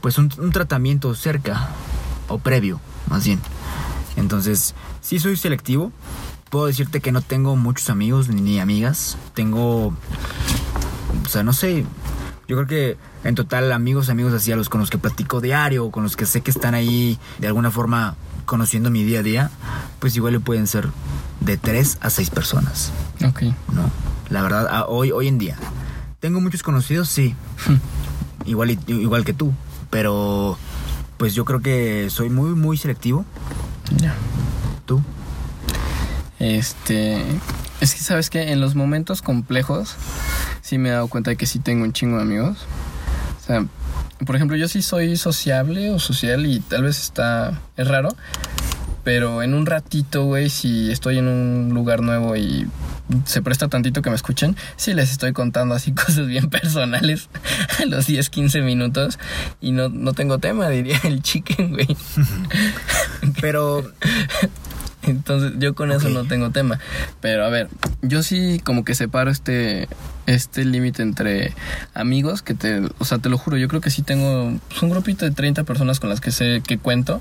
pues 0.00 0.16
un, 0.18 0.32
un 0.38 0.50
tratamiento 0.50 1.14
cerca, 1.14 1.68
o 2.28 2.38
previo, 2.38 2.80
más 3.08 3.24
bien. 3.26 3.40
Entonces, 4.16 4.74
sí 5.00 5.18
soy 5.18 5.36
selectivo. 5.36 5.92
Puedo 6.50 6.66
decirte 6.66 7.00
que 7.00 7.12
no 7.12 7.22
tengo 7.22 7.56
muchos 7.56 7.88
amigos 7.90 8.28
ni, 8.28 8.40
ni 8.42 8.60
amigas. 8.60 9.16
Tengo, 9.34 9.86
o 11.24 11.28
sea, 11.28 11.42
no 11.42 11.52
sé, 11.52 11.84
yo 12.48 12.56
creo 12.56 12.66
que 12.66 12.96
en 13.24 13.34
total 13.34 13.72
amigos, 13.72 14.10
amigos 14.10 14.32
así 14.34 14.52
a 14.52 14.56
los 14.56 14.68
con 14.68 14.80
los 14.80 14.90
que 14.90 14.98
platico 14.98 15.40
diario, 15.40 15.90
con 15.90 16.02
los 16.02 16.16
que 16.16 16.26
sé 16.26 16.40
que 16.42 16.50
están 16.50 16.74
ahí 16.74 17.18
de 17.38 17.46
alguna 17.46 17.70
forma 17.70 18.16
conociendo 18.44 18.90
mi 18.90 19.02
día 19.04 19.20
a 19.20 19.22
día, 19.22 19.50
pues 20.00 20.14
igual 20.16 20.34
le 20.34 20.40
pueden 20.40 20.66
ser 20.66 20.88
de 21.40 21.56
tres 21.56 21.96
a 22.02 22.10
seis 22.10 22.28
personas, 22.30 22.92
Ok. 23.24 23.42
¿no? 23.72 23.90
La 24.28 24.42
verdad, 24.42 24.84
hoy, 24.88 25.10
hoy 25.12 25.28
en 25.28 25.38
día. 25.38 25.56
Tengo 26.20 26.40
muchos 26.40 26.62
conocidos, 26.62 27.08
sí. 27.08 27.34
igual, 28.44 28.70
y- 28.72 28.78
igual 28.92 29.24
que 29.24 29.32
tú, 29.32 29.52
pero 29.90 30.58
pues 31.16 31.34
yo 31.34 31.44
creo 31.44 31.60
que 31.60 32.08
soy 32.10 32.28
muy, 32.30 32.50
muy 32.50 32.76
selectivo. 32.76 33.24
Ya. 33.98 34.14
¿Tú? 34.86 35.02
Este. 36.38 37.22
Es 37.80 37.94
que, 37.94 38.00
¿sabes 38.00 38.30
que 38.30 38.52
En 38.52 38.60
los 38.60 38.74
momentos 38.74 39.22
complejos, 39.22 39.96
sí 40.60 40.78
me 40.78 40.88
he 40.88 40.92
dado 40.92 41.08
cuenta 41.08 41.30
de 41.30 41.36
que 41.36 41.46
sí 41.46 41.58
tengo 41.58 41.84
un 41.84 41.92
chingo 41.92 42.16
de 42.16 42.22
amigos. 42.22 42.58
O 43.42 43.46
sea, 43.46 43.66
por 44.24 44.36
ejemplo, 44.36 44.56
yo 44.56 44.68
sí 44.68 44.82
soy 44.82 45.16
sociable 45.16 45.90
o 45.90 45.98
social 45.98 46.46
y 46.46 46.60
tal 46.60 46.84
vez 46.84 47.00
está. 47.00 47.60
Es 47.76 47.88
raro. 47.88 48.10
Pero 49.04 49.42
en 49.42 49.54
un 49.54 49.66
ratito, 49.66 50.24
güey, 50.24 50.48
si 50.48 50.90
estoy 50.92 51.18
en 51.18 51.28
un 51.28 51.70
lugar 51.74 52.02
nuevo 52.02 52.36
y 52.36 52.68
se 53.24 53.42
presta 53.42 53.68
tantito 53.68 54.00
que 54.00 54.10
me 54.10 54.16
escuchen, 54.16 54.56
sí 54.76 54.94
les 54.94 55.10
estoy 55.10 55.32
contando 55.32 55.74
así 55.74 55.92
cosas 55.94 56.26
bien 56.26 56.50
personales 56.50 57.28
a 57.80 57.86
los 57.86 58.06
10, 58.06 58.30
15 58.30 58.62
minutos 58.62 59.18
y 59.60 59.72
no, 59.72 59.88
no 59.88 60.12
tengo 60.12 60.38
tema, 60.38 60.68
diría 60.68 61.00
el 61.04 61.22
chicken, 61.22 61.72
güey. 61.72 61.96
Pero 63.40 63.84
Entonces 65.02 65.54
yo 65.58 65.74
con 65.74 65.92
eso 65.92 66.08
no 66.08 66.24
tengo 66.24 66.50
tema. 66.50 66.78
Pero 67.20 67.44
a 67.44 67.48
ver, 67.48 67.68
yo 68.02 68.22
sí 68.22 68.60
como 68.64 68.84
que 68.84 68.94
separo 68.94 69.30
este 69.30 69.88
este 70.26 70.64
límite 70.64 71.02
entre 71.02 71.52
amigos 71.94 72.42
que 72.42 72.54
te, 72.54 72.80
o 72.98 73.04
sea, 73.04 73.18
te 73.18 73.28
lo 73.28 73.38
juro, 73.38 73.56
yo 73.56 73.66
creo 73.66 73.80
que 73.80 73.90
sí 73.90 74.02
tengo 74.02 74.56
pues, 74.68 74.82
un 74.82 74.90
grupito 74.90 75.24
de 75.24 75.32
30 75.32 75.64
personas 75.64 75.98
con 75.98 76.08
las 76.10 76.20
que 76.20 76.30
sé 76.30 76.62
que 76.64 76.78
cuento, 76.78 77.20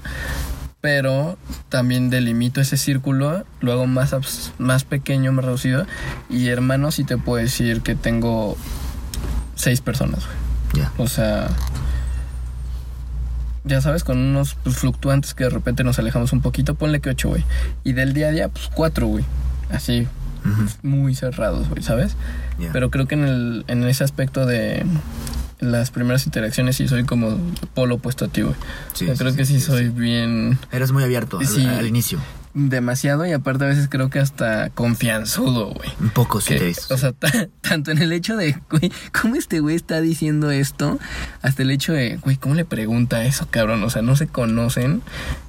pero 0.82 1.38
también 1.70 2.10
delimito 2.10 2.60
ese 2.60 2.76
círculo, 2.76 3.46
lo 3.60 3.72
hago 3.72 3.86
más 3.86 4.16
más 4.58 4.84
pequeño, 4.84 5.32
más 5.32 5.46
reducido 5.46 5.86
y 6.30 6.48
hermano 6.48 6.92
sí 6.92 7.04
te 7.04 7.18
puedo 7.18 7.42
decir 7.42 7.82
que 7.82 7.96
tengo 7.96 8.58
seis 9.56 9.80
personas, 9.80 10.26
güey. 10.26 10.84
ya. 10.84 10.92
O 10.98 11.08
sea, 11.08 11.48
ya 13.64 13.80
sabes, 13.80 14.04
con 14.04 14.18
unos 14.18 14.56
pues, 14.64 14.78
fluctuantes 14.78 15.34
que 15.36 15.44
de 15.44 15.52
repente 15.52 15.84
nos 15.84 16.00
alejamos 16.00 16.34
un 16.34 16.42
poquito, 16.42 16.76
ponle 16.76 17.00
que 17.00 17.12
ocho, 17.12 17.30
güey. 17.30 17.46
Y 17.84 17.94
del 17.94 18.14
día 18.14 18.28
a 18.28 18.32
día, 18.32 18.50
pues 18.50 18.70
cuatro, 18.74 19.06
güey. 19.08 19.24
Así, 19.70 20.08
muy 20.82 21.16
cerrados, 21.16 21.70
güey, 21.70 21.84
¿sabes? 21.84 22.16
Pero 22.74 22.90
creo 22.90 23.08
que 23.08 23.16
en, 23.16 23.24
el, 23.24 23.66
en 23.68 23.84
ese 23.84 24.04
aspecto 24.04 24.46
de 24.46 24.86
las 25.62 25.92
primeras 25.92 26.26
interacciones 26.26 26.76
sí 26.76 26.88
soy 26.88 27.04
como 27.06 27.38
polo 27.74 27.96
opuesto 27.96 28.26
a 28.26 28.28
ti, 28.28 28.42
güey. 28.42 28.56
Sí, 28.94 29.06
creo 29.18 29.32
sí, 29.32 29.38
que 29.38 29.46
sí, 29.46 29.60
soy 29.62 29.90
bien... 29.90 30.58
Eres 30.72 30.92
muy 30.92 31.04
abierto 31.04 31.40
al, 31.40 31.48
Sí. 31.48 31.66
al 31.66 31.86
inicio. 31.88 32.20
demasiado 32.54 33.26
y 33.26 33.32
aparte 33.32 33.64
a 33.64 33.68
veces 33.68 33.88
creo 33.90 34.10
que 34.10 34.20
hasta 34.20 34.70
confianzudo, 34.72 35.68
güey. 35.74 35.90
Un 36.02 36.10
poco 36.10 36.42
sí 36.42 36.56
Que- 36.56 36.74
te 36.74 36.94
o 36.94 36.98
sea, 36.98 37.14
ta- 37.14 37.48
tanto 37.62 37.92
en 37.92 38.00
el 38.00 38.12
hecho 38.12 38.36
de, 38.36 38.58
güey, 38.70 38.92
¿cómo 39.22 39.36
este 39.36 39.60
güey 39.62 39.76
está 39.78 40.02
diciendo 40.02 40.52
esto? 40.52 41.00
Hasta 41.42 41.62
el 41.64 41.72
hecho 41.72 41.94
de, 41.94 42.18
güey, 42.18 42.36
¿cómo 42.36 42.56
le 42.56 42.66
pregunta 42.66 43.24
eso, 43.24 43.48
cabrón? 43.50 43.82
O 43.84 43.90
sea, 43.90 44.02
no 44.02 44.16
se 44.18 44.28
conocen 44.28 45.02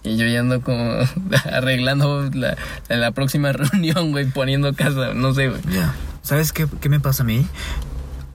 y 0.05 0.17
yo 0.17 0.27
ya 0.27 0.41
ando 0.41 0.61
como 0.61 0.93
arreglando 1.53 2.31
la, 2.35 2.57
la 2.89 3.11
próxima 3.13 3.51
reunión, 3.53 4.13
güey, 4.13 4.27
poniendo 4.27 4.73
casa, 4.75 5.13
no 5.15 5.35
sé, 5.35 5.49
güey. 5.49 5.61
Ya. 5.73 5.95
¿Sabes 6.23 6.53
qué, 6.53 6.69
qué 6.81 6.89
me 6.89 7.01
pasa 7.01 7.25
a 7.25 7.27
mí? 7.27 7.45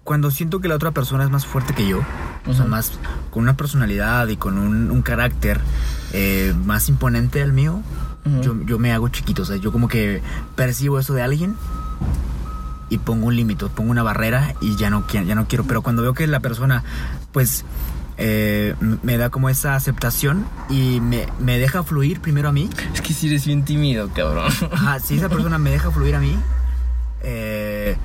Cuando 0.08 0.32
siento 0.32 0.62
que 0.62 0.70
la 0.70 0.76
otra 0.76 0.92
persona 0.92 1.26
es 1.26 1.30
más 1.30 1.46
fuerte 1.46 1.74
que 1.74 1.86
yo, 1.86 2.00
o 2.48 2.54
sea, 2.54 2.64
más 2.64 2.94
con 3.30 3.44
una 3.44 3.58
personalidad 3.58 4.26
y 4.30 4.38
con 4.38 4.58
un, 4.58 4.90
un 4.90 5.02
carácter 5.02 5.60
eh, 6.14 6.54
más 6.66 6.88
imponente 6.88 7.42
al 7.44 7.52
mío, 7.52 7.82
Ujú. 8.26 8.42
yo, 8.42 8.56
yo 8.66 8.80
me 8.80 8.94
hago 8.94 9.10
chiquito. 9.10 9.42
O 9.42 9.46
sea, 9.46 9.58
yo 9.58 9.74
como 9.74 9.90
que 9.90 10.22
percibo 10.56 10.98
eso 10.98 11.14
de 11.14 11.24
alguien 11.24 11.58
y 12.88 13.00
pongo 13.00 13.28
un 13.28 13.36
límite, 13.36 13.66
pongo 13.66 13.92
una 13.92 14.02
barrera 14.02 14.56
y 14.62 14.78
ya 14.78 14.90
no, 14.90 15.04
ya 15.12 15.36
no 15.36 15.46
quiero. 15.46 15.66
Pero 15.66 15.82
cuando 15.82 16.04
veo 16.04 16.14
que 16.14 16.26
la 16.26 16.40
persona, 16.40 16.86
pues, 17.34 17.66
eh, 18.18 18.76
me 19.04 19.18
da 19.18 19.30
como 19.30 19.50
esa 19.50 19.76
aceptación 19.76 20.46
y 20.70 21.02
me, 21.02 21.28
me 21.42 21.60
deja 21.60 21.84
fluir 21.84 22.22
primero 22.22 22.48
a 22.48 22.54
mí, 22.54 22.70
Es 22.94 23.02
que 23.02 23.12
si 23.14 23.28
eres 23.28 23.46
bien 23.46 23.66
tímido, 23.66 24.10
cabrón. 24.16 24.54
Ajá, 24.72 25.02
si 25.02 25.18
esa 25.18 25.28
persona 25.28 25.58
me 25.58 25.70
deja 25.70 25.92
fluir 25.92 26.16
a 26.16 26.22
mí, 26.22 26.34
eh, 27.24 27.98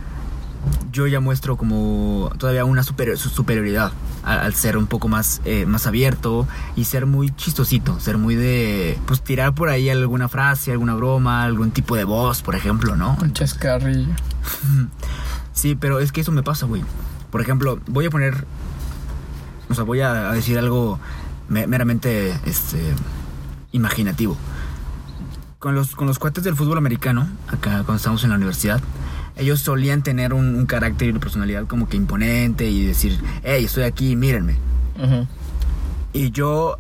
yo 0.92 1.06
ya 1.06 1.20
muestro 1.20 1.56
como 1.56 2.30
todavía 2.38 2.64
una 2.64 2.82
superior- 2.82 3.16
su- 3.16 3.30
superioridad 3.30 3.92
al, 4.22 4.40
al 4.40 4.54
ser 4.54 4.76
un 4.76 4.86
poco 4.86 5.08
más, 5.08 5.40
eh, 5.44 5.64
más 5.66 5.86
abierto 5.86 6.46
y 6.76 6.84
ser 6.84 7.06
muy 7.06 7.30
chistosito, 7.34 7.98
ser 7.98 8.18
muy 8.18 8.34
de, 8.36 8.98
pues 9.06 9.22
tirar 9.22 9.54
por 9.54 9.68
ahí 9.70 9.88
alguna 9.90 10.28
frase, 10.28 10.70
alguna 10.72 10.94
broma, 10.94 11.42
algún 11.44 11.70
tipo 11.70 11.96
de 11.96 12.04
voz, 12.04 12.42
por 12.42 12.54
ejemplo, 12.54 12.94
¿no? 12.96 13.16
Un 13.20 13.32
chascarrillo. 13.32 14.12
Sí, 15.54 15.74
pero 15.78 16.00
es 16.00 16.12
que 16.12 16.22
eso 16.22 16.32
me 16.32 16.42
pasa, 16.42 16.64
güey. 16.66 16.82
Por 17.30 17.40
ejemplo, 17.42 17.78
voy 17.86 18.06
a 18.06 18.10
poner, 18.10 18.46
o 19.68 19.74
sea, 19.74 19.84
voy 19.84 20.00
a, 20.00 20.32
decir 20.32 20.58
algo 20.58 20.98
me- 21.48 21.66
meramente, 21.66 22.34
este, 22.46 22.80
imaginativo. 23.72 24.36
Con 25.58 25.74
los, 25.74 25.94
con 25.94 26.06
los 26.06 26.18
cuates 26.18 26.42
del 26.42 26.56
fútbol 26.56 26.78
americano, 26.78 27.28
acá 27.48 27.70
cuando 27.84 27.96
estábamos 27.96 28.24
en 28.24 28.30
la 28.30 28.36
universidad, 28.36 28.80
ellos 29.36 29.60
solían 29.60 30.02
tener 30.02 30.34
un, 30.34 30.54
un 30.54 30.66
carácter 30.66 31.08
y 31.08 31.10
una 31.10 31.20
personalidad 31.20 31.66
como 31.66 31.88
que 31.88 31.96
imponente 31.96 32.68
y 32.68 32.84
decir, 32.84 33.18
hey, 33.42 33.64
estoy 33.64 33.84
aquí, 33.84 34.16
mírenme. 34.16 34.56
Y 36.12 36.30
yo 36.30 36.78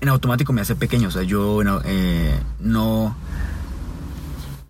en 0.00 0.08
automático 0.08 0.52
me 0.52 0.60
hacía 0.60 0.76
pequeño, 0.76 1.08
o 1.08 1.10
sea, 1.10 1.22
yo 1.22 1.62
no, 1.64 1.80
eh, 1.84 2.38
no, 2.60 3.16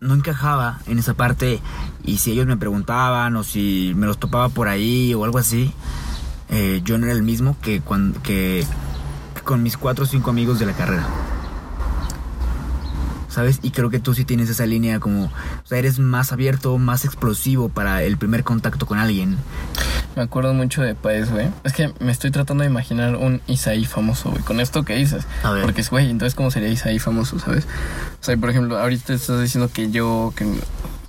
no 0.01 0.14
encajaba 0.14 0.81
en 0.87 0.99
esa 0.99 1.14
parte 1.14 1.61
y 2.05 2.18
si 2.18 2.33
ellos 2.33 2.47
me 2.47 2.57
preguntaban 2.57 3.35
o 3.37 3.43
si 3.43 3.95
me 3.97 4.07
los 4.07 4.18
topaba 4.18 4.49
por 4.51 4.68
ahí 4.68 5.14
o 5.14 5.25
algo 5.25 5.39
así, 5.39 5.72
eh, 6.51 6.83
yo 6.85 6.99
no 6.99 7.07
era 7.07 7.14
el 7.14 7.22
mismo 7.22 7.57
que, 7.62 7.81
cuando, 7.81 8.22
que, 8.22 8.64
que 9.35 9.41
con 9.41 9.62
mis 9.62 9.77
cuatro 9.77 10.05
o 10.05 10.07
cinco 10.07 10.31
amigos 10.31 10.59
de 10.59 10.66
la 10.66 10.72
carrera. 10.75 11.07
¿Sabes? 13.35 13.59
Y 13.62 13.72
creo 13.72 13.91
que 13.91 13.99
tú 13.99 14.14
sí 14.14 14.24
tienes 14.24 14.49
esa 14.49 14.64
línea 14.64 15.01
como, 15.01 15.24
o 15.24 15.66
sea, 15.66 15.78
eres 15.78 15.99
más 15.99 16.30
abierto, 16.30 16.78
más 16.78 17.05
explosivo 17.05 17.68
para 17.68 18.05
el 18.05 18.16
primer 18.16 18.45
contacto 18.45 18.87
con 18.87 18.99
alguien. 18.99 19.39
Me 20.14 20.22
acuerdo 20.22 20.55
mucho 20.55 20.82
de 20.82 20.95
Paez, 20.95 21.32
güey. 21.32 21.49
Es 21.64 21.72
que 21.72 21.93
me 21.99 22.12
estoy 22.12 22.30
tratando 22.30 22.62
de 22.62 22.70
imaginar 22.70 23.16
un 23.16 23.41
Isaí 23.49 23.87
famoso, 23.87 24.30
güey, 24.30 24.45
con 24.45 24.61
esto 24.61 24.85
que 24.85 24.95
dices. 24.95 25.26
A 25.43 25.51
ver. 25.51 25.64
Porque 25.64 25.80
es, 25.80 25.91
güey, 25.91 26.11
entonces, 26.11 26.37
¿cómo 26.37 26.53
sería 26.53 26.68
Isaí 26.68 27.01
famoso, 27.01 27.41
sabes? 27.41 27.64
O 28.20 28.24
sea, 28.24 28.37
por 28.37 28.51
ejemplo, 28.51 28.78
ahorita 28.78 29.12
estás 29.12 29.41
diciendo 29.41 29.68
que 29.68 29.91
yo, 29.91 30.32
que, 30.37 30.47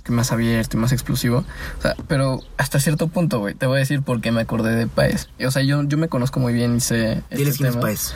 que 0.02 0.10
más 0.10 0.32
abierto 0.32 0.76
y 0.76 0.80
más 0.80 0.90
explosivo. 0.90 1.44
O 1.78 1.82
sea, 1.82 1.94
pero 2.08 2.40
hasta 2.56 2.80
cierto 2.80 3.06
punto, 3.06 3.38
güey, 3.38 3.54
te 3.54 3.66
voy 3.66 3.76
a 3.76 3.78
decir 3.78 4.02
por 4.02 4.20
qué 4.20 4.32
me 4.32 4.40
acordé 4.40 4.74
de 4.74 4.88
Paez. 4.88 5.28
O 5.46 5.50
sea, 5.52 5.62
yo, 5.62 5.80
yo 5.84 5.96
me 5.96 6.08
conozco 6.08 6.40
muy 6.40 6.52
bien 6.52 6.74
y 6.74 6.80
sé. 6.80 7.22
este 7.30 7.36
Diles 7.36 7.56
quién 7.58 7.68
es. 7.68 7.76
Paez. 7.76 8.14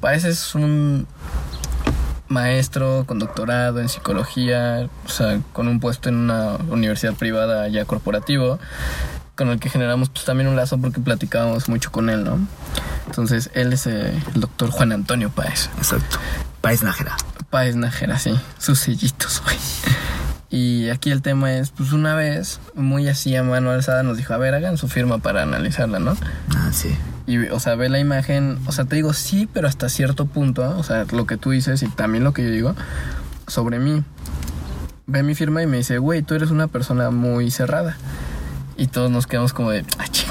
Paez 0.00 0.22
es 0.22 0.54
un 0.54 1.08
maestro 2.28 3.04
con 3.06 3.18
doctorado 3.18 3.80
en 3.80 3.88
psicología, 3.88 4.88
o 5.04 5.08
sea, 5.08 5.40
con 5.52 5.68
un 5.68 5.80
puesto 5.80 6.08
en 6.08 6.16
una 6.16 6.56
universidad 6.68 7.14
privada 7.14 7.68
ya 7.68 7.84
corporativo, 7.84 8.58
con 9.34 9.48
el 9.48 9.60
que 9.60 9.70
generamos 9.70 10.08
pues, 10.10 10.24
también 10.24 10.48
un 10.48 10.56
lazo 10.56 10.78
porque 10.78 11.00
platicábamos 11.00 11.68
mucho 11.68 11.90
con 11.90 12.10
él, 12.10 12.24
¿no? 12.24 12.38
Entonces, 13.06 13.50
él 13.54 13.72
es 13.72 13.86
eh, 13.86 14.20
el 14.34 14.40
doctor 14.40 14.70
Juan 14.70 14.92
Antonio 14.92 15.30
Páez. 15.30 15.70
Exacto. 15.78 16.18
Paez 16.60 16.82
Nájera. 16.82 17.16
Páez 17.50 17.76
Nájera, 17.76 18.18
sí, 18.18 18.38
sus 18.58 18.80
sellitos, 18.80 19.42
güey. 19.44 19.56
Y 20.50 20.88
aquí 20.88 21.10
el 21.10 21.22
tema 21.22 21.54
es, 21.54 21.70
pues 21.70 21.92
una 21.92 22.14
vez, 22.14 22.60
muy 22.74 23.06
así 23.08 23.36
a 23.36 23.42
mano 23.42 23.70
alzada, 23.70 24.02
nos 24.02 24.16
dijo, 24.16 24.32
a 24.32 24.38
ver, 24.38 24.54
hagan 24.54 24.78
su 24.78 24.88
firma 24.88 25.18
para 25.18 25.42
analizarla, 25.42 25.98
¿no? 25.98 26.16
Ah, 26.56 26.70
sí. 26.72 26.96
Y, 27.28 27.36
o 27.48 27.60
sea, 27.60 27.74
ve 27.74 27.90
la 27.90 27.98
imagen, 27.98 28.58
o 28.66 28.72
sea, 28.72 28.86
te 28.86 28.96
digo 28.96 29.12
sí, 29.12 29.46
pero 29.52 29.68
hasta 29.68 29.90
cierto 29.90 30.24
punto, 30.24 30.64
¿eh? 30.64 30.68
o 30.68 30.82
sea, 30.82 31.04
lo 31.12 31.26
que 31.26 31.36
tú 31.36 31.50
dices 31.50 31.82
y 31.82 31.88
también 31.88 32.24
lo 32.24 32.32
que 32.32 32.42
yo 32.42 32.50
digo 32.50 32.74
sobre 33.46 33.78
mí. 33.78 34.02
Ve 35.06 35.22
mi 35.22 35.34
firma 35.34 35.62
y 35.62 35.66
me 35.66 35.76
dice, 35.76 35.98
güey, 35.98 36.22
tú 36.22 36.34
eres 36.34 36.50
una 36.50 36.68
persona 36.68 37.10
muy 37.10 37.50
cerrada. 37.50 37.98
Y 38.78 38.86
todos 38.86 39.10
nos 39.10 39.26
quedamos 39.26 39.52
como 39.52 39.70
de, 39.70 39.84
ah, 39.98 40.06
ching". 40.10 40.30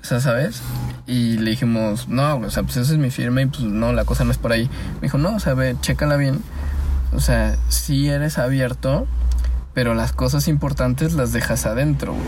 O 0.00 0.04
sea, 0.06 0.20
¿sabes? 0.20 0.62
Y 1.06 1.36
le 1.36 1.50
dijimos, 1.50 2.08
no, 2.08 2.38
o 2.38 2.50
sea, 2.50 2.62
pues 2.62 2.78
esa 2.78 2.92
es 2.92 2.98
mi 2.98 3.10
firma 3.10 3.42
y 3.42 3.46
pues 3.46 3.64
no, 3.64 3.92
la 3.92 4.06
cosa 4.06 4.24
no 4.24 4.30
es 4.30 4.38
por 4.38 4.52
ahí. 4.52 4.70
Me 4.94 5.02
dijo, 5.02 5.18
no, 5.18 5.36
o 5.36 5.40
sea, 5.40 5.52
ve, 5.52 5.76
chécala 5.82 6.16
bien. 6.16 6.40
O 7.14 7.20
sea, 7.20 7.54
sí 7.68 8.08
eres 8.08 8.38
abierto, 8.38 9.06
pero 9.74 9.92
las 9.92 10.12
cosas 10.12 10.48
importantes 10.48 11.12
las 11.12 11.34
dejas 11.34 11.66
adentro, 11.66 12.14
güey. 12.14 12.24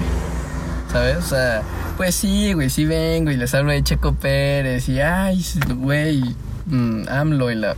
¿Sabes? 0.93 1.17
O 1.17 1.23
sea, 1.23 1.63
pues 2.01 2.15
sí, 2.15 2.55
güey, 2.55 2.71
sí 2.71 2.87
vengo 2.87 3.31
y 3.31 3.37
les 3.37 3.55
hablo 3.55 3.73
de 3.73 3.83
Checo 3.83 4.15
Pérez 4.15 4.89
y, 4.89 5.01
ay, 5.01 5.45
güey, 5.77 6.35
mm, 6.65 7.03
AMLO 7.11 7.51
y 7.51 7.57
la... 7.57 7.75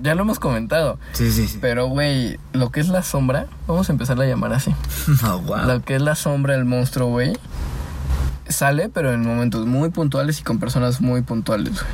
Ya 0.00 0.14
lo 0.14 0.22
hemos 0.22 0.38
comentado. 0.38 0.98
Sí, 1.12 1.30
sí, 1.30 1.46
sí. 1.46 1.58
Pero, 1.60 1.86
güey, 1.86 2.38
lo 2.54 2.70
que 2.70 2.80
es 2.80 2.88
la 2.88 3.02
sombra, 3.02 3.48
vamos 3.66 3.90
a 3.90 3.92
empezar 3.92 4.18
a 4.18 4.24
llamar 4.24 4.54
así. 4.54 4.74
No, 5.22 5.40
wow. 5.40 5.66
Lo 5.66 5.82
que 5.82 5.94
es 5.94 6.00
la 6.00 6.14
sombra 6.14 6.54
del 6.54 6.64
monstruo, 6.64 7.08
güey, 7.08 7.34
sale, 8.48 8.88
pero 8.88 9.12
en 9.12 9.20
momentos 9.20 9.66
muy 9.66 9.90
puntuales 9.90 10.40
y 10.40 10.42
con 10.42 10.58
personas 10.58 11.02
muy 11.02 11.20
puntuales, 11.20 11.74
güey. 11.74 11.92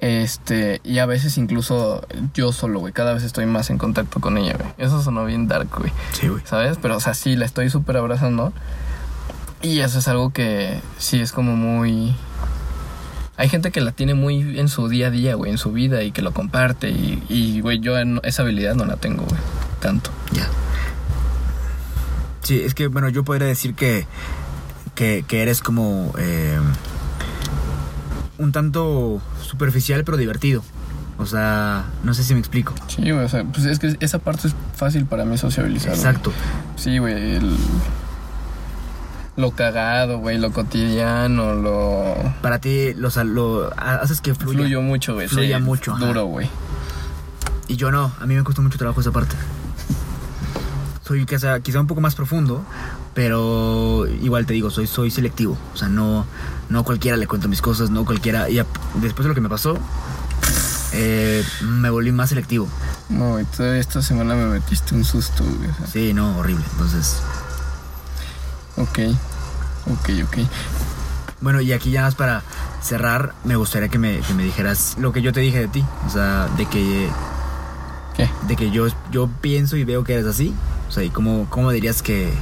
Este, 0.00 0.80
y 0.82 0.98
a 0.98 1.06
veces 1.06 1.38
incluso 1.38 2.04
yo 2.34 2.50
solo, 2.50 2.80
güey, 2.80 2.92
cada 2.92 3.14
vez 3.14 3.22
estoy 3.22 3.46
más 3.46 3.70
en 3.70 3.78
contacto 3.78 4.20
con 4.20 4.36
ella, 4.36 4.56
güey. 4.58 4.70
Eso 4.78 5.00
sonó 5.00 5.26
bien 5.26 5.46
dark, 5.46 5.68
güey. 5.78 5.92
Sí, 6.10 6.26
güey. 6.26 6.42
¿sabes? 6.44 6.76
Pero, 6.82 6.96
o 6.96 7.00
sea, 7.00 7.14
sí, 7.14 7.36
la 7.36 7.44
estoy 7.44 7.70
súper 7.70 7.98
abrazando. 7.98 8.52
Y 9.62 9.80
eso 9.80 9.98
es 9.98 10.08
algo 10.08 10.30
que 10.32 10.80
sí 10.98 11.20
es 11.20 11.32
como 11.32 11.56
muy... 11.56 12.14
Hay 13.38 13.48
gente 13.50 13.70
que 13.70 13.80
la 13.82 13.92
tiene 13.92 14.14
muy 14.14 14.58
en 14.58 14.68
su 14.68 14.88
día 14.88 15.08
a 15.08 15.10
día, 15.10 15.34
güey, 15.34 15.50
en 15.50 15.58
su 15.58 15.70
vida 15.72 16.02
y 16.02 16.10
que 16.12 16.22
lo 16.22 16.32
comparte. 16.32 16.88
Y, 16.88 17.22
y, 17.28 17.60
güey, 17.60 17.80
yo 17.80 17.98
en- 17.98 18.20
esa 18.22 18.42
habilidad 18.42 18.74
no 18.74 18.86
la 18.86 18.96
tengo, 18.96 19.24
güey, 19.24 19.40
tanto. 19.80 20.10
Ya. 20.32 20.48
Sí, 22.42 22.60
es 22.64 22.74
que, 22.74 22.86
bueno, 22.86 23.08
yo 23.10 23.24
podría 23.24 23.46
decir 23.46 23.74
que, 23.74 24.06
que, 24.94 25.24
que 25.28 25.42
eres 25.42 25.60
como 25.60 26.14
eh, 26.18 26.58
un 28.38 28.52
tanto 28.52 29.20
superficial 29.42 30.04
pero 30.04 30.16
divertido. 30.16 30.62
O 31.18 31.26
sea, 31.26 31.86
no 32.04 32.14
sé 32.14 32.24
si 32.24 32.34
me 32.34 32.40
explico. 32.40 32.74
Sí, 32.88 33.02
güey, 33.10 33.24
o 33.24 33.28
sea, 33.28 33.44
pues 33.44 33.64
es 33.66 33.78
que 33.78 33.96
esa 34.00 34.18
parte 34.18 34.48
es 34.48 34.54
fácil 34.74 35.06
para 35.06 35.24
mí 35.24 35.36
sociabilizar. 35.38 35.88
güey. 35.90 35.98
Exacto. 35.98 36.32
Sí, 36.76 36.98
güey, 36.98 37.36
el- 37.36 37.56
Lo 39.36 39.50
cagado, 39.50 40.18
güey, 40.18 40.38
lo 40.38 40.50
cotidiano, 40.50 41.54
lo... 41.54 42.14
Para 42.40 42.58
ti, 42.58 42.94
lo, 42.94 43.10
lo 43.24 43.70
haces 43.76 44.20
que 44.22 44.34
fluya. 44.34 44.60
Fluyo 44.60 44.82
mucho, 44.82 45.14
güey. 45.14 45.28
Fluya 45.28 45.58
sí, 45.58 45.62
mucho, 45.62 45.92
ajá. 45.92 46.06
Duro, 46.06 46.24
güey. 46.24 46.48
Y 47.68 47.76
yo 47.76 47.90
no, 47.90 48.12
a 48.18 48.26
mí 48.26 48.34
me 48.34 48.44
costó 48.44 48.62
mucho 48.62 48.78
trabajo 48.78 49.00
esa 49.00 49.12
parte. 49.12 49.36
Soy 51.04 51.26
quizá, 51.26 51.60
quizá 51.60 51.80
un 51.80 51.86
poco 51.86 52.00
más 52.00 52.14
profundo, 52.14 52.64
pero 53.14 54.06
igual 54.22 54.46
te 54.46 54.54
digo, 54.54 54.70
soy, 54.70 54.86
soy 54.86 55.10
selectivo. 55.10 55.56
O 55.74 55.76
sea, 55.76 55.88
no, 55.88 56.26
no 56.68 56.84
cualquiera 56.84 57.16
le 57.16 57.26
cuento 57.26 57.48
mis 57.48 57.62
cosas, 57.62 57.90
no 57.90 58.04
cualquiera. 58.04 58.48
Y 58.48 58.56
después 59.00 59.24
de 59.24 59.28
lo 59.28 59.34
que 59.34 59.40
me 59.40 59.48
pasó, 59.48 59.78
eh, 60.92 61.44
me 61.62 61.90
volví 61.90 62.10
más 62.10 62.30
selectivo. 62.30 62.68
No, 63.08 63.32
güey, 63.32 63.44
toda 63.44 63.76
esta 63.78 64.02
semana 64.02 64.34
me 64.34 64.46
metiste 64.46 64.94
un 64.94 65.04
susto, 65.04 65.44
güey. 65.44 65.70
o 65.70 65.74
sea. 65.74 65.86
Sí, 65.86 66.12
no, 66.14 66.38
horrible. 66.38 66.64
Entonces, 66.72 67.20
Ok, 68.76 68.98
ok, 69.90 70.10
ok. 70.24 70.38
bueno, 71.40 71.60
y 71.60 71.72
aquí 71.72 71.90
ya 71.90 72.02
más 72.02 72.14
para 72.14 72.42
cerrar, 72.82 73.34
me 73.44 73.56
gustaría 73.56 73.88
que 73.88 73.98
me, 73.98 74.20
que 74.20 74.34
me 74.34 74.44
dijeras 74.44 74.96
lo 74.98 75.12
que 75.12 75.22
yo 75.22 75.32
te 75.32 75.40
dije 75.40 75.60
de 75.60 75.68
ti. 75.68 75.84
O 76.06 76.10
sea, 76.10 76.48
de 76.56 76.66
que, 76.66 77.08
¿Qué? 78.16 78.28
de 78.46 78.56
que 78.56 78.70
yo, 78.70 78.86
yo 79.10 79.28
pienso 79.40 79.76
y 79.76 79.84
veo 79.84 80.04
que 80.04 80.14
eres 80.14 80.26
así. 80.26 80.54
O 80.88 80.92
sea, 80.92 81.02
¿y 81.02 81.10
cómo, 81.10 81.46
cómo 81.50 81.70
dirías 81.72 82.02
que, 82.02 82.32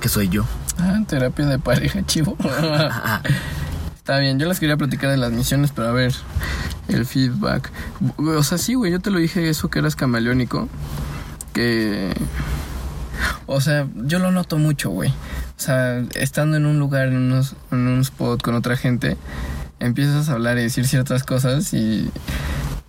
que 0.00 0.08
soy 0.08 0.28
yo? 0.28 0.44
Ah, 0.78 1.00
terapia 1.06 1.46
de 1.46 1.58
pareja, 1.58 2.02
chivo. 2.06 2.36
Está 3.96 4.18
bien, 4.18 4.38
yo 4.38 4.48
les 4.48 4.58
quería 4.60 4.76
platicar 4.76 5.10
de 5.10 5.16
las 5.16 5.32
misiones, 5.32 5.70
pero 5.74 5.88
a 5.88 5.92
ver. 5.92 6.14
el 6.88 7.04
feedback. 7.06 7.70
O 8.16 8.42
sea, 8.42 8.58
sí, 8.58 8.74
güey, 8.74 8.92
yo 8.92 9.00
te 9.00 9.10
lo 9.10 9.18
dije 9.18 9.48
eso 9.48 9.68
que 9.68 9.78
eras 9.78 9.96
camaleónico. 9.96 10.68
Que. 11.52 12.14
O 13.46 13.60
sea, 13.60 13.86
yo 13.94 14.18
lo 14.18 14.30
noto 14.30 14.58
mucho, 14.58 14.90
güey. 14.90 15.10
O 15.10 15.60
sea, 15.60 15.98
estando 16.14 16.56
en 16.56 16.66
un 16.66 16.78
lugar, 16.78 17.08
en, 17.08 17.16
unos, 17.16 17.56
en 17.72 17.86
un 17.88 18.00
spot 18.00 18.42
con 18.42 18.54
otra 18.54 18.76
gente, 18.76 19.16
empiezas 19.80 20.28
a 20.28 20.32
hablar 20.32 20.58
y 20.58 20.62
decir 20.62 20.86
ciertas 20.86 21.24
cosas 21.24 21.72
y. 21.74 22.10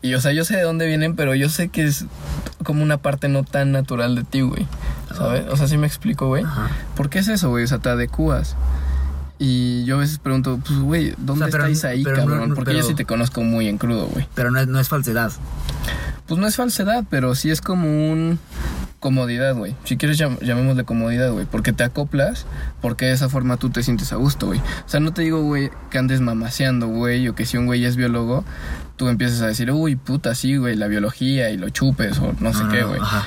Y, 0.01 0.13
o 0.13 0.21
sea, 0.21 0.31
yo 0.31 0.45
sé 0.45 0.55
de 0.55 0.61
dónde 0.63 0.87
vienen, 0.87 1.15
pero 1.17 1.35
yo 1.35 1.49
sé 1.49 1.67
que 1.67 1.83
es 1.85 2.05
como 2.63 2.83
una 2.83 2.97
parte 2.99 3.27
no 3.27 3.43
tan 3.43 3.73
natural 3.73 4.15
de 4.15 4.23
ti, 4.23 4.41
güey. 4.41 4.65
¿Sabes? 5.13 5.45
O 5.49 5.57
sea, 5.57 5.67
sí 5.67 5.77
me 5.77 5.87
explico, 5.87 6.27
güey. 6.27 6.45
¿Por 6.95 7.09
qué 7.09 7.19
es 7.19 7.27
eso, 7.27 7.49
güey? 7.49 7.65
O 7.65 7.67
sea, 7.67 7.79
te 7.79 7.89
adecuas. 7.89 8.55
Y 9.39 9.83
yo 9.85 9.95
a 9.95 9.99
veces 9.99 10.19
pregunto, 10.19 10.59
pues, 10.65 10.79
güey, 10.79 11.15
¿dónde 11.17 11.45
O 11.45 11.47
sea, 11.47 11.51
pero- 11.51 11.63
estáis 11.65 11.83
ahí, 11.85 12.03
pero 12.03 12.17
cabrón? 12.17 12.49
no- 12.49 12.55
Porque 12.55 12.71
pero- 12.71 12.79
yo 12.81 12.87
sí 12.87 12.93
te 12.93 13.05
conozco 13.05 13.41
muy 13.41 13.67
en 13.67 13.77
crudo, 13.77 14.07
güey. 14.07 14.27
Pero 14.35 14.51
no 14.51 14.59
es, 14.59 14.67
no 14.67 14.79
es 14.79 14.87
falsedad. 14.87 15.31
Pues 16.27 16.39
no 16.39 16.45
es 16.47 16.55
falsedad, 16.55 17.03
pero 17.09 17.35
sí 17.35 17.49
es 17.49 17.59
como 17.61 17.87
un 18.11 18.37
comodidad, 18.99 19.55
güey. 19.55 19.75
Si 19.85 19.97
quieres 19.97 20.19
llam- 20.19 20.39
llamémosle 20.41 20.83
comodidad, 20.83 21.31
güey, 21.31 21.45
porque 21.45 21.71
te 21.73 21.83
acoplas, 21.83 22.45
porque 22.81 23.05
de 23.05 23.13
esa 23.13 23.29
forma 23.29 23.57
tú 23.57 23.69
te 23.69 23.81
sientes 23.83 24.11
a 24.11 24.17
gusto, 24.17 24.47
güey. 24.47 24.59
O 24.59 24.89
sea, 24.89 24.99
no 24.99 25.13
te 25.13 25.21
digo, 25.21 25.41
güey, 25.41 25.71
que 25.89 25.97
andes 25.97 26.21
mamaseando, 26.21 26.87
güey, 26.87 27.27
o 27.27 27.35
que 27.35 27.45
si 27.45 27.57
un 27.57 27.65
güey 27.65 27.85
es 27.85 27.95
biólogo, 27.95 28.43
tú 28.97 29.07
empiezas 29.07 29.41
a 29.41 29.47
decir, 29.47 29.71
uy, 29.71 29.95
puta, 29.95 30.35
sí, 30.35 30.57
güey, 30.57 30.75
la 30.75 30.87
biología 30.87 31.49
y 31.49 31.57
lo 31.57 31.69
chupes 31.69 32.19
o 32.19 32.33
no 32.39 32.53
sé 32.53 32.63
qué, 32.71 32.83
güey. 32.83 32.99
Ajá. 32.99 33.23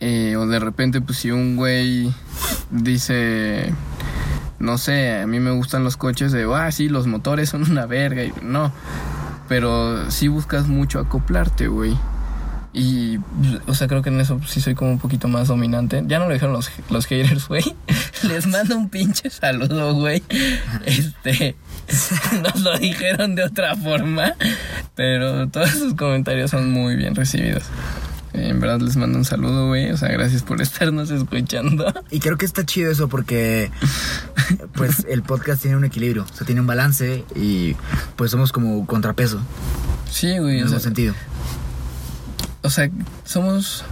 Eh, 0.00 0.36
o 0.36 0.46
de 0.46 0.58
repente, 0.58 1.00
pues 1.00 1.18
si 1.18 1.30
un 1.30 1.56
güey 1.56 2.12
dice, 2.70 3.72
no 4.58 4.76
sé, 4.78 5.20
a 5.20 5.26
mí 5.26 5.40
me 5.40 5.50
gustan 5.52 5.84
los 5.84 5.96
coches 5.96 6.32
de, 6.32 6.46
ah, 6.54 6.70
sí, 6.70 6.88
los 6.88 7.06
motores 7.06 7.48
son 7.48 7.70
una 7.70 7.86
verga. 7.86 8.22
Y, 8.24 8.32
no, 8.42 8.72
pero 9.48 10.10
sí 10.10 10.28
buscas 10.28 10.66
mucho 10.68 10.98
acoplarte, 10.98 11.68
güey. 11.68 11.96
Y, 12.78 13.18
o 13.66 13.72
sea, 13.74 13.88
creo 13.88 14.02
que 14.02 14.10
en 14.10 14.20
eso 14.20 14.38
sí 14.46 14.60
soy 14.60 14.74
como 14.74 14.90
un 14.90 14.98
poquito 14.98 15.28
más 15.28 15.48
dominante. 15.48 16.04
Ya 16.06 16.18
no 16.18 16.26
lo 16.26 16.34
dijeron 16.34 16.52
los, 16.52 16.70
los 16.90 17.06
haters, 17.06 17.48
güey. 17.48 17.64
Les 18.22 18.46
mando 18.46 18.76
un 18.76 18.90
pinche 18.90 19.30
saludo, 19.30 19.94
güey. 19.94 20.22
Este, 20.84 21.56
nos 22.42 22.60
lo 22.60 22.76
dijeron 22.78 23.34
de 23.34 23.44
otra 23.44 23.76
forma, 23.76 24.34
pero 24.94 25.48
todos 25.48 25.70
sus 25.70 25.94
comentarios 25.94 26.50
son 26.50 26.70
muy 26.70 26.96
bien 26.96 27.14
recibidos. 27.14 27.62
En 28.34 28.60
verdad 28.60 28.80
les 28.80 28.96
mando 28.96 29.16
un 29.16 29.24
saludo, 29.24 29.68
güey. 29.68 29.90
O 29.92 29.96
sea, 29.96 30.08
gracias 30.10 30.42
por 30.42 30.60
estarnos 30.60 31.10
escuchando. 31.10 31.86
Y 32.10 32.20
creo 32.20 32.36
que 32.36 32.44
está 32.44 32.66
chido 32.66 32.90
eso 32.92 33.08
porque 33.08 33.70
pues 34.74 35.06
el 35.08 35.22
podcast 35.22 35.62
tiene 35.62 35.78
un 35.78 35.84
equilibrio, 35.86 36.26
o 36.30 36.36
sea, 36.36 36.46
tiene 36.46 36.60
un 36.60 36.66
balance 36.66 37.24
y 37.34 37.74
pues 38.16 38.30
somos 38.32 38.52
como 38.52 38.86
contrapeso 38.86 39.40
Sí, 40.10 40.36
güey. 40.38 40.58
en 40.60 40.66
ese 40.66 40.80
sentido. 40.80 41.14
O 42.66 42.70
sea, 42.70 42.90
somos 43.24 43.84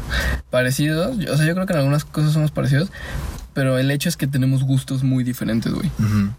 parecidos. 0.51 1.17
O 1.17 1.37
sea, 1.37 1.47
yo 1.47 1.55
creo 1.55 1.67
que 1.67 1.73
en 1.73 1.79
algunas 1.79 2.05
cosas 2.05 2.33
somos 2.33 2.51
parecidos. 2.51 2.91
Pero 3.55 3.79
el 3.79 3.93
hecho 3.93 4.09
es 4.09 4.17
que 4.17 4.27
tenemos 4.27 4.65
gustos 4.65 5.05
muy 5.05 5.23
diferentes, 5.23 5.73
güey. 5.73 5.89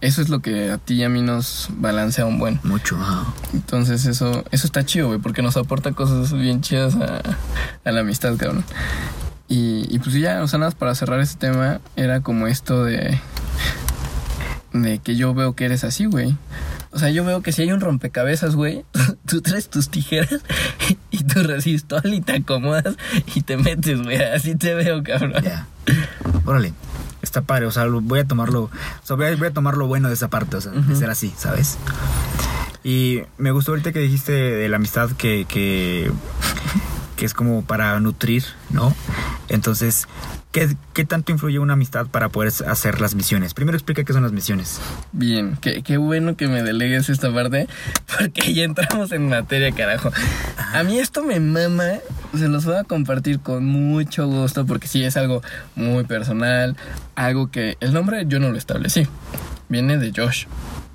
Eso 0.02 0.22
es 0.22 0.28
lo 0.28 0.42
que 0.42 0.70
a 0.70 0.78
ti 0.78 0.96
y 0.96 1.04
a 1.04 1.10
mí 1.10 1.22
nos 1.22 1.70
balancea 1.72 2.26
un 2.26 2.40
buen. 2.40 2.60
Mucho. 2.64 2.98
ajá. 3.00 3.34
Entonces 3.54 4.06
eso, 4.06 4.44
eso 4.52 4.68
está 4.68 4.86
chido, 4.86 5.08
güey, 5.08 5.20
porque 5.20 5.42
nos 5.42 5.56
aporta 5.56 5.94
cosas 5.94 6.34
bien 6.34 6.60
chidas 6.60 6.96
a, 6.96 7.22
a 7.86 7.92
la 7.94 8.02
amistad, 8.02 8.36
cabrón. 8.36 8.66
Y, 9.48 9.88
y 9.90 10.00
pues 10.00 10.14
ya, 10.16 10.44
o 10.44 10.48
sea, 10.50 10.60
nada 10.60 10.72
más 10.72 10.76
para 10.76 10.94
cerrar 10.94 11.22
este 11.22 11.48
tema, 11.48 11.80
era 11.96 12.20
como 12.20 12.48
esto 12.48 12.84
de. 12.84 13.18
De 14.74 15.00
que 15.00 15.16
yo 15.16 15.34
veo 15.34 15.56
que 15.56 15.64
eres 15.64 15.86
así, 15.86 16.06
güey. 16.06 16.36
O 16.92 17.00
sea, 17.00 17.10
yo 17.10 17.24
veo 17.24 17.42
que 17.42 17.52
si 17.52 17.62
hay 17.62 17.72
un 17.72 17.82
rompecabezas, 17.82 18.56
güey, 18.56 18.84
tú 19.26 19.42
traes 19.42 19.70
tus 19.70 19.90
tijeras 19.90 20.42
tu 21.36 21.44
resistol 21.44 22.02
y 22.06 22.22
te 22.22 22.38
acomodas 22.38 22.96
y 23.34 23.42
te 23.42 23.58
metes, 23.58 24.02
güey. 24.02 24.18
Así 24.18 24.56
te 24.56 24.74
veo, 24.74 25.04
cabrón. 25.04 25.34
Ya. 25.44 25.68
Órale. 26.46 26.74
Está 27.22 27.42
padre, 27.42 27.66
o 27.66 27.72
sea, 27.72 27.86
voy 27.88 28.20
a 28.20 28.28
tomarlo, 28.28 28.64
o 28.64 28.70
sea, 29.04 29.16
voy 29.16 29.26
a, 29.26 29.36
voy 29.36 29.48
a 29.48 29.52
tomar 29.52 29.78
lo 29.78 29.88
bueno 29.88 30.10
de 30.10 30.14
esa 30.14 30.30
parte, 30.30 30.58
o 30.58 30.62
sea, 30.62 30.72
de 30.74 30.96
ser 30.96 31.10
así, 31.10 31.34
¿sabes? 31.36 31.80
Y 32.84 33.22
me 33.40 33.50
gustó 33.50 33.72
ahorita 33.72 33.92
que 33.92 34.00
dijiste 34.00 34.32
de 34.32 34.70
la 34.70 34.76
amistad 34.76 35.10
que, 35.14 35.46
que, 35.50 36.12
que 37.16 37.26
es 37.26 37.34
como 37.34 37.66
para 37.66 38.00
nutrir, 38.00 38.44
¿no? 38.70 38.94
Entonces, 39.50 40.08
¿qué, 40.56 40.74
¿qué 40.93 41.03
tanto 41.03 41.34
influye 41.34 41.60
una 41.60 41.74
amistad 41.74 42.08
para 42.08 42.30
poder 42.30 42.53
hacer 42.66 43.01
las 43.01 43.14
misiones? 43.14 43.53
Primero 43.53 43.78
explica 43.78 44.06
qué 44.06 44.14
son 44.14 44.24
las 44.24 44.32
misiones. 44.32 44.80
Bien, 45.12 45.58
qué, 45.60 45.84
qué 45.84 45.97
bueno 45.97 46.38
que 46.38 46.47
me 46.47 46.64
delegues 46.64 47.10
esta 47.10 47.34
parte, 47.34 47.68
porque 48.18 48.53
ya 48.53 48.64
entramos 48.64 49.12
en 49.12 49.28
materia, 49.28 49.74
carajo. 49.74 50.12
A 50.74 50.84
mí 50.84 50.97
esto 50.97 51.24
me 51.24 51.41
mama, 51.41 51.99
se 52.38 52.47
los 52.47 52.64
voy 52.64 52.78
a 52.78 52.86
compartir 52.86 53.41
con 53.41 53.66
mucho 53.66 54.28
gusto, 54.28 54.66
porque 54.66 54.88
sí 54.88 55.03
es 55.03 55.18
algo 55.18 55.43
muy 55.76 56.06
personal, 56.06 56.78
algo 57.16 57.51
que 57.51 57.76
el 57.82 57.93
nombre 57.93 58.24
yo 58.26 58.39
no 58.39 58.49
lo 58.49 58.58
establecí, 58.58 59.08
viene 59.68 59.97
de 59.97 60.14
Josh. 60.16 60.45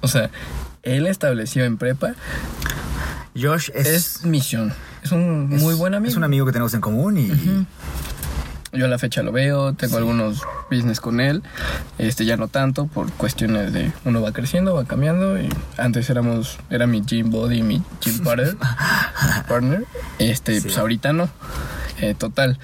O 0.00 0.08
sea, 0.08 0.30
él 0.82 1.06
estableció 1.06 1.66
en 1.66 1.76
prepa, 1.76 2.14
Josh 3.38 3.68
es, 3.74 3.86
es 3.86 4.24
misión, 4.24 4.72
es 5.02 5.12
un 5.12 5.50
muy 5.50 5.74
buen 5.74 5.92
amigo. 5.92 6.10
Es 6.10 6.16
un 6.16 6.24
amigo 6.24 6.46
que 6.46 6.52
tenemos 6.52 6.72
en 6.72 6.80
común 6.80 7.18
y... 7.18 7.30
Yo 8.72 8.84
a 8.84 8.88
la 8.88 8.98
fecha 8.98 9.22
lo 9.24 9.32
veo, 9.32 9.72
tengo 9.72 9.96
algunos 9.96 10.42
business 10.70 11.00
con 11.00 11.20
él, 11.20 11.42
este 11.98 12.24
ya 12.24 12.36
no 12.36 12.46
tanto 12.46 12.86
por 12.86 13.10
cuestiones 13.12 13.72
de 13.72 13.90
uno 14.04 14.22
va 14.22 14.32
creciendo, 14.32 14.74
va 14.74 14.84
cambiando 14.84 15.40
y 15.40 15.48
antes 15.76 16.08
éramos 16.08 16.56
era 16.70 16.86
mi 16.86 17.02
gym 17.02 17.30
body, 17.30 17.62
mi 17.64 17.82
gym 18.00 18.18
partner, 18.24 18.56
partner. 19.48 19.84
este 20.20 20.54
Sí. 20.56 20.60
pues 20.60 20.78
ahorita 20.78 21.12
no. 21.12 21.28
Eh, 22.00 22.14
total. 22.14 22.58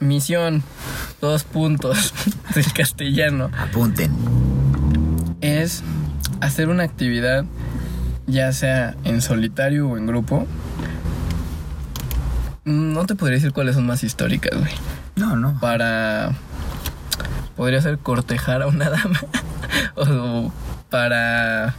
Misión 0.00 0.62
dos 1.22 1.44
puntos 1.44 2.12
del 2.54 2.70
castellano 2.74 3.50
Apunten. 3.56 4.14
es 5.40 5.82
hacer 6.42 6.68
una 6.68 6.82
actividad 6.82 7.46
ya 8.26 8.52
sea 8.52 8.94
en 9.04 9.22
solitario 9.22 9.88
o 9.88 9.96
en 9.96 10.06
grupo. 10.06 10.46
No 12.66 13.06
te 13.06 13.14
podría 13.14 13.36
decir 13.36 13.52
cuáles 13.52 13.76
son 13.76 13.86
más 13.86 14.04
históricas, 14.04 14.58
güey 14.58 14.72
No, 15.16 15.34
no. 15.36 15.58
para 15.60 16.32
podría 17.56 17.80
ser 17.80 17.98
cortejar 17.98 18.62
a 18.62 18.66
una 18.66 18.90
dama 18.90 19.18
o 19.96 20.52
para 20.90 21.74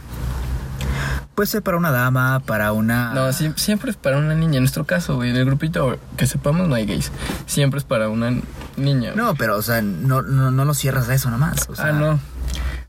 Puede 1.36 1.46
ser 1.46 1.62
para 1.62 1.76
una 1.76 1.92
dama, 1.92 2.40
para 2.44 2.72
una... 2.72 3.14
no 3.14 3.28
sie- 3.28 3.56
siempre 3.56 3.92
es 3.92 3.96
para 3.96 4.18
una 4.18 4.34
niña 4.34 4.56
en 4.56 4.64
nuestro 4.64 4.84
caso 4.86 5.14
güey 5.14 5.30
en 5.30 5.36
el 5.36 5.44
grupito 5.44 5.96
que 6.16 6.26
sepamos 6.26 6.66
no 6.66 6.74
hay 6.74 6.84
gays 6.84 7.12
siempre 7.46 7.78
es 7.78 7.84
para 7.84 8.08
una 8.08 8.32
niña 8.76 9.12
No, 9.14 9.36
pero, 9.36 9.56
o 9.56 9.62
sea, 9.62 9.80
no, 9.82 10.22
no, 10.22 10.50
no 10.50 10.64
lo 10.64 10.74
cierras 10.74 11.08
a 11.08 11.14
eso 11.14 11.30
nada 11.30 11.38
más. 11.38 11.68
O 11.68 11.76
sea, 11.76 11.86
ah 11.86 11.92
no 11.92 12.18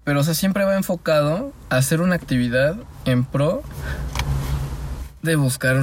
pero 0.03 0.21
o 0.21 0.23
sea 0.23 0.33
siempre 0.33 0.63
va 0.65 0.75
enfocado 0.75 1.53
a 1.69 1.75
hacer 1.75 2.01
una 2.01 2.15
actividad 2.15 2.75
en 3.05 3.23
pro 3.23 3.61
de 5.21 5.35
buscar 5.35 5.77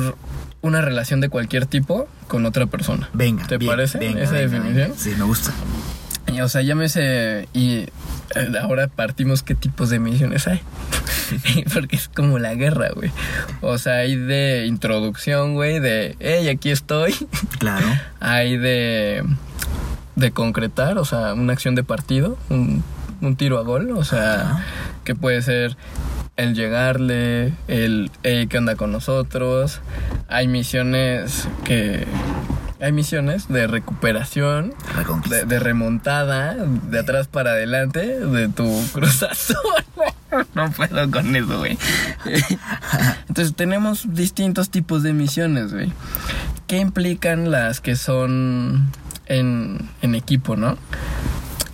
una 0.66 0.80
relación 0.82 1.20
de 1.20 1.28
cualquier 1.28 1.66
tipo 1.66 2.08
con 2.28 2.44
otra 2.46 2.66
persona 2.66 3.08
Venga. 3.12 3.46
¿Te 3.46 3.58
bien, 3.58 3.70
parece 3.70 3.98
venga, 3.98 4.22
esa 4.22 4.32
venga, 4.32 4.42
definición? 4.44 4.88
venga. 4.90 4.98
Sí, 4.98 5.14
me 5.16 5.24
gusta. 5.24 5.52
Y, 6.32 6.40
o 6.40 6.48
sea, 6.48 6.62
llámese. 6.62 7.48
Y 7.52 7.86
eh, 8.34 8.52
ahora 8.60 8.88
partimos 8.88 9.42
qué 9.42 9.54
tipos 9.54 9.90
de 9.90 10.00
misiones 10.00 10.46
hay. 10.48 10.60
Porque 11.74 11.96
es 11.96 12.08
como 12.08 12.38
la 12.38 12.54
guerra, 12.54 12.88
güey. 12.94 13.12
O 13.60 13.78
sea, 13.78 13.94
hay 13.98 14.16
de 14.16 14.66
introducción, 14.66 15.54
güey, 15.54 15.78
de, 15.78 16.16
hey, 16.20 16.48
aquí 16.48 16.70
estoy. 16.70 17.14
Claro. 17.58 17.86
Hay 18.20 18.56
de. 18.56 19.24
de 20.16 20.30
concretar, 20.32 20.98
o 20.98 21.04
sea, 21.04 21.32
una 21.34 21.52
acción 21.52 21.74
de 21.74 21.84
partido, 21.84 22.36
un, 22.50 22.82
un 23.20 23.36
tiro 23.36 23.58
a 23.58 23.62
gol, 23.62 23.92
o 23.92 24.04
sea, 24.04 24.64
que 25.04 25.14
puede 25.14 25.40
ser 25.42 25.76
el 26.36 26.54
llegarle, 26.54 27.54
el, 27.68 28.10
hey, 28.22 28.46
¿qué 28.48 28.58
onda 28.58 28.76
con 28.76 28.92
nosotros? 28.92 29.80
Hay 30.28 30.48
misiones 30.48 31.48
que. 31.64 32.06
Hay 32.78 32.92
misiones 32.92 33.48
de 33.48 33.66
recuperación, 33.66 34.74
de, 35.30 35.46
de 35.46 35.58
remontada, 35.58 36.54
de 36.54 36.98
atrás 36.98 37.26
para 37.26 37.52
adelante, 37.52 38.20
de 38.20 38.48
tu 38.48 38.70
Cruz 38.92 39.22
Azul. 39.22 39.56
No 40.54 40.70
puedo 40.72 41.10
con 41.10 41.34
eso, 41.34 41.58
güey. 41.58 41.78
Entonces 43.28 43.54
tenemos 43.54 44.12
distintos 44.14 44.68
tipos 44.68 45.02
de 45.02 45.14
misiones, 45.14 45.72
güey. 45.72 45.90
¿Qué 46.66 46.76
implican 46.76 47.50
las 47.50 47.80
que 47.80 47.96
son 47.96 48.90
en, 49.24 49.78
en 50.02 50.14
equipo, 50.14 50.56
no? 50.56 50.76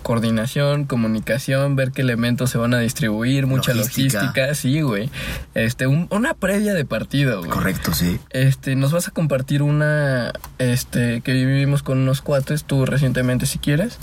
Coordinación, 0.03 0.85
comunicación, 0.85 1.75
ver 1.75 1.91
qué 1.91 2.01
elementos 2.03 2.49
se 2.51 2.57
van 2.57 2.73
a 2.73 2.79
distribuir, 2.79 3.47
mucha 3.47 3.73
Logística. 3.73 4.19
logística, 4.19 4.53
sí, 4.55 4.81
güey. 4.81 5.09
Este, 5.55 5.87
un- 5.87 6.07
una 6.11 6.33
previa 6.33 6.73
de 6.73 6.85
partido, 6.85 7.39
güey. 7.39 7.49
Correcto, 7.49 7.93
sí. 7.93 8.19
Este, 8.29 8.75
nos 8.75 8.91
vas 8.91 9.07
a 9.07 9.11
compartir 9.11 9.61
una, 9.63 10.33
este, 10.59 11.21
que 11.21 11.33
vivimos 11.33 11.81
con 11.83 11.97
unos 11.97 12.21
cuates, 12.21 12.65
tú 12.65 12.85
recientemente 12.85 13.45
si 13.45 13.57
quieres. 13.59 13.97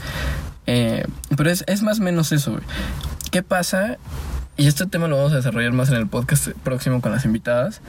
Eh, 0.66 1.05
pero 1.36 1.51
es, 1.51 1.64
es 1.66 1.82
más 1.82 2.01
o 2.01 2.03
menos 2.03 2.32
eso, 2.32 2.53
güey. 2.53 2.64
¿Qué 3.30 3.42
pasa 3.42 3.98
y 4.57 4.66
este 4.66 4.84
tema 4.86 5.09
lo 5.09 5.16
vamos 5.16 5.32
a 5.32 5.36
desarrollar 5.36 5.72
más 5.72 5.88
en 5.88 5.94
el 5.94 6.07
podcast 6.07 6.48
próximo 6.64 7.01
con 7.01 7.12
las 7.12 7.24
invitadas, 7.24 7.80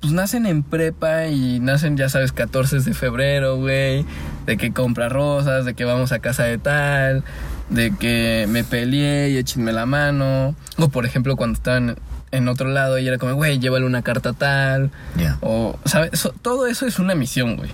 pues 0.00 0.12
nacen 0.12 0.44
en 0.44 0.62
prepa 0.62 1.28
y 1.28 1.60
nacen, 1.60 1.96
ya 1.96 2.10
sabes, 2.10 2.32
14 2.32 2.80
de 2.80 2.92
febrero, 2.92 3.56
güey, 3.56 4.04
de 4.44 4.58
que 4.58 4.70
compra 4.70 5.08
rosas, 5.08 5.64
de 5.64 5.72
que 5.72 5.86
vamos 5.86 6.12
a 6.12 6.18
casa 6.18 6.42
de 6.44 6.58
tal, 6.58 7.24
de 7.70 7.92
que 7.96 8.46
me 8.48 8.64
peleé 8.64 9.30
y 9.30 9.36
échenme 9.38 9.72
la 9.72 9.86
mano, 9.86 10.54
o 10.76 10.88
por 10.88 11.06
ejemplo 11.06 11.36
cuando 11.36 11.56
estaban 11.56 11.96
en 12.32 12.48
otro 12.48 12.68
lado 12.68 12.98
y 12.98 13.08
era 13.08 13.18
como, 13.18 13.34
güey, 13.34 13.58
llévale 13.58 13.86
una 13.86 14.02
carta 14.02 14.32
tal, 14.32 14.90
Ya. 15.16 15.38
o, 15.40 15.78
¿sabes? 15.84 16.28
Todo 16.42 16.66
eso 16.66 16.86
es 16.86 16.98
una 16.98 17.14
misión, 17.14 17.56
güey. 17.56 17.70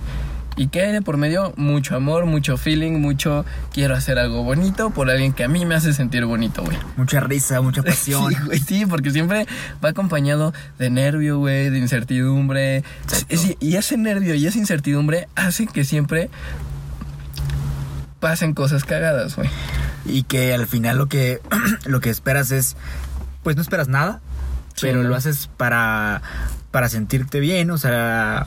¿Y 0.58 0.68
qué 0.68 0.80
hay 0.80 0.92
de 0.92 1.02
por 1.02 1.18
medio? 1.18 1.52
Mucho 1.56 1.94
amor, 1.96 2.24
mucho 2.24 2.56
feeling, 2.56 2.92
mucho 2.92 3.44
quiero 3.74 3.94
hacer 3.94 4.18
algo 4.18 4.42
bonito 4.42 4.88
por 4.88 5.10
alguien 5.10 5.34
que 5.34 5.44
a 5.44 5.48
mí 5.48 5.66
me 5.66 5.74
hace 5.74 5.92
sentir 5.92 6.24
bonito, 6.24 6.62
güey. 6.64 6.78
Mucha 6.96 7.20
risa, 7.20 7.60
mucha 7.60 7.82
pasión. 7.84 8.32
Sí, 8.32 8.38
güey, 8.46 8.58
sí, 8.60 8.86
porque 8.86 9.10
siempre 9.10 9.46
va 9.84 9.90
acompañado 9.90 10.54
de 10.78 10.88
nervio, 10.88 11.38
güey, 11.40 11.68
de 11.68 11.78
incertidumbre. 11.78 12.84
Es- 13.28 13.54
y 13.60 13.76
ese 13.76 13.98
nervio 13.98 14.34
y 14.34 14.46
esa 14.46 14.56
incertidumbre 14.58 15.28
hacen 15.34 15.66
que 15.68 15.84
siempre 15.84 16.30
pasen 18.26 18.54
cosas 18.54 18.82
cagadas, 18.82 19.36
güey. 19.36 19.48
Y 20.04 20.24
que 20.24 20.52
al 20.52 20.66
final 20.66 20.98
lo 20.98 21.06
que, 21.06 21.40
lo 21.86 22.00
que 22.00 22.10
esperas 22.10 22.50
es, 22.50 22.74
pues 23.44 23.54
no 23.54 23.62
esperas 23.62 23.86
nada, 23.86 24.20
Sí, 24.74 24.80
pero 24.88 25.04
¿no? 25.04 25.08
lo 25.10 25.14
haces 25.14 25.48
para, 25.56 26.22
para 26.72 26.88
sentirte 26.88 27.38
bien, 27.38 27.70
o 27.70 27.78
sea, 27.78 28.46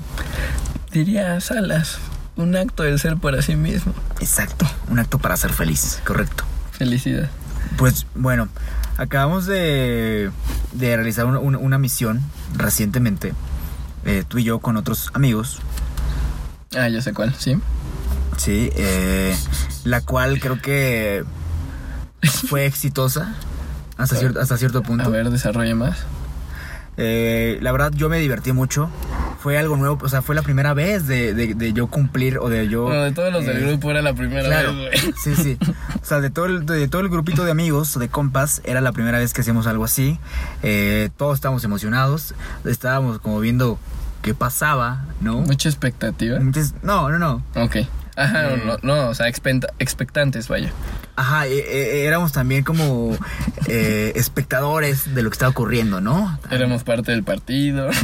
Diría 0.92 1.40
Salas, 1.40 1.98
un 2.36 2.58
acto 2.58 2.84
del 2.84 3.00
ser 3.00 3.16
para 3.16 3.42
sí 3.42 3.56
mismo. 3.56 3.94
exacto, 4.20 4.70
un 4.90 5.00
acto 5.00 5.18
para 5.18 5.38
ser 5.38 5.54
feliz, 5.54 6.02
correcto. 6.06 6.44
Felicidad. 6.74 7.30
Pues 7.78 8.06
bueno, 8.16 8.50
acabamos 8.98 9.46
de, 9.46 10.30
de 10.74 10.96
realizar 10.98 11.26
una, 11.26 11.40
una- 11.40 11.58
una 11.58 11.78
misión 11.78 12.22
recientemente, 12.58 13.34
eh, 14.04 14.26
tú 14.28 14.40
y 14.40 14.44
yo 14.44 14.60
con 14.60 14.76
otros 14.76 15.10
amigos, 15.14 15.62
Ah, 16.76 16.90
ya 16.90 17.02
sé 17.02 17.14
cuál, 17.14 17.34
sí. 17.34 17.58
Sí, 18.40 18.72
eh, 18.76 19.36
la 19.84 20.02
cual 20.02 20.40
creo 20.40 20.60
que 20.62 21.24
fue 22.48 22.66
exitosa 22.66 23.36
hasta 23.98 24.16
cierto, 24.16 24.40
hasta 24.42 24.58
cierto 24.58 24.82
punto. 24.82 25.06
A 25.06 25.10
ver, 25.10 25.30
desarrolla 25.30 25.76
más. 25.76 26.00
Eh, 26.98 27.60
la 27.62 27.72
verdad, 27.72 27.92
yo 27.96 28.10
me 28.10 28.18
divertí 28.20 28.52
mucho. 28.52 28.90
Fue 29.40 29.58
algo 29.58 29.78
nuevo, 29.78 29.98
o 30.02 30.10
sea, 30.10 30.22
fue 30.22 30.36
la 30.36 30.42
primera 30.42 30.74
vez 30.74 31.08
de, 31.08 31.34
de- 31.34 31.54
de 31.54 31.72
yo 31.72 31.88
cumplir 31.88 32.40
o 32.40 32.50
de 32.50 32.68
yo. 32.68 32.84
Bueno, 32.84 33.04
de 33.04 33.14
todos 33.14 33.32
los 33.32 33.46
del 33.46 33.58
eh, 33.64 33.68
grupo 33.68 33.90
era 33.90 34.02
la 34.02 34.14
primera 34.14 34.44
Claro, 34.44 34.76
vez, 34.76 35.02
güey. 35.02 35.14
sí, 35.24 35.34
sí. 35.36 35.58
O 36.02 36.06
sea, 36.06 36.20
de 36.20 36.30
todo, 36.30 36.46
el, 36.48 36.66
de 36.66 36.90
todo 36.90 37.02
el 37.02 37.08
grupito 37.08 37.46
de 37.46 37.52
amigos, 37.52 37.98
de 37.98 38.10
compas, 38.10 38.62
era 38.66 38.82
la 38.82 38.92
primera 38.92 39.18
vez 39.18 39.34
que 39.34 39.40
hacíamos 39.42 39.66
algo 39.66 39.86
así. 39.86 40.20
Eh, 40.62 41.10
todos 41.16 41.36
estábamos 41.36 41.64
emocionados. 41.64 42.34
Estábamos 42.66 43.20
como 43.20 43.40
viendo 43.40 43.80
qué 44.22 44.34
pasaba, 44.34 45.06
¿no? 45.22 45.38
Mucha 45.38 45.70
expectativa. 45.70 46.36
Entonces, 46.36 46.74
no, 46.84 47.10
no, 47.10 47.18
no. 47.18 47.42
Ok. 47.56 47.78
Ajá, 48.20 48.54
Eh. 48.54 48.64
no, 48.66 48.78
no, 48.84 49.08
o 49.10 49.14
sea, 49.14 49.28
expectantes, 49.28 50.48
vaya. 50.50 50.72
Ajá, 51.16 51.48
eh, 51.48 51.58
eh, 51.60 52.06
éramos 52.06 52.32
también 52.34 52.64
como 52.64 53.18
eh, 53.68 54.12
espectadores 54.16 55.14
de 55.16 55.24
lo 55.24 55.30
que 55.30 55.36
estaba 55.36 55.50
ocurriendo, 55.52 56.02
¿no? 56.02 56.38
Éramos 56.52 56.84
parte 56.84 57.12
del 57.12 57.24
partido. 57.24 57.90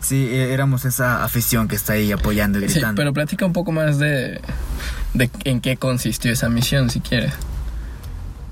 Sí, 0.00 0.26
eh, 0.30 0.52
éramos 0.52 0.84
esa 0.84 1.22
afición 1.22 1.68
que 1.68 1.76
está 1.76 1.92
ahí 1.92 2.10
apoyando 2.10 2.58
y 2.58 2.62
Sí, 2.68 2.74
gritando. 2.74 2.98
pero 2.98 3.12
platica 3.12 3.46
un 3.46 3.52
poco 3.52 3.70
más 3.70 3.98
de, 3.98 4.40
de 5.14 5.30
en 5.44 5.60
qué 5.60 5.76
consistió 5.76 6.32
esa 6.32 6.48
misión, 6.48 6.90
si 6.90 7.00
quieres. 7.00 7.32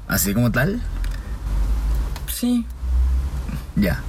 Así 0.06 0.32
como 0.32 0.52
tal. 0.52 0.80
Sí. 2.32 2.64
Ya. 3.74 4.00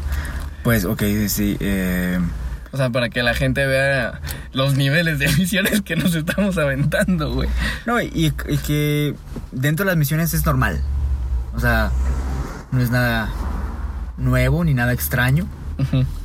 Pues, 0.63 0.85
ok, 0.85 0.99
sí, 0.99 1.29
sí. 1.29 1.57
eh, 1.61 2.19
O 2.73 2.77
sea, 2.77 2.89
para 2.89 3.09
que 3.09 3.21
la 3.23 3.33
gente 3.33 3.65
vea 3.65 4.21
los 4.53 4.75
niveles 4.75 5.19
de 5.19 5.27
misiones 5.37 5.81
que 5.81 5.95
nos 5.95 6.15
estamos 6.15 6.57
aventando, 6.57 7.33
güey. 7.33 7.49
No, 7.85 8.01
y, 8.01 8.33
y 8.47 8.57
que 8.59 9.15
dentro 9.51 9.85
de 9.85 9.91
las 9.91 9.97
misiones 9.97 10.33
es 10.33 10.45
normal. 10.45 10.81
O 11.53 11.59
sea, 11.59 11.91
no 12.71 12.79
es 12.81 12.89
nada 12.91 13.29
nuevo 14.17 14.63
ni 14.63 14.73
nada 14.73 14.93
extraño. 14.93 15.47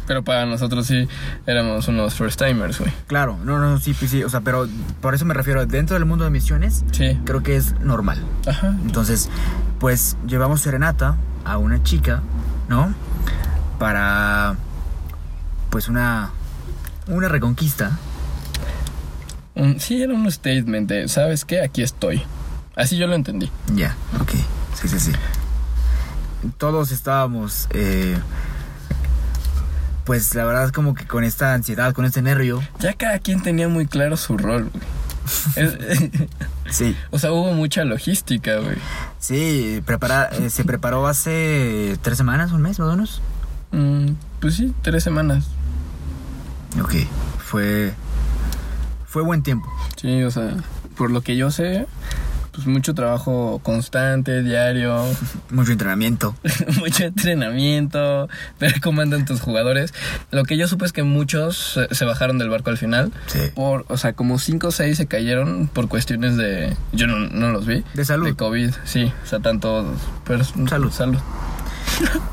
Pero 0.07 0.23
para 0.23 0.45
nosotros 0.45 0.87
sí 0.87 1.09
éramos 1.47 1.89
unos 1.89 2.15
first 2.15 2.39
timers, 2.41 2.79
güey. 2.79 2.93
Claro, 3.07 3.39
no, 3.43 3.59
no, 3.59 3.81
sí, 3.81 3.95
pues 3.95 4.11
sí. 4.11 4.23
O 4.23 4.29
sea, 4.29 4.41
pero 4.43 4.69
por 5.01 5.15
eso 5.15 5.25
me 5.25 5.33
refiero, 5.35 5.65
dentro 5.67 5.95
del 5.95 6.05
mundo 6.05 6.25
de 6.25 6.31
misiones, 6.31 6.85
Sí. 6.93 7.19
creo 7.25 7.43
que 7.43 7.57
es 7.57 7.73
normal. 7.81 8.23
Ajá. 8.47 8.69
Entonces, 8.85 9.31
pues 9.81 10.17
llevamos 10.27 10.61
serenata 10.61 11.17
a 11.45 11.57
una 11.59 11.83
chica, 11.83 12.21
¿no? 12.69 12.95
Para, 13.79 14.57
pues 15.77 15.89
una, 15.89 16.31
una 17.07 17.29
reconquista. 17.29 17.99
Un- 19.55 19.79
sí, 19.79 20.01
era 20.03 20.15
un 20.15 20.33
statement 20.33 20.89
de, 20.89 21.07
¿sabes 21.07 21.45
qué? 21.45 21.61
Aquí 21.61 21.83
estoy. 21.83 22.23
Así 22.75 22.97
yo 22.97 23.07
lo 23.07 23.15
entendí. 23.15 23.51
Ya, 23.75 23.95
ok. 24.19 24.31
Sí, 24.81 24.89
sí, 24.89 24.99
sí. 24.99 25.13
Todos 26.57 26.93
estábamos, 26.93 27.69
eh, 27.75 28.17
pues 30.05 30.35
la 30.35 30.47
verdad 30.47 30.71
como 30.71 30.95
que 30.95 31.05
con 31.07 31.25
esta 31.25 31.53
ansiedad, 31.53 31.93
con 31.93 32.07
este 32.07 32.23
nervio. 32.23 32.63
Ya 32.81 32.95
cada 32.95 33.19
quien 33.19 33.43
tenía 33.43 33.69
muy 33.69 33.85
claro 33.87 34.17
su 34.17 34.39
rol, 34.39 34.71
güey. 34.73 34.85
Es- 35.57 36.11
Sí, 36.71 36.97
o 37.11 37.19
sea, 37.19 37.33
hubo 37.33 37.53
mucha 37.53 37.85
logística, 37.85 38.57
güey. 38.61 38.77
sí, 39.19 39.83
prepara, 39.85 40.31
eh, 40.33 40.49
se 40.49 40.65
preparó 40.65 41.07
hace 41.07 41.99
tres 42.01 42.17
semanas, 42.17 42.51
un 42.53 42.63
mes 42.63 42.79
más 42.79 42.89
o 42.89 42.91
menos. 42.93 43.21
Mm, 43.73 44.13
pues 44.41 44.55
sí, 44.55 44.73
tres 44.81 45.05
semanas. 45.05 45.45
Ok, 46.83 46.95
fue, 47.39 47.93
fue 49.07 49.23
buen 49.23 49.43
tiempo. 49.43 49.69
Sí, 49.97 50.23
o 50.23 50.31
sea, 50.31 50.55
por 50.97 51.11
lo 51.11 51.23
que 51.23 51.37
yo 51.37 51.51
sé, 51.51 51.87
pues 52.57 52.67
mucho 52.67 52.95
trabajo 52.95 53.61
constante, 53.63 54.43
diario, 54.43 55.05
Mucho 55.51 55.73
entrenamiento. 55.73 56.35
mucho 56.81 57.05
entrenamiento, 57.05 58.29
ver 58.59 58.81
cómo 58.81 59.03
andan 59.03 59.27
tus 59.27 59.41
jugadores. 59.41 59.93
Lo 60.31 60.45
que 60.45 60.57
yo 60.57 60.67
supe 60.67 60.87
es 60.87 60.93
que 60.93 61.03
muchos 61.03 61.79
se, 61.91 62.05
bajaron 62.05 62.39
del 62.39 62.49
barco 62.49 62.71
al 62.71 62.79
final. 62.79 63.13
Sí. 63.27 63.41
Por, 63.55 63.85
o 63.89 63.99
sea, 63.99 64.15
como 64.15 64.39
cinco 64.39 64.69
o 64.69 64.71
seis 64.71 64.97
se 64.97 65.07
cayeron 65.07 65.69
por 65.69 65.89
cuestiones 65.89 66.37
de... 66.37 66.75
Yo 66.93 67.07
no, 67.07 67.19
no 67.19 67.51
los 67.53 67.67
vi. 67.67 67.85
De 67.95 68.05
salud. 68.05 68.27
De 68.27 68.35
COVID, 68.35 68.71
sí. 68.85 69.13
O 69.23 69.27
sea, 69.27 69.41
tanto... 69.41 69.95
Pero, 70.25 70.45
Salud. 70.45 70.91
Salud. 70.91 71.19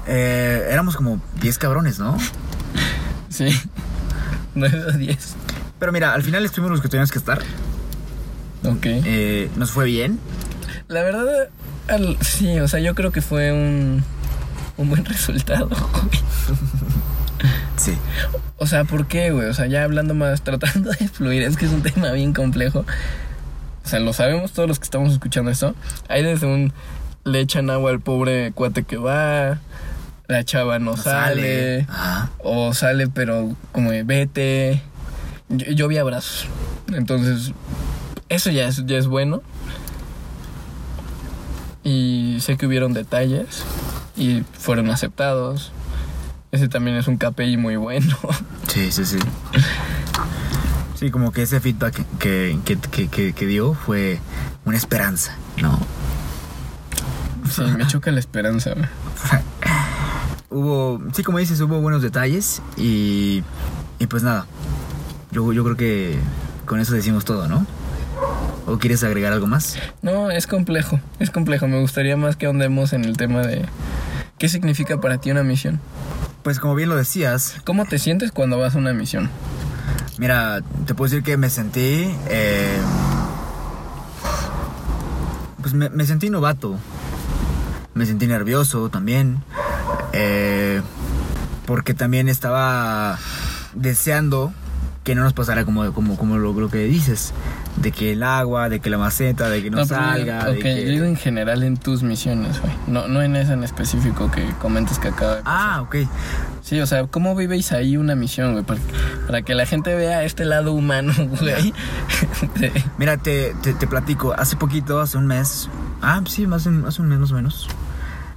Eh, 0.08 0.68
éramos 0.70 0.96
como 0.96 1.22
10 1.42 1.58
cabrones, 1.58 2.00
¿no? 2.00 2.18
Sí. 3.30 3.48
Nueve 4.56 4.84
o 4.88 4.92
diez. 4.98 5.36
Pero 5.80 5.92
mira, 5.92 6.14
al 6.14 6.24
final 6.24 6.46
estuvimos 6.46 6.72
los 6.72 6.82
que 6.82 6.88
teníamos 6.90 7.12
que 7.12 7.20
estar. 7.20 7.40
Ok. 8.66 8.86
Eh, 8.86 9.50
nos 9.58 9.72
fue 9.72 9.86
bien. 9.86 10.20
La 10.88 11.02
verdad, 11.04 11.50
al- 11.88 12.18
sí, 12.22 12.60
o 12.60 12.68
sea, 12.68 12.80
yo 12.80 12.96
creo 12.96 13.12
que 13.12 13.22
fue 13.22 13.52
un, 13.52 14.04
un 14.78 14.90
buen 14.90 15.04
resultado. 15.14 15.68
güey. 15.70 16.22
Sí. 17.78 17.98
O 18.58 18.68
sea, 18.68 18.86
¿por 18.86 19.08
qué, 19.08 19.32
güey? 19.32 19.48
O 19.50 19.54
sea, 19.54 19.66
ya 19.66 19.84
hablando 19.84 20.14
más, 20.14 20.42
tratando 20.44 20.92
de 20.92 21.08
fluir, 21.10 21.44
es 21.44 21.58
que 21.58 21.66
es 21.66 21.72
un 21.72 21.82
tema 21.82 22.12
bien 22.12 22.34
complejo. 22.34 22.86
O 23.86 23.88
sea, 23.90 24.00
lo 24.00 24.14
sabemos 24.14 24.54
todos 24.54 24.70
los 24.70 24.80
que 24.80 24.86
estamos 24.86 25.12
escuchando 25.12 25.52
esto. 25.52 25.76
Hay 26.08 26.24
desde 26.24 26.48
un 26.48 26.72
le 27.26 27.40
echan 27.42 27.70
agua 27.70 27.92
al 27.92 28.00
pobre 28.00 28.52
cuate 28.54 28.84
que 28.84 28.98
va, 28.98 29.60
la 30.28 30.44
chava 30.46 30.80
no, 30.80 30.92
No 30.92 30.98
sale, 30.98 31.86
Ajá. 31.90 32.30
o 32.40 32.74
sale 32.74 33.08
pero 33.08 33.56
como 33.72 33.92
de 33.92 34.04
vete. 34.04 34.82
Yo, 35.50 35.72
yo 35.72 35.88
vi 35.88 35.98
abrazos. 35.98 36.48
Entonces, 36.94 37.52
eso 38.30 38.50
ya 38.52 38.68
es, 38.68 38.86
ya 38.86 38.98
es 38.98 39.08
bueno. 39.08 39.42
Y 41.84 42.38
sé 42.40 42.56
que 42.58 42.66
hubieron 42.66 42.94
detalles 42.94 43.64
y 44.16 44.44
fueron 44.58 44.90
aceptados. 44.90 45.72
Ese 46.52 46.68
también 46.70 46.96
es 46.98 47.08
un 47.08 47.18
KPI 47.18 47.58
muy 47.58 47.76
bueno. 47.76 48.16
Sí, 48.68 48.92
sí, 48.92 49.06
sí. 49.06 49.20
Sí, 50.96 51.12
como 51.12 51.32
que 51.32 51.44
ese 51.44 51.60
feedback 51.60 52.04
que, 52.18 52.58
que, 52.66 52.78
que, 52.80 53.08
que- 53.08 53.34
que 53.34 53.46
dio 53.46 53.76
fue 53.76 54.20
una 54.66 54.78
esperanza, 54.78 55.36
¿no? 55.62 55.80
Sí, 57.52 57.62
me 57.78 57.86
choca 57.86 58.10
la 58.12 58.20
esperanza. 58.20 58.72
Hubo, 60.54 61.02
sí, 61.14 61.24
como 61.24 61.40
dices, 61.40 61.60
hubo 61.62 61.82
buenos 61.82 62.02
detalles 62.02 62.62
y, 62.78 63.44
y 64.00 64.08
pues 64.08 64.24
nada. 64.24 64.46
Yo, 65.32 65.52
yo 65.52 65.64
creo 65.64 65.76
que 65.76 66.18
con 66.66 66.80
eso 66.80 66.94
decimos 66.94 67.26
todo, 67.26 67.48
¿no? 67.48 67.66
¿O 68.68 68.78
quieres 68.78 69.04
agregar 69.04 69.34
algo 69.34 69.48
más? 69.48 69.76
No, 70.02 70.30
es 70.32 70.48
complejo, 70.48 71.00
es 71.20 71.32
complejo. 71.32 71.68
Me 71.68 71.82
gustaría 71.82 72.16
más 72.16 72.36
que 72.38 72.46
ahondemos 72.46 72.94
en 72.94 73.04
el 73.04 73.18
tema 73.18 73.42
de 73.42 73.66
qué 74.38 74.48
significa 74.48 75.02
para 75.02 75.18
ti 75.18 75.32
una 75.32 75.44
misión. 75.44 75.80
Pues 76.44 76.60
como 76.60 76.76
bien 76.76 76.90
lo 76.90 76.96
decías, 76.96 77.56
¿Cómo 77.66 77.86
te 77.86 77.98
sientes 78.00 78.32
cuando 78.32 78.58
vas 78.60 78.76
a 78.76 78.78
una 78.78 78.94
misión? 78.94 79.30
mira, 80.20 80.62
te 80.86 80.94
puedo 80.94 81.10
decir 81.10 81.24
que 81.24 81.36
me 81.38 81.50
sentí... 81.50 82.16
eh, 82.30 82.78
pues 85.62 85.74
me, 85.74 85.90
me 85.90 86.06
sentí 86.06 86.30
novato. 86.30 86.78
me 87.96 88.06
sentí 88.06 88.28
nervioso 88.28 88.90
también. 88.90 89.44
Eh, 90.14 90.82
porque 91.66 91.94
también 91.94 92.30
estaba 92.30 93.18
deseando 93.74 94.54
que 95.04 95.16
no 95.16 95.24
nos 95.24 95.34
pasara 95.34 95.66
como, 95.66 95.92
como, 95.94 96.16
como 96.18 96.38
lo, 96.38 96.54
lo 96.54 96.70
que 96.70 96.78
dices. 96.86 97.34
De 97.76 97.92
que 97.92 98.12
el 98.14 98.22
agua, 98.24 98.70
de 98.70 98.80
que 98.80 98.90
la 98.90 98.98
maceta, 98.98 99.50
de 99.50 99.62
que 99.64 99.70
no, 99.72 99.80
yo- 99.80 99.86
salga. 99.86 100.46
de 100.46 100.52
ok, 100.52 100.62
que- 100.62 100.86
yo 100.86 100.92
digo 100.92 101.06
en 101.06 101.18
general 101.18 101.64
en 101.64 101.76
tus 101.78 102.04
misiones, 102.04 102.62
güey. 102.62 102.72
No, 102.88 103.08
no 103.08 103.22
en 103.22 103.36
esa 103.36 103.54
en 103.54 103.64
específico 103.64 104.30
que 104.32 104.46
comentas 104.62 105.00
que 105.00 105.08
acaba 105.10 105.38
de 105.38 105.42
pasar. 105.44 105.58
Ah, 105.60 105.82
ok. 105.82 105.96
Sí, 106.62 106.80
o 106.80 106.86
sea, 106.88 107.06
¿cómo 107.08 107.36
vivéis 107.36 107.72
ahí 107.74 107.98
una 107.98 108.16
misión, 108.16 108.54
güey? 108.54 108.64
Para, 108.64 108.80
para 109.26 109.42
que 109.42 109.56
la 109.56 109.66
gente 109.66 109.94
vea 109.96 110.24
este 110.24 110.46
lado 110.46 110.72
humano, 110.74 111.12
güey. 111.42 111.74
Mira, 112.98 113.18
te, 113.18 113.54
te, 113.62 113.74
te 113.74 113.88
platico. 113.88 114.34
Hace 114.38 114.56
poquito, 114.56 115.02
hace 115.02 115.18
un 115.18 115.28
mes. 115.28 115.68
Ah, 116.02 116.22
sí, 116.28 116.46
un- 116.46 116.54
hace 116.54 116.70
un 116.70 117.08
mes 117.10 117.20
más 117.20 117.32
o 117.32 117.36
menos. 117.36 117.68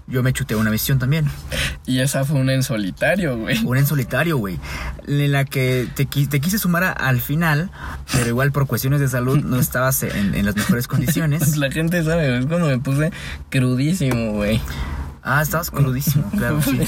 Yo 0.08 0.22
me 0.22 0.32
chuté 0.32 0.54
una 0.54 0.70
misión 0.70 0.98
también. 1.00 1.26
y 1.84 1.98
esa 2.00 2.24
fue 2.24 2.38
una 2.38 2.52
en 2.52 2.62
solitario, 2.62 3.36
güey. 3.38 3.58
Una 3.64 3.80
en 3.80 3.86
solitario, 3.86 4.36
güey. 4.38 4.58
En 5.08 5.32
la 5.32 5.44
que 5.44 5.88
te, 5.96 6.08
qui- 6.08 6.28
te 6.28 6.40
quise 6.40 6.58
sumar 6.58 6.84
a- 6.84 6.92
al 6.92 7.20
final, 7.20 7.70
pero 8.12 8.28
igual 8.28 8.52
por 8.52 8.66
cuestiones 8.68 9.00
de 9.00 9.08
salud 9.08 9.42
no 9.44 9.58
estabas 9.58 10.02
en, 10.04 10.34
en 10.36 10.46
las 10.46 10.54
mejores 10.54 10.86
condiciones. 10.86 11.56
La 11.56 11.70
gente 11.72 12.04
sabe, 12.04 12.38
es 12.38 12.46
cuando 12.46 12.68
me 12.68 12.78
puse 12.78 13.10
crudísimo, 13.50 14.32
güey. 14.34 14.60
Ah, 15.24 15.42
estabas 15.42 15.70
crudísimo, 15.72 16.30
claro, 16.36 16.62
sí. 16.62 16.80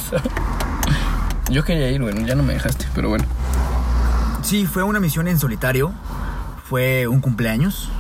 Yo 1.51 1.65
quería 1.65 1.91
ir, 1.91 2.01
güey, 2.01 2.25
ya 2.25 2.35
no 2.37 2.43
me 2.45 2.53
dejaste, 2.55 2.87
pero 2.95 3.09
bueno. 3.09 3.25
Sí, 4.43 4.65
fue 4.67 4.83
una 4.85 5.01
misión 5.01 5.27
en 5.29 5.39
solitario. 5.41 5.93
Fue 6.69 7.09
un 7.09 7.21
cumpleaños. 7.21 7.91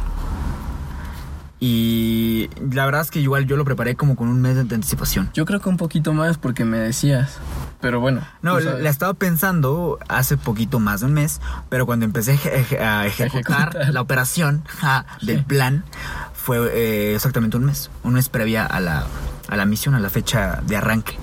Y 1.61 2.49
la 2.71 2.85
verdad 2.85 3.01
es 3.01 3.11
que 3.11 3.19
igual 3.21 3.47
yo 3.47 3.57
lo 3.57 3.65
preparé 3.65 3.97
como 3.97 4.15
con 4.15 4.29
un 4.29 4.41
mes 4.41 4.55
de 4.55 4.61
anticipación. 4.75 5.29
Yo 5.35 5.45
creo 5.45 5.61
que 5.61 5.69
un 5.69 5.77
poquito 5.77 6.13
más 6.13 6.39
porque 6.39 6.65
me 6.65 6.79
decías. 6.79 7.39
Pero 7.81 7.99
bueno. 8.01 8.21
No, 8.43 8.61
la 8.61 8.89
estaba 8.91 9.15
pensando 9.15 9.99
hace 10.09 10.37
poquito 10.37 10.79
más 10.79 11.01
de 11.01 11.07
un 11.07 11.15
mes, 11.15 11.41
pero 11.69 11.85
cuando 11.87 12.05
empecé 12.05 12.33
a 12.33 12.35
eje- 12.37 12.55
eje- 12.65 12.81
a 12.81 13.07
ejecutar 13.07 13.69
Ejecutar. 13.71 13.93
la 13.93 14.01
operación 14.01 14.65
ja, 14.69 15.05
del 15.21 15.39
Sí. 15.39 15.45
plan, 15.49 15.85
fue 16.33 16.59
eh, 16.75 17.15
exactamente 17.17 17.57
un 17.57 17.65
mes, 17.65 17.91
un 18.05 18.15
mes 18.15 18.29
previa 18.29 18.65
a 18.65 18.79
la, 18.81 19.05
a 19.49 19.57
la 19.57 19.65
misión, 19.67 19.95
a 19.97 20.01
la 20.01 20.11
fecha 20.11 20.61
de 20.65 20.77
arranque. 20.77 21.17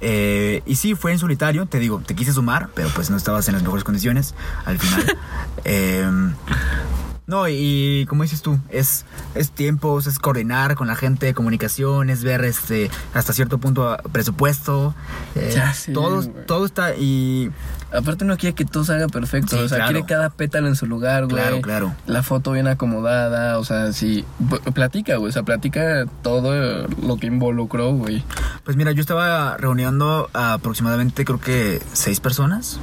Eh, 0.00 0.62
y 0.66 0.74
sí, 0.76 0.94
fue 0.94 1.12
en 1.12 1.18
solitario, 1.18 1.66
te 1.66 1.78
digo, 1.78 2.02
te 2.04 2.14
quise 2.14 2.32
sumar, 2.32 2.68
pero 2.74 2.88
pues 2.90 3.10
no 3.10 3.16
estabas 3.16 3.46
en 3.48 3.54
las 3.54 3.62
mejores 3.62 3.84
condiciones 3.84 4.34
al 4.64 4.78
final. 4.78 5.16
Em, 5.64 6.34
no, 7.26 7.48
y 7.48 8.06
como 8.08 8.22
dices 8.22 8.40
tú, 8.42 8.58
es, 8.70 9.04
es 9.34 9.50
tiempos, 9.50 10.06
es 10.06 10.18
coordinar 10.18 10.74
con 10.76 10.86
la 10.86 10.94
gente, 10.96 11.34
comunicación, 11.34 12.08
es 12.10 12.22
ver 12.22 12.44
este 12.44 12.90
hasta 13.14 13.32
cierto 13.32 13.58
punto 13.58 13.88
a- 13.90 13.98
presupuesto. 13.98 14.94
eh, 15.34 15.52
Ya 15.54 15.72
sé, 15.74 15.92
todo, 15.92 16.24
todo 16.46 16.66
está 16.66 16.94
y 16.94 17.50
Aparte 17.92 18.24
no 18.24 18.36
quiere 18.36 18.54
que 18.54 18.64
todo 18.64 18.84
salga 18.84 19.06
perfecto, 19.06 19.56
Sí, 19.56 19.62
o 19.62 19.68
sea, 19.68 19.78
claro. 19.78 19.92
quiere 19.92 20.06
cada 20.06 20.28
pétalo 20.30 20.66
en 20.66 20.74
su 20.74 20.86
lugar, 20.86 21.24
güey. 21.26 21.36
Claro, 21.36 21.60
claro. 21.62 21.94
La 22.06 22.24
foto 22.24 22.50
bien 22.52 22.66
acomodada, 22.66 23.58
o 23.58 23.64
sea, 23.64 23.92
sí, 23.92 24.24
platica, 24.74 25.16
güey, 25.16 25.30
o 25.30 25.32
sea, 25.32 25.44
platica 25.44 26.04
todo 26.22 26.52
lo 27.00 27.16
que 27.16 27.28
involucró, 27.28 27.92
güey. 27.92 28.24
pues 28.64 28.76
mira, 28.76 28.90
yo 28.90 29.00
estaba 29.00 29.56
reuniendo 29.56 30.28
a 30.34 30.54
aproximadamente 30.54 31.24
creo 31.24 31.40
que 31.40 31.80
seis 31.92 32.18
personas. 32.18 32.80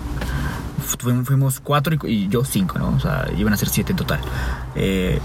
Fu- 0.84 1.24
Fuimos 1.26 1.60
cuatro 1.60 1.96
y, 2.04 2.12
y 2.12 2.28
yo 2.28 2.44
cinco, 2.46 2.78
¿no? 2.80 2.90
O 2.96 3.00
sea, 3.00 3.28
iban 3.38 3.54
a 3.54 3.58
ser 3.58 3.70
siete 3.70 3.92
en 3.94 3.98
total. 3.98 4.20
Eh, 4.76 5.20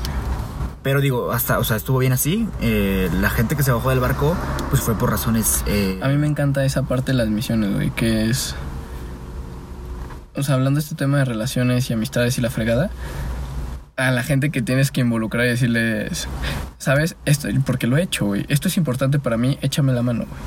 pero 0.83 1.01
digo, 1.01 1.33
hasta, 1.33 1.59
o 1.59 1.65
sea, 1.65 1.77
estuvo 1.77 1.99
bien 1.99 2.13
así. 2.13 2.49
Eh, 2.61 3.11
la 3.21 3.29
gente 3.31 3.57
que 3.57 3.63
se 3.63 3.73
bajó 3.73 3.91
del 3.91 4.01
barco, 4.01 4.35
pues 4.71 4.81
fue 4.83 4.95
por 4.95 5.11
razones. 5.11 5.63
eh, 5.67 5.99
A 6.03 6.09
mí 6.09 6.17
me 6.17 6.27
encanta 6.27 6.65
esa 6.65 6.83
parte 6.83 7.13
de 7.13 7.19
las 7.19 7.29
misiones, 7.29 7.75
güey, 7.75 7.91
que 7.91 8.31
es... 8.31 8.55
O 10.37 10.43
sea, 10.43 10.55
hablando 10.55 10.79
de 10.79 10.83
este 10.85 10.95
tema 10.95 11.19
de 11.19 11.25
relaciones 11.25 11.91
y 11.91 11.93
amistades 11.95 12.39
y 12.39 12.41
la 12.41 12.49
fregada, 12.51 12.91
a 13.97 14.13
la 14.13 14.23
gente 14.23 14.51
que 14.51 14.63
tienes 14.63 14.93
que 14.93 15.01
involucrar 15.01 15.45
y 15.47 15.49
decirles, 15.51 16.29
¿sabes? 16.79 17.17
Esto, 17.25 17.49
porque 17.67 17.89
lo 17.89 17.97
he 17.97 18.03
hecho, 18.03 18.27
güey. 18.27 18.47
Esto 18.49 18.69
es 18.69 18.77
importante 18.77 19.19
para 19.19 19.37
mí, 19.37 19.59
échame 19.63 19.93
la 19.93 20.03
mano, 20.03 20.27
güey. 20.27 20.41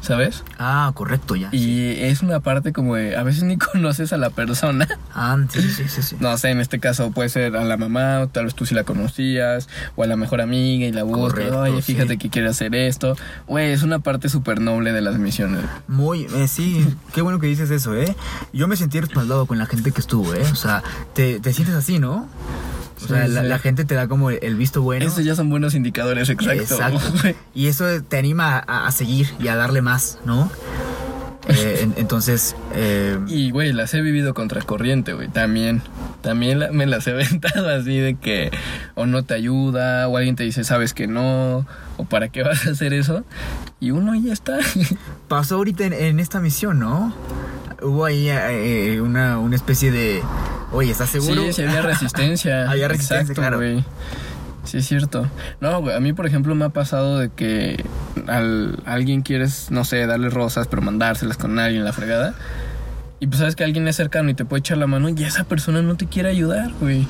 ¿Sabes? 0.00 0.44
Ah, 0.58 0.90
correcto, 0.94 1.36
ya. 1.36 1.50
sí. 1.50 1.56
Y 1.56 2.04
es 2.04 2.22
una 2.22 2.40
parte 2.40 2.72
como 2.72 2.94
de, 2.96 3.16
a 3.16 3.22
veces 3.22 3.42
ni 3.42 3.58
conoces 3.58 4.12
a 4.12 4.16
la 4.16 4.30
persona. 4.30 4.86
Ah, 5.14 5.36
sí, 5.50 5.62
sí, 5.62 5.88
sí, 5.88 6.02
sí. 6.02 6.16
No 6.20 6.36
sé, 6.38 6.50
en 6.50 6.60
este 6.60 6.78
caso 6.78 7.10
puede 7.10 7.28
ser 7.28 7.56
a 7.56 7.64
la 7.64 7.76
mamá, 7.76 8.20
o 8.20 8.28
tal 8.28 8.44
vez 8.44 8.54
tú 8.54 8.66
sí 8.66 8.74
la 8.74 8.84
conocías, 8.84 9.68
o 9.96 10.02
a 10.02 10.06
la 10.06 10.16
mejor 10.16 10.40
amiga 10.40 10.86
y 10.86 10.92
la 10.92 11.02
buscas, 11.02 11.50
oye, 11.52 11.82
fíjate 11.82 12.12
sí. 12.12 12.18
que 12.18 12.30
quiere 12.30 12.48
hacer 12.48 12.74
esto. 12.74 13.16
Güey, 13.46 13.72
es 13.72 13.82
una 13.82 13.98
parte 13.98 14.28
súper 14.28 14.60
noble 14.60 14.92
de 14.92 15.00
las 15.00 15.18
misiones. 15.18 15.64
Muy, 15.88 16.26
eh, 16.34 16.48
sí, 16.48 16.86
qué 17.12 17.22
bueno 17.22 17.38
que 17.38 17.46
dices 17.46 17.70
eso, 17.70 17.94
¿eh? 17.96 18.14
Yo 18.52 18.68
me 18.68 18.76
sentí 18.76 19.00
respaldado 19.00 19.46
con 19.46 19.58
la 19.58 19.66
gente 19.66 19.92
que 19.92 20.00
estuvo, 20.00 20.34
¿eh? 20.34 20.46
O 20.52 20.56
sea, 20.56 20.82
te, 21.14 21.40
te 21.40 21.52
sientes 21.52 21.74
así, 21.74 21.98
¿no? 21.98 22.28
O 23.04 23.06
sea, 23.08 23.26
Sí, 23.26 23.32
la, 23.32 23.58
gente 23.58 23.84
te 23.84 23.94
da 23.94 24.08
como 24.08 24.30
el 24.30 24.56
visto 24.56 24.82
bueno. 24.82 25.04
Estos 25.06 25.24
ya 25.24 25.34
son 25.34 25.50
buenos 25.50 25.74
indicadores, 25.74 26.28
exacto. 26.28 26.78
Y 27.54 27.66
eso 27.68 27.84
te 28.02 28.18
anima 28.18 28.62
a, 28.66 28.86
a 28.86 28.92
seguir 28.92 29.28
y 29.40 29.48
a 29.48 29.56
darle 29.56 29.82
más, 29.82 30.18
¿no? 30.24 30.50
Eh, 31.48 31.78
en- 31.82 31.94
entonces, 31.96 32.56
eh, 32.74 33.18
Y, 33.28 33.50
güey, 33.50 33.72
las 33.72 33.94
he 33.94 34.00
vivido 34.02 34.34
contracorriente, 34.34 35.12
güey, 35.14 35.28
también. 35.28 35.82
También 36.22 36.60
me 36.72 36.86
las 36.86 37.06
he 37.06 37.10
aventado 37.14 37.68
así 37.70 37.96
de 37.98 38.16
que 38.16 38.50
o 38.96 39.06
no 39.06 39.22
te 39.24 39.34
ayuda, 39.34 40.08
o 40.08 40.16
alguien 40.16 40.36
te 40.36 40.42
dice, 40.44 40.64
sabes 40.64 40.92
que 40.92 41.06
no, 41.06 41.66
o 41.96 42.04
para 42.04 42.28
qué 42.28 42.42
vas 42.42 42.66
a 42.66 42.70
hacer 42.70 42.92
eso. 42.92 43.24
Y 43.80 43.92
uno 43.92 44.14
ya 44.16 44.32
está. 44.32 44.58
pasó 45.28 45.54
ahorita 45.56 45.84
en, 45.84 45.92
en 45.92 46.20
esta 46.20 46.40
misión, 46.40 46.80
¿no? 46.80 47.14
Hubo 47.80 48.04
ahí 48.04 48.28
eh, 48.28 49.00
una, 49.00 49.38
una 49.38 49.54
especie 49.54 49.92
de... 49.92 50.20
Oye, 50.72 50.90
¿estás 50.90 51.10
seguro? 51.10 51.42
Sí, 51.46 51.52
sí 51.54 51.62
había 51.62 51.82
resistencia. 51.82 52.70
Había 52.70 52.88
resistencia, 52.88 53.20
Exacto, 53.22 53.40
claro. 53.40 53.56
güey. 53.58 53.84
Sí, 54.64 54.78
es 54.78 54.86
cierto. 54.86 55.26
No, 55.60 55.80
güey, 55.80 55.96
a 55.96 56.00
mí, 56.00 56.12
por 56.12 56.26
ejemplo, 56.26 56.54
me 56.54 56.66
ha 56.66 56.68
pasado 56.68 57.18
de 57.18 57.30
que 57.30 57.82
al 58.26 58.82
alguien 58.84 59.22
quieres, 59.22 59.70
no 59.70 59.84
sé, 59.84 60.06
darle 60.06 60.28
rosas, 60.28 60.66
pero 60.68 60.82
mandárselas 60.82 61.38
con 61.38 61.58
alguien 61.58 61.84
la 61.84 61.92
fregada. 61.94 62.34
Y 63.20 63.26
pues 63.28 63.38
sabes 63.38 63.56
que 63.56 63.64
alguien 63.64 63.88
es 63.88 63.96
cercano 63.96 64.28
y 64.30 64.34
te 64.34 64.44
puede 64.44 64.60
echar 64.60 64.76
la 64.78 64.86
mano 64.86 65.08
y 65.08 65.24
esa 65.24 65.44
persona 65.44 65.80
no 65.82 65.96
te 65.96 66.06
quiere 66.06 66.28
ayudar, 66.28 66.70
güey. 66.80 67.06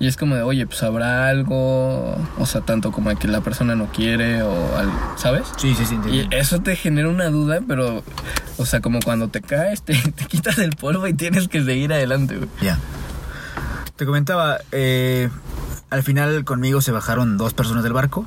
Y 0.00 0.06
es 0.06 0.16
como 0.16 0.36
de, 0.36 0.42
oye, 0.42 0.64
pues 0.66 0.82
habrá 0.84 1.28
algo, 1.28 2.16
o 2.38 2.46
sea, 2.46 2.60
tanto 2.60 2.92
como 2.92 3.16
que 3.18 3.26
la 3.26 3.40
persona 3.40 3.74
no 3.74 3.86
quiere 3.86 4.42
o 4.42 4.76
algo, 4.76 4.92
¿sabes? 5.16 5.42
Sí, 5.56 5.74
sí, 5.74 5.84
sí. 5.86 5.96
Y 6.08 6.28
eso 6.30 6.60
te 6.60 6.76
genera 6.76 7.08
una 7.08 7.30
duda, 7.30 7.60
pero, 7.66 8.04
o 8.58 8.66
sea, 8.66 8.80
como 8.80 9.00
cuando 9.00 9.26
te 9.28 9.40
caes, 9.42 9.82
te, 9.82 9.94
te 10.16 10.24
quitas 10.26 10.58
el 10.58 10.70
polvo 10.76 11.06
y 11.08 11.14
tienes 11.14 11.48
que 11.48 11.64
seguir 11.64 11.92
adelante, 11.92 12.36
güey. 12.36 12.48
Ya. 12.62 12.78
Te 13.96 14.06
comentaba, 14.06 14.58
eh, 14.70 15.30
al 15.90 16.02
final 16.02 16.44
conmigo 16.44 16.80
se 16.80 16.92
bajaron 16.92 17.36
dos 17.38 17.54
personas 17.54 17.82
del 17.82 17.92
barco, 17.92 18.26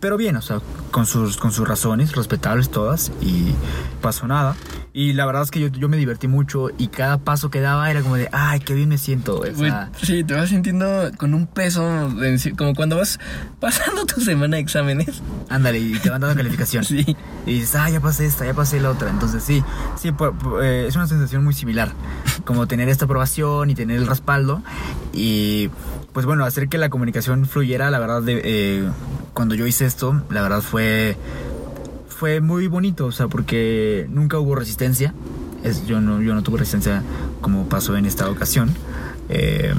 pero 0.00 0.16
bien, 0.16 0.36
o 0.36 0.42
sea, 0.42 0.60
con 0.90 1.06
sus, 1.06 1.36
con 1.36 1.52
sus 1.52 1.66
razones, 1.66 2.14
respetables 2.14 2.70
todas, 2.70 3.12
y 3.20 3.52
pasó 4.00 4.26
nada. 4.26 4.56
Y 4.94 5.14
la 5.14 5.24
verdad 5.24 5.42
es 5.42 5.50
que 5.50 5.58
yo, 5.60 5.68
yo 5.68 5.88
me 5.88 5.96
divertí 5.96 6.28
mucho 6.28 6.68
y 6.76 6.88
cada 6.88 7.16
paso 7.16 7.50
que 7.50 7.60
daba 7.62 7.90
era 7.90 8.02
como 8.02 8.16
de, 8.16 8.28
ay, 8.30 8.60
qué 8.60 8.74
bien 8.74 8.90
me 8.90 8.98
siento. 8.98 9.36
o 9.36 9.38
Güey, 9.38 9.54
sea, 9.54 9.90
sí, 10.02 10.22
te 10.22 10.34
vas 10.34 10.50
sintiendo 10.50 11.10
con 11.16 11.32
un 11.32 11.46
peso, 11.46 11.82
de 12.10 12.54
como 12.58 12.74
cuando 12.74 12.96
vas 12.96 13.18
pasando 13.60 14.04
tu 14.04 14.20
semana 14.20 14.56
de 14.56 14.62
exámenes. 14.62 15.22
ándale, 15.48 15.78
y 15.78 15.92
te 15.98 16.10
van 16.10 16.20
dando 16.20 16.36
calificación. 16.36 16.84
Sí. 16.92 17.16
Y 17.46 17.54
dices, 17.54 17.74
ah, 17.74 17.88
ya 17.90 18.00
pasé 18.00 18.26
esta, 18.26 18.44
ya 18.44 18.52
pasé 18.54 18.80
la 18.80 18.90
otra. 18.90 19.08
Entonces 19.10 19.42
sí, 19.42 19.64
sí, 19.96 20.12
por- 20.12 20.36
por- 20.36 20.62
eh, 20.62 20.86
es 20.86 20.94
una 20.94 21.06
sensación 21.06 21.42
muy 21.42 21.54
similar. 21.54 21.90
Como 22.44 22.66
tener 22.68 22.88
esta 22.90 23.06
aprobación 23.06 23.70
y 23.70 23.74
tener 23.74 23.96
el 23.96 24.06
respaldo. 24.06 24.62
Y 25.14 25.70
pues 26.12 26.26
bueno, 26.26 26.44
hacer 26.44 26.68
que 26.68 26.78
la 26.78 26.90
comunicación 26.90 27.46
fluyera, 27.46 27.90
la 27.90 27.98
verdad, 27.98 28.22
de, 28.22 28.40
eh, 28.44 28.88
cuando 29.34 29.54
yo 29.54 29.66
hice 29.66 29.86
esto, 29.86 30.22
la 30.30 30.42
verdad 30.42 30.60
fue, 30.60 31.16
fue 32.08 32.40
muy 32.40 32.66
bonito. 32.66 33.06
O 33.06 33.12
sea, 33.12 33.28
porque 33.28 34.06
nunca 34.10 34.38
hubo 34.38 34.54
resistencia. 34.54 35.14
Es, 35.64 35.86
yo, 35.86 36.00
no, 36.00 36.20
yo 36.20 36.34
no 36.34 36.42
tuve 36.42 36.58
resistencia 36.58 37.02
como 37.40 37.68
pasó 37.68 37.96
en 37.96 38.06
esta 38.06 38.28
ocasión. 38.28 38.74
Eh, 39.28 39.72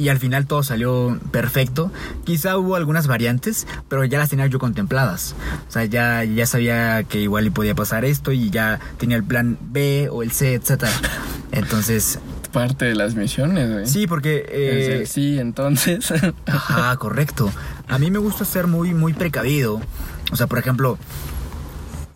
y 0.00 0.08
al 0.08 0.18
final 0.18 0.46
todo 0.46 0.62
salió 0.62 1.18
perfecto. 1.30 1.92
Quizá 2.24 2.56
hubo 2.56 2.74
algunas 2.74 3.06
variantes, 3.06 3.66
pero 3.88 4.02
ya 4.06 4.18
las 4.18 4.30
tenía 4.30 4.46
yo 4.46 4.58
contempladas. 4.58 5.34
O 5.68 5.70
sea, 5.70 5.84
ya, 5.84 6.24
ya 6.24 6.46
sabía 6.46 7.02
que 7.02 7.20
igual 7.20 7.46
y 7.46 7.50
podía 7.50 7.74
pasar 7.74 8.06
esto 8.06 8.32
y 8.32 8.48
ya 8.48 8.80
tenía 8.96 9.18
el 9.18 9.24
plan 9.24 9.58
B 9.60 10.08
o 10.10 10.22
el 10.22 10.32
C, 10.32 10.54
etc. 10.54 10.84
Entonces, 11.52 12.18
Parte 12.52 12.84
de 12.86 12.94
las 12.94 13.14
misiones, 13.14 13.70
güey. 13.70 13.86
sí, 13.86 14.06
porque... 14.06 14.44
Eh, 14.48 14.98
el 15.00 15.06
sí, 15.06 15.38
entonces. 15.38 16.12
Ajá, 16.46 16.96
correcto. 16.96 17.50
A 17.88 17.98
mí 17.98 18.10
me 18.10 18.18
gusta 18.18 18.44
ser 18.44 18.66
muy, 18.66 18.92
muy 18.94 19.12
precavido. 19.12 19.80
O 20.32 20.36
sea, 20.36 20.46
por 20.46 20.58
ejemplo, 20.58 20.98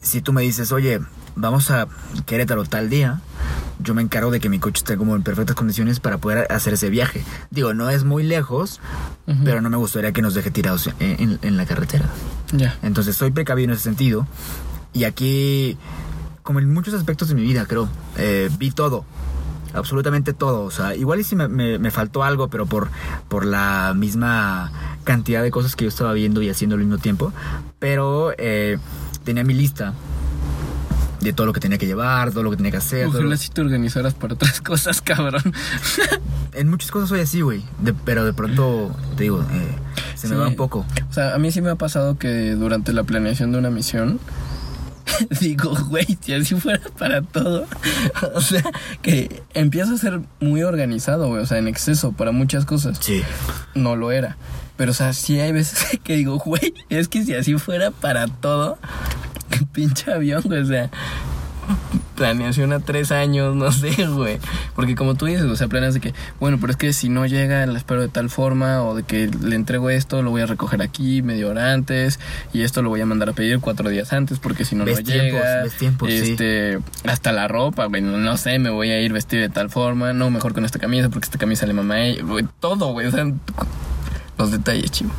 si 0.01 0.20
tú 0.20 0.32
me 0.32 0.43
dices, 0.43 0.72
oye, 0.72 1.01
vamos 1.37 1.70
a 1.70 1.89
Querétaro 2.26 2.64
tal 2.64 2.91
día, 2.91 3.20
yo 3.80 3.95
me 3.95 4.03
encargo 4.03 4.30
de 4.30 4.41
que 4.41 4.49
mi 4.49 4.59
coche 4.59 4.78
esté 4.78 4.97
como 4.97 5.16
en 5.16 5.22
perfectas 5.22 5.57
condiciones 5.57 5.99
para 6.01 6.18
poder 6.18 6.47
hacer 6.51 6.74
ese 6.74 6.91
viaje. 6.91 7.24
Digo, 7.51 7.74
no 7.74 7.91
es 7.91 8.05
muy 8.05 8.22
lejos, 8.22 8.80
pero 9.45 9.61
no 9.61 9.70
me 9.70 9.76
gustaría 9.76 10.12
que 10.12 10.22
nos 10.22 10.35
deje 10.35 10.51
tirados 10.51 10.89
en, 11.01 11.20
en- 11.20 11.39
en 11.43 11.57
la 11.57 11.66
carretera. 11.66 12.05
Ya. 12.53 12.76
Entonces 12.82 13.16
soy 13.16 13.30
precavido 13.30 13.66
en 13.70 13.74
ese 13.74 13.82
sentido. 13.82 14.26
Y 14.93 15.05
aquí, 15.05 15.76
como 16.45 16.61
en 16.61 16.72
muchos 16.72 16.95
aspectos 16.95 17.28
de 17.28 17.35
mi 17.35 17.43
vida, 17.43 17.66
creo, 17.66 17.89
eh, 18.16 18.49
vi 18.59 18.70
todo. 18.70 19.05
Absolutamente 19.75 20.33
todo. 20.33 20.62
O 20.64 20.70
sea, 20.70 20.95
igual 20.95 21.20
y 21.20 21.25
si 21.25 21.37
me, 21.37 21.49
me- 21.49 21.79
me 21.79 21.91
faltó 21.91 22.22
algo, 22.25 22.49
pero 22.49 22.66
por, 22.66 22.89
por 23.29 23.45
la 23.45 23.93
misma 23.97 24.70
cantidad 25.05 25.43
de 25.43 25.51
cosas 25.51 25.77
que 25.77 25.85
yo 25.85 25.89
estaba 25.89 26.12
viendo 26.12 26.41
y 26.43 26.49
haciendo 26.49 26.75
al 26.77 26.81
mismo 26.83 26.99
tiempo. 26.99 27.33
Pero 27.79 28.33
eh, 28.39 28.79
tenía 29.25 29.45
mi 29.45 29.55
lista 29.55 29.93
de 31.20 31.33
todo 31.33 31.47
lo 31.47 31.53
que 31.55 31.61
tenía 31.61 31.79
que 31.79 31.87
llevar, 31.87 32.31
todo 32.33 32.43
lo 32.43 32.51
que 32.51 32.57
tenía 32.57 32.70
que 32.70 32.77
hacer. 32.79 33.07
todo 33.07 33.14
lo- 33.14 33.18
Ojalá 33.29 33.37
si 33.37 33.49
te 33.51 33.61
organizaras 33.62 34.14
para 34.14 34.35
otras 34.35 34.61
cosas, 34.62 35.01
cabrón. 35.01 35.43
En 36.57 36.68
muchas 36.70 36.93
cosas 36.93 37.09
soy 37.09 37.18
así, 37.18 37.41
güey. 37.41 37.64
Pero 38.05 38.25
de 38.25 38.33
pronto, 38.33 38.95
te 39.16 39.25
digo, 39.25 39.43
eh, 39.51 39.75
se 40.14 40.29
me 40.29 40.35
Sí. 40.37 40.41
va 40.41 40.47
un 40.47 40.55
poco. 40.55 40.87
O 41.11 41.12
sea, 41.12 41.35
a 41.35 41.39
mí 41.39 41.51
sí 41.51 41.61
me 41.61 41.70
ha 41.70 41.75
pasado 41.75 42.16
que 42.16 42.53
durante 42.53 42.93
la 42.93 43.03
planeación 43.03 43.51
de 43.51 43.59
una 43.59 43.70
misión 43.70 44.20
digo, 45.40 45.74
güey, 45.88 46.18
si 46.20 46.34
así 46.34 46.55
fuera 46.55 46.82
para 46.98 47.22
todo. 47.22 47.66
O 48.34 48.40
sea, 48.40 48.62
que 49.02 49.42
empiezo 49.55 49.94
a 49.94 49.98
ser 49.98 50.20
muy 50.40 50.62
organizado, 50.62 51.28
güey. 51.28 51.42
O 51.42 51.46
sea, 51.46 51.59
en 51.59 51.68
exceso 51.68 52.12
para 52.12 52.32
muchas 52.32 52.64
cosas. 52.64 52.98
Sí. 53.00 53.22
No 53.74 53.96
lo 53.96 54.12
era. 54.12 54.36
Pero, 54.76 54.90
o 54.90 54.94
sea, 54.94 55.12
sí 55.12 55.38
hay 55.40 55.52
veces 55.52 55.98
que 56.05 56.16
digo, 56.16 56.38
güey, 56.38 56.74
es 56.88 57.09
que 57.09 57.24
si 57.24 57.34
así 57.34 57.57
fuera 57.59 57.90
para 57.90 58.26
todo, 58.26 58.78
pinche 59.72 60.12
avión, 60.12 60.42
güey. 60.44 60.61
O 60.61 60.66
sea, 60.66 60.90
planeación 62.15 62.73
a 62.73 62.81
tres 62.81 63.12
años, 63.12 63.55
no 63.55 63.71
sé, 63.73 64.07
güey. 64.07 64.39
Porque 64.75 64.95
como 64.95 65.15
tú 65.15 65.27
dices, 65.27 65.45
o 65.45 65.57
sea, 65.57 65.69
planeas 65.69 65.95
de 65.95 66.01
que, 66.01 66.15
bueno, 66.41 66.59
pero 66.61 66.71
es 66.71 66.77
que 66.77 66.93
si 66.93 67.09
no 67.09 67.27
llega, 67.27 67.67
la 67.67 67.79
espero 67.79 68.01
de 68.01 68.09
tal 68.09 68.31
forma, 68.31 68.83
o 68.83 68.95
de 68.95 69.03
que 69.03 69.29
le 69.29 69.57
entrego 69.57 69.91
esto, 69.91 70.23
lo 70.23 70.31
voy 70.31 70.43
a 70.43 70.47
recoger 70.47 70.83
aquí 70.83 71.23
media 71.23 71.47
hora 71.49 71.73
antes, 71.73 72.21
y 72.53 72.62
esto 72.62 72.83
lo 72.83 72.89
voy 72.89 73.01
a 73.01 73.07
mandar 73.07 73.29
a 73.31 73.33
pedir 73.33 73.59
cuatro 73.61 73.89
días 73.91 74.12
antes, 74.12 74.39
porque 74.39 74.65
si 74.65 74.77
no, 74.77 74.85
Ves 74.85 74.99
no 74.99 75.05
tiempos, 75.05 75.41
llega. 75.41 75.62
ves 75.62 75.75
tiempos, 75.75 76.09
sí. 76.11 76.17
este, 76.33 76.79
hasta 77.05 77.33
la 77.33 77.49
ropa, 77.49 77.87
güey, 77.87 78.03
no, 78.03 78.17
no 78.19 78.37
sé, 78.37 78.59
me 78.59 78.71
voy 78.71 78.91
a 78.91 79.01
ir 79.01 79.12
vestido 79.12 79.43
de 79.43 79.49
tal 79.49 79.71
forma, 79.71 80.12
no, 80.12 80.31
mejor 80.31 80.55
con 80.55 80.65
esta 80.65 80.79
camisa, 80.79 81.09
porque 81.09 81.25
esta 81.27 81.39
camisa 81.39 81.67
le 81.67 81.73
mama 81.75 81.95
a 81.95 82.01
ella, 82.05 82.23
güey, 82.25 82.47
todo, 82.61 82.93
güey, 82.93 83.07
o 83.07 83.11
sea, 83.11 83.27
los 84.39 84.51
detalles, 84.51 84.91
chivo. 84.91 85.11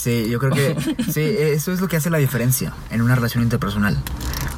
Sí, 0.00 0.28
yo 0.30 0.38
creo 0.38 0.50
que 0.52 0.76
sí, 1.12 1.20
eso 1.20 1.72
es 1.72 1.80
lo 1.82 1.88
que 1.88 1.96
hace 1.96 2.08
la 2.08 2.16
diferencia 2.18 2.72
en 2.90 3.02
una 3.02 3.14
relación 3.14 3.42
interpersonal. 3.42 3.98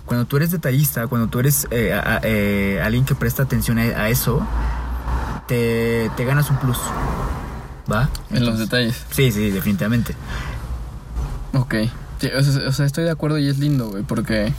Cuando 0.05 0.25
tú 0.27 0.37
eres 0.37 0.51
detallista, 0.53 1.09
cuando 1.09 1.27
tú 1.29 1.41
eres 1.41 1.67
eh, 1.73 1.93
a- 1.95 2.21
eh, 2.23 2.81
alguien 2.85 3.05
que 3.05 3.15
presta 3.17 3.43
atención 3.43 3.79
a, 3.79 3.83
a 3.83 4.09
eso, 4.09 4.47
te, 5.49 6.11
te 6.17 6.25
ganas 6.25 6.49
un 6.51 6.59
plus. 6.59 6.79
¿Va? 7.91 8.09
En 8.31 8.47
los 8.47 8.59
detalles. 8.59 9.05
Sí, 9.11 9.33
sí, 9.33 9.51
definitivamente. 9.51 10.15
Ok. 11.55 11.75
Sí, 12.21 12.29
o, 12.39 12.43
sea, 12.43 12.69
o 12.69 12.73
sea, 12.73 12.87
estoy 12.87 13.05
de 13.05 13.11
acuerdo 13.11 13.39
y 13.39 13.49
es 13.49 13.59
lindo, 13.59 13.89
güey, 13.89 14.05
porque 14.05 14.53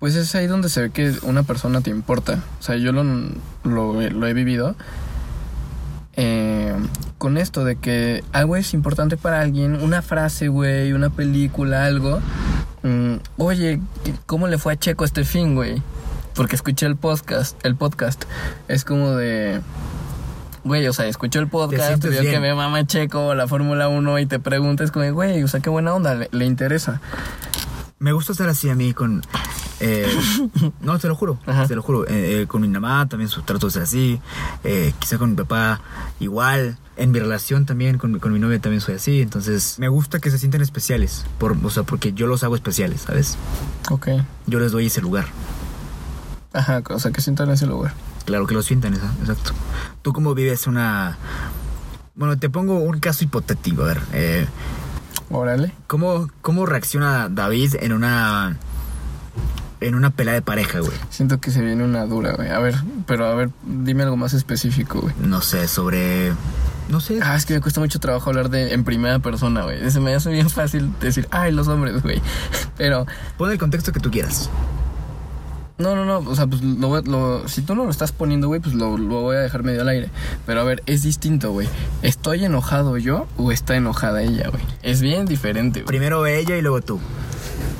pues 0.00 0.16
es 0.16 0.34
ahí 0.34 0.48
donde 0.48 0.68
se 0.68 0.82
ve 0.82 0.90
que 0.90 1.14
una 1.22 1.44
persona 1.44 1.80
te 1.80 1.90
importa. 1.90 2.40
O 2.58 2.62
sea, 2.62 2.76
yo 2.76 2.90
lo, 2.92 3.04
lo, 3.04 4.00
lo 4.10 4.26
he 4.26 4.34
vivido 4.34 4.74
eh, 6.16 6.74
con 7.18 7.38
esto 7.38 7.64
de 7.64 7.76
que 7.76 8.22
algo 8.32 8.56
es 8.56 8.74
importante 8.74 9.16
para 9.16 9.40
alguien, 9.40 9.82
una 9.82 10.02
frase, 10.02 10.48
güey, 10.48 10.92
una 10.92 11.10
película, 11.10 11.84
algo. 11.84 12.20
Mm, 12.82 13.16
Oye, 13.38 13.80
¿cómo 14.26 14.46
le 14.48 14.58
fue 14.58 14.74
a 14.74 14.76
Checo 14.76 15.04
este 15.04 15.24
fin, 15.24 15.54
güey? 15.54 15.82
Porque 16.34 16.56
escuché 16.56 16.86
el 16.86 16.96
podcast, 16.96 17.64
el 17.64 17.76
podcast. 17.76 18.24
Es 18.68 18.84
como 18.84 19.12
de... 19.12 19.60
Güey, 20.64 20.86
o 20.88 20.92
sea, 20.94 21.06
escuchó 21.06 21.40
el 21.40 21.48
podcast, 21.48 22.02
vio 22.02 22.22
que 22.22 22.40
me 22.40 22.54
mama 22.54 22.86
Checo, 22.86 23.34
la 23.34 23.46
Fórmula 23.46 23.88
1 23.88 24.18
y 24.20 24.26
te 24.26 24.38
preguntas 24.38 24.90
como, 24.90 25.12
güey, 25.12 25.42
o 25.42 25.48
sea, 25.48 25.60
qué 25.60 25.68
buena 25.68 25.94
onda, 25.94 26.14
le, 26.14 26.28
le 26.32 26.46
interesa. 26.46 27.02
Me 28.04 28.12
gusta 28.12 28.32
estar 28.32 28.48
así 28.50 28.68
a 28.68 28.74
mí 28.74 28.92
con... 28.92 29.22
eh, 29.80 30.06
no, 30.80 30.98
te 30.98 31.08
lo 31.08 31.14
juro, 31.14 31.38
Ajá. 31.46 31.66
te 31.66 31.74
lo 31.74 31.80
juro. 31.82 32.06
eh, 32.06 32.42
eh, 32.42 32.46
con 32.46 32.60
mi 32.60 32.68
mamá 32.68 33.08
también 33.08 33.30
su- 33.30 33.40
trato 33.42 33.70
ser 33.70 33.82
así. 33.82 34.20
quizá 34.98 35.16
con 35.16 35.30
mi 35.30 35.36
papá 35.36 35.80
igual. 36.20 36.76
En 36.96 37.10
mi 37.10 37.18
relación 37.18 37.64
también, 37.66 37.96
con, 37.96 38.12
mi- 38.12 38.20
con 38.20 38.30
mi 38.32 38.38
novia 38.38 38.60
también 38.60 38.80
soy 38.82 38.96
así. 38.96 39.22
Entonces, 39.22 39.78
me 39.78 39.88
gusta 39.88 40.18
que 40.18 40.30
se 40.30 40.38
sientan 40.38 40.60
especiales. 40.60 41.24
Por, 41.38 41.56
o 41.64 41.70
sea, 41.70 41.82
porque 41.84 42.12
yo 42.12 42.26
los 42.26 42.44
hago 42.44 42.54
especiales, 42.56 43.00
¿sabes? 43.00 43.36
Ok. 43.90 44.08
Yo 44.46 44.60
les 44.60 44.70
doy 44.70 44.86
ese 44.86 45.00
lugar. 45.00 45.24
Ajá, 46.52 46.82
o 46.90 46.98
sea, 47.00 47.10
que 47.10 47.20
sientan 47.22 47.50
ese 47.50 47.66
lugar. 47.66 47.94
Claro 48.26 48.46
que 48.46 48.54
lo 48.54 48.62
sientan, 48.62 48.94
exacto. 48.94 49.52
¿Tú 50.02 50.12
cómo 50.12 50.34
vives 50.34 50.66
una... 50.66 51.16
Bueno, 52.14 52.38
te 52.38 52.48
pongo 52.48 52.78
un 52.78 53.00
caso 53.00 53.24
hipotético, 53.24 53.82
a 53.82 53.86
ver. 53.86 54.00
eh, 54.12 54.46
Órale. 55.30 55.72
¿cómo, 55.86 56.28
¿Cómo 56.42 56.66
reacciona 56.66 57.28
David 57.28 57.76
en 57.80 57.92
una... 57.92 58.56
En 59.80 59.94
una 59.94 60.10
pelea 60.10 60.32
de 60.32 60.40
pareja, 60.40 60.78
güey? 60.80 60.92
Siento 61.10 61.40
que 61.40 61.50
se 61.50 61.60
viene 61.60 61.84
una 61.84 62.06
dura, 62.06 62.32
güey. 62.32 62.48
A 62.48 62.58
ver, 62.58 62.74
pero 63.06 63.26
a 63.26 63.34
ver, 63.34 63.50
dime 63.64 64.04
algo 64.04 64.16
más 64.16 64.32
específico, 64.32 65.00
güey. 65.00 65.14
No 65.20 65.42
sé, 65.42 65.68
sobre... 65.68 66.32
No 66.88 67.00
sé. 67.00 67.18
Ah, 67.22 67.36
es 67.36 67.44
que 67.44 67.54
me 67.54 67.60
cuesta 67.60 67.80
mucho 67.80 67.98
trabajo 67.98 68.30
hablar 68.30 68.48
de 68.48 68.72
en 68.72 68.84
primera 68.84 69.18
persona, 69.18 69.62
güey. 69.62 69.90
Se 69.90 70.00
me 70.00 70.14
hace 70.14 70.30
bien 70.30 70.48
fácil 70.48 70.90
decir, 71.00 71.28
ay, 71.30 71.52
los 71.52 71.68
hombres, 71.68 72.02
güey. 72.02 72.22
Pero, 72.78 73.06
Pon 73.36 73.50
el 73.50 73.58
contexto 73.58 73.92
que 73.92 74.00
tú 74.00 74.10
quieras. 74.10 74.48
No, 75.78 75.96
no, 75.96 76.04
no. 76.04 76.18
O 76.30 76.34
sea, 76.36 76.46
pues 76.46 76.62
lo, 76.62 77.00
lo- 77.02 77.48
si 77.48 77.62
tú 77.62 77.74
no 77.74 77.84
lo 77.84 77.90
estás 77.90 78.12
poniendo, 78.12 78.46
güey, 78.48 78.60
pues 78.60 78.74
lo, 78.74 78.96
lo 78.96 79.22
voy 79.22 79.36
a 79.36 79.40
dejar 79.40 79.62
medio 79.64 79.80
al 79.82 79.88
aire. 79.88 80.08
Pero 80.46 80.60
a 80.60 80.64
ver, 80.64 80.82
es 80.86 81.02
distinto, 81.02 81.50
güey. 81.52 81.68
¿Estoy 82.02 82.44
enojado 82.44 82.96
yo 82.98 83.26
o 83.36 83.50
está 83.52 83.74
enojada 83.76 84.22
ella, 84.22 84.48
güey? 84.50 84.62
Es 84.82 85.00
bien 85.00 85.26
diferente, 85.26 85.80
güey. 85.80 85.86
Primero 85.86 86.26
ella 86.26 86.56
y 86.56 86.62
luego 86.62 86.80
tú. 86.80 87.00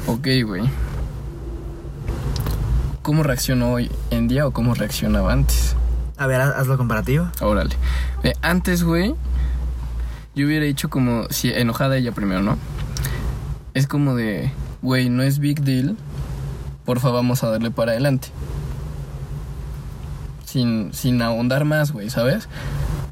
Ok, 0.07 0.27
güey. 0.45 0.63
¿Cómo 3.03 3.23
reaccionó 3.23 3.73
hoy 3.73 3.91
en 4.11 4.29
día 4.29 4.47
o 4.47 4.51
cómo 4.53 4.75
reaccionaba 4.75 5.33
antes? 5.33 5.77
A 6.17 6.27
ver, 6.27 6.41
haz 6.41 6.67
la 6.67 6.77
comparativa. 6.77 7.33
Órale. 7.41 7.77
Ve, 8.23 8.35
antes, 8.41 8.83
güey, 8.83 9.15
yo 10.35 10.47
hubiera 10.47 10.65
dicho 10.65 10.89
como 10.89 11.25
si 11.31 11.51
enojada 11.51 11.97
ella 11.97 12.13
primero, 12.13 12.41
¿no? 12.43 12.57
Es 13.75 13.87
como 13.87 14.15
de, 14.15 14.51
güey, 14.81 15.11
no 15.11 15.23
es 15.23 15.39
big 15.39 15.61
deal. 15.63 15.97
Porfa, 16.85 17.11
vamos 17.11 17.43
a 17.43 17.51
darle 17.51 17.71
para 17.71 17.93
adelante. 17.93 18.29
Sin, 20.45 20.93
sin 20.93 21.23
ahondar 21.23 21.65
más, 21.65 21.93
güey, 21.93 22.11
¿sabes? 22.11 22.49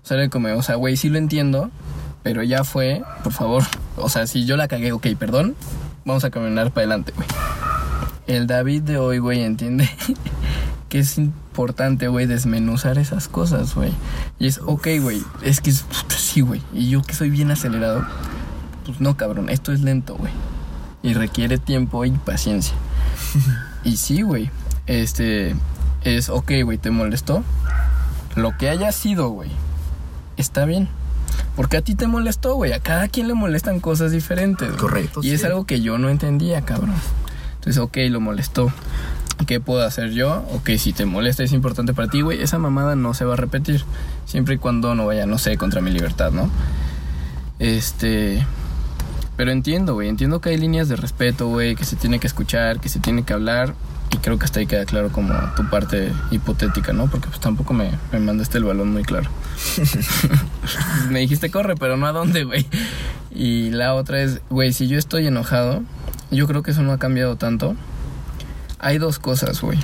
O 0.04 0.06
sea, 0.06 0.28
como, 0.28 0.48
o 0.54 0.62
sea, 0.62 0.74
güey, 0.74 0.96
sí 0.96 1.08
lo 1.08 1.18
entiendo, 1.18 1.70
pero 2.22 2.42
ya 2.42 2.64
fue, 2.64 3.02
por 3.24 3.32
favor. 3.32 3.62
O 3.96 4.08
sea, 4.08 4.26
si 4.26 4.44
yo 4.44 4.56
la 4.56 4.68
cagué, 4.68 4.92
ok, 4.92 5.06
perdón, 5.18 5.56
vamos 6.04 6.24
a 6.24 6.30
caminar 6.30 6.70
para 6.70 6.82
adelante, 6.82 7.12
güey. 7.16 7.28
El 8.26 8.46
David 8.46 8.82
de 8.82 8.98
hoy, 8.98 9.18
güey, 9.18 9.42
entiende 9.42 9.88
que 10.88 10.98
es 10.98 11.18
importante, 11.18 12.08
güey, 12.08 12.26
desmenuzar 12.26 12.98
esas 12.98 13.28
cosas, 13.28 13.74
güey. 13.74 13.92
Y 14.38 14.46
es, 14.46 14.60
ok, 14.64 14.88
güey, 15.00 15.22
es 15.42 15.60
que 15.60 15.70
es, 15.70 15.82
puta, 15.82 16.16
sí, 16.16 16.40
güey. 16.42 16.62
Y 16.72 16.90
yo 16.90 17.02
que 17.02 17.14
soy 17.14 17.30
bien 17.30 17.50
acelerado, 17.50 18.04
pues 18.84 19.00
no, 19.00 19.16
cabrón, 19.16 19.48
esto 19.48 19.72
es 19.72 19.80
lento, 19.80 20.14
güey. 20.16 20.32
Y 21.02 21.14
requiere 21.14 21.58
tiempo 21.58 22.04
y 22.04 22.10
paciencia. 22.10 22.74
y 23.84 23.96
sí, 23.96 24.22
güey, 24.22 24.50
este, 24.86 25.54
es, 26.02 26.28
ok, 26.28 26.52
güey, 26.64 26.78
¿te 26.78 26.90
molestó? 26.90 27.42
Lo 28.34 28.56
que 28.56 28.68
haya 28.68 28.92
sido, 28.92 29.28
güey, 29.28 29.50
está 30.36 30.64
bien. 30.64 30.88
Porque 31.56 31.76
a 31.76 31.82
ti 31.82 31.94
te 31.94 32.06
molestó, 32.06 32.54
güey. 32.54 32.72
A 32.72 32.80
cada 32.80 33.08
quien 33.08 33.28
le 33.28 33.34
molestan 33.34 33.80
cosas 33.80 34.12
diferentes. 34.12 34.70
Correcto, 34.72 35.20
Y 35.22 35.32
es 35.32 35.44
algo 35.44 35.66
que 35.66 35.80
yo 35.80 35.98
no 35.98 36.08
entendía, 36.08 36.62
cabrón. 36.62 36.94
Entonces, 37.54 37.78
ok, 37.78 37.96
lo 38.08 38.20
molestó. 38.20 38.72
¿Qué 39.46 39.60
puedo 39.60 39.84
hacer 39.84 40.10
yo? 40.12 40.44
Ok, 40.52 40.70
si 40.78 40.92
te 40.92 41.04
molesta 41.04 41.42
es 41.42 41.52
importante 41.52 41.94
para 41.94 42.08
ti, 42.08 42.20
güey. 42.20 42.40
Esa 42.42 42.58
mamada 42.58 42.96
no 42.96 43.12
se 43.12 43.24
va 43.24 43.34
a 43.34 43.36
repetir. 43.36 43.84
Siempre 44.24 44.54
y 44.54 44.58
cuando 44.58 44.94
no 44.94 45.06
vaya, 45.06 45.26
no 45.26 45.38
sé, 45.38 45.56
contra 45.56 45.80
mi 45.80 45.90
libertad, 45.90 46.32
¿no? 46.32 46.48
Este. 47.58 48.46
Pero 49.37 49.51
entiendo, 49.51 49.95
güey. 49.95 50.09
Entiendo 50.09 50.41
que 50.41 50.51
hay 50.51 50.57
líneas 50.57 50.89
de 50.89 50.97
respeto, 50.97 51.49
güey. 51.49 51.74
Que 51.74 51.85
se 51.85 51.97
tiene 51.97 52.18
que 52.18 52.26
escuchar, 52.26 52.80
que 52.80 52.89
se 52.89 53.01
tiene 53.01 53.24
que 53.24 53.33
hablar. 53.33 53.74
Y 54.12 54.18
creo 54.18 54.39
que 54.39 54.45
hasta 54.45 54.61
ahí 54.61 54.66
queda 54.66 54.85
claro 54.85 55.11
como 55.11 55.35
tu 55.57 55.68
parte 55.70 56.12
hipotética, 56.30 56.93
¿no? 56.93 57.07
Porque 57.07 57.28
pues 57.28 57.41
tampoco 57.41 57.72
me, 57.72 57.91
me 58.12 58.18
mandaste 58.18 58.59
el 58.59 58.64
balón 58.64 58.93
muy 58.93 59.05
claro. 59.05 59.30
me 61.11 61.20
dijiste 61.20 61.51
corre, 61.51 61.76
pero 61.76 61.97
no 61.97 62.07
a 62.07 62.12
dónde, 62.12 62.45
güey. 62.45 62.66
Y 63.30 63.70
la 63.70 63.95
otra 63.95 64.20
es, 64.20 64.41
güey, 64.51 64.74
si 64.74 64.87
yo 64.87 64.99
estoy 64.99 65.26
enojado, 65.26 65.83
yo 66.30 66.47
creo 66.47 66.62
que 66.62 66.72
eso 66.72 66.83
no 66.83 66.93
ha 66.93 66.99
cambiado 66.99 67.37
tanto. 67.37 67.74
Hay 68.78 68.99
dos 68.99 69.18
cosas, 69.18 69.62
güey. 69.62 69.78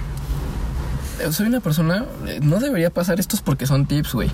Soy 1.30 1.46
una 1.46 1.60
persona, 1.60 2.04
eh, 2.26 2.40
no 2.42 2.60
debería 2.60 2.90
pasar 2.90 3.18
estos 3.18 3.40
porque 3.40 3.66
son 3.66 3.86
tips, 3.86 4.12
güey. 4.12 4.30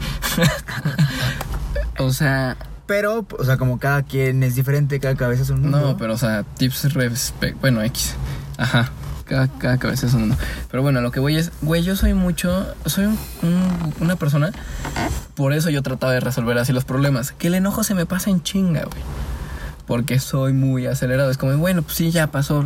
o 1.99 2.13
sea, 2.13 2.57
Pero, 2.87 3.27
o 3.39 3.45
sea, 3.45 3.57
como 3.57 3.79
cada 3.79 4.03
quien 4.03 4.43
es 4.43 4.55
diferente, 4.55 5.01
cada 5.01 5.15
cabeza 5.17 5.43
es 5.43 5.51
un 5.51 5.63
mundo. 5.63 5.81
no, 5.81 5.97
pero 5.97 6.13
o 6.15 6.19
sea, 6.19 6.43
tips 6.43 6.93
respect, 6.95 7.59
bueno, 7.61 7.83
X. 7.83 8.15
Ajá. 8.59 8.91
Cada, 9.25 9.49
cada 9.49 9.79
cabeza 9.79 10.07
es 10.07 10.13
un 10.13 10.21
mundo. 10.21 10.37
Pero 10.71 10.83
bueno, 10.83 11.01
lo 11.01 11.11
que 11.11 11.19
voy 11.19 11.37
es, 11.37 11.51
güey, 11.63 11.83
yo 11.83 11.97
soy 11.97 12.13
mucho, 12.13 12.67
soy 12.85 13.07
un- 13.07 13.19
un- 13.43 13.95
una 14.01 14.17
persona, 14.17 14.53
por 15.35 15.55
eso 15.55 15.71
yo 15.71 15.83
trataba 15.83 16.13
de 16.13 16.21
resolver 16.21 16.59
así 16.59 16.75
los 16.75 16.85
problemas. 16.85 17.33
Que 17.33 17.47
el 17.47 17.55
enojo 17.55 17.85
se 17.85 17.95
me 17.95 18.05
pasa 18.05 18.29
en 18.29 18.43
chinga, 18.43 18.83
güey. 18.85 19.03
Porque 19.87 20.19
soy 20.19 20.53
muy 20.53 20.87
acelerado. 20.87 21.31
Es 21.31 21.39
como, 21.39 21.57
bueno, 21.57 21.81
pues 21.83 21.97
sí, 21.97 22.11
ya 22.11 22.27
pasó. 22.27 22.65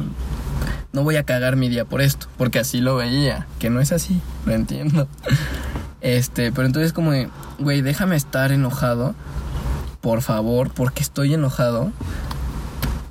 No 0.93 1.05
voy 1.05 1.15
a 1.17 1.23
cagar 1.23 1.55
mi 1.57 1.69
día 1.69 1.85
por 1.85 2.01
esto. 2.01 2.27
Porque 2.37 2.59
así 2.59 2.81
lo 2.81 2.97
veía. 2.97 3.47
Que 3.61 3.71
no 3.71 3.81
es 3.81 3.93
así, 3.93 4.21
lo 4.47 4.53
entiendo. 4.53 5.07
Este, 6.01 6.53
pero 6.53 6.67
entonces 6.67 6.93
como, 6.93 7.11
güey, 7.59 7.83
déjame 7.83 8.15
estar 8.15 8.53
enojado. 8.53 9.17
Por 10.01 10.23
favor, 10.23 10.71
porque 10.71 11.03
estoy 11.03 11.35
enojado 11.35 11.93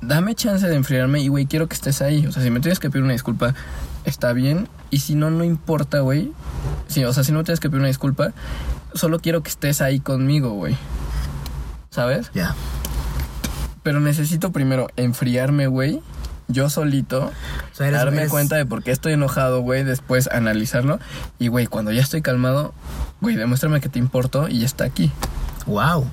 dame 0.00 0.34
chance 0.34 0.66
de 0.66 0.74
enfriarme 0.74 1.20
y, 1.20 1.28
güey, 1.28 1.44
quiero 1.46 1.68
que 1.68 1.74
estés 1.74 2.00
ahí. 2.00 2.26
O 2.26 2.32
sea, 2.32 2.42
si 2.42 2.50
me 2.50 2.60
tienes 2.60 2.78
que 2.78 2.88
pedir 2.88 3.02
una 3.04 3.12
disculpa, 3.12 3.54
está 4.04 4.32
bien. 4.32 4.66
Y 4.90 5.00
si 5.00 5.14
no, 5.14 5.30
no 5.30 5.44
importa, 5.44 6.00
güey. 6.00 6.32
Sí, 6.86 7.04
o 7.04 7.12
sea, 7.12 7.24
si 7.24 7.32
no 7.32 7.38
me 7.38 7.44
tienes 7.44 7.60
que 7.60 7.68
pedir 7.68 7.80
una 7.80 7.88
disculpa, 7.88 8.32
solo 8.94 9.18
quiero 9.20 9.42
que 9.42 9.50
estés 9.50 9.82
ahí 9.82 10.00
conmigo, 10.00 10.52
güey. 10.52 10.76
¿Sabes? 11.90 12.30
Ya. 12.32 12.54
Pero 13.82 14.00
necesito 14.00 14.50
primero 14.50 14.88
enfriarme, 14.96 15.66
güey. 15.66 16.00
Yo 16.46 16.70
solito. 16.70 17.26
O 17.26 17.74
sea, 17.74 17.88
eres- 17.88 17.98
darme 18.00 18.18
eres- 18.18 18.30
cuenta 18.30 18.56
de 18.56 18.64
por 18.64 18.82
qué 18.82 18.90
estoy 18.92 19.12
enojado, 19.12 19.60
güey. 19.60 19.84
Después 19.84 20.28
analizarlo. 20.28 21.00
Y, 21.38 21.48
güey, 21.48 21.66
cuando 21.66 21.92
ya 21.92 22.00
estoy 22.00 22.22
calmado, 22.22 22.72
güey, 23.20 23.36
demuéstrame 23.36 23.80
que 23.82 23.90
te 23.90 23.98
importo 23.98 24.48
y 24.48 24.60
ya 24.60 24.66
está 24.66 24.84
aquí. 24.84 25.12
Wow. 25.68 26.06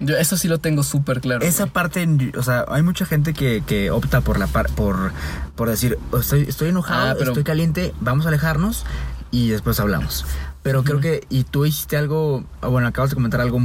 Yo 0.00 0.16
eso 0.16 0.36
sí 0.36 0.48
lo 0.48 0.58
tengo 0.58 0.82
súper 0.82 1.20
claro. 1.20 1.44
Esa 1.44 1.64
güey. 1.64 1.72
parte, 1.72 2.08
o 2.38 2.42
sea, 2.42 2.64
hay 2.68 2.82
mucha 2.82 3.04
gente 3.04 3.34
que, 3.34 3.62
que 3.66 3.90
opta 3.90 4.20
por 4.22 4.38
la 4.38 4.46
par- 4.46 4.70
por, 4.70 5.12
por 5.54 5.68
decir, 5.68 5.98
"Oh, 6.10 6.18
estoy, 6.18 6.42
estoy 6.42 6.70
enojado, 6.70 7.10
Ah, 7.10 7.14
pero- 7.18 7.32
estoy 7.32 7.44
caliente, 7.44 7.92
vamos 8.00 8.24
a 8.24 8.28
alejarnos 8.30 8.84
y 9.30 9.48
después 9.50 9.78
hablamos. 9.80 10.24
Pero 10.62 10.84
creo 10.84 11.00
que, 11.00 11.26
y 11.28 11.44
tú 11.44 11.64
hiciste 11.66 11.96
algo, 11.96 12.44
bueno, 12.62 12.86
acabas 12.88 13.10
de 13.10 13.14
comentar 13.16 13.40
algo 13.40 13.60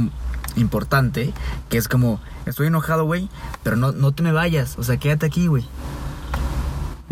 importante, 0.56 1.32
que 1.68 1.78
es 1.78 1.88
como, 1.88 2.20
estoy 2.46 2.66
enojado, 2.66 3.04
güey, 3.04 3.28
pero 3.62 3.76
no, 3.76 3.92
no 3.92 4.12
te 4.12 4.22
me 4.22 4.32
vayas, 4.32 4.76
o 4.78 4.82
sea, 4.82 4.96
quédate 4.96 5.26
aquí, 5.26 5.46
güey. 5.46 5.64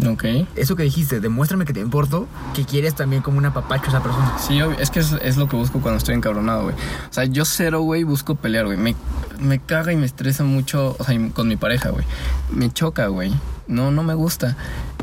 Ok. 0.05 0.25
Eso 0.57 0.77
que 0.77 0.83
dijiste, 0.83 1.21
demuéstrame 1.21 1.65
que 1.65 1.73
te 1.73 1.81
importo, 1.81 2.29
que 2.55 2.65
quieres 2.65 2.95
también 2.95 3.23
como 3.23 3.39
una 3.39 3.55
papacho 3.55 3.87
a 3.87 3.89
esa 3.89 4.03
persona. 4.03 4.39
Sí, 4.39 4.61
obvio, 4.61 4.79
es 4.79 4.91
que 4.91 5.01
es, 5.01 5.13
es 5.23 5.37
lo 5.39 5.49
que 5.49 5.57
busco 5.57 5.81
cuando 5.81 5.99
estoy 5.99 6.15
encabronado, 6.15 6.65
güey. 6.65 6.75
O 6.75 7.13
sea, 7.13 7.25
yo 7.25 7.45
cero, 7.47 7.81
güey, 7.81 8.05
busco 8.05 8.35
pelear, 8.35 8.67
güey. 8.67 8.77
Me, 8.77 8.95
me 9.41 9.59
caga 9.59 9.93
y 9.93 9.97
me 9.97 10.05
estresa 10.05 10.45
mucho, 10.45 10.97
o 10.99 11.05
sea, 11.05 11.19
con 11.33 11.49
mi 11.49 11.57
pareja, 11.57 11.91
güey. 11.91 12.05
Me 12.51 12.71
choca, 12.71 13.07
güey. 13.07 13.33
No, 13.69 13.91
no 13.91 14.03
me 14.03 14.15
gusta. 14.15 14.57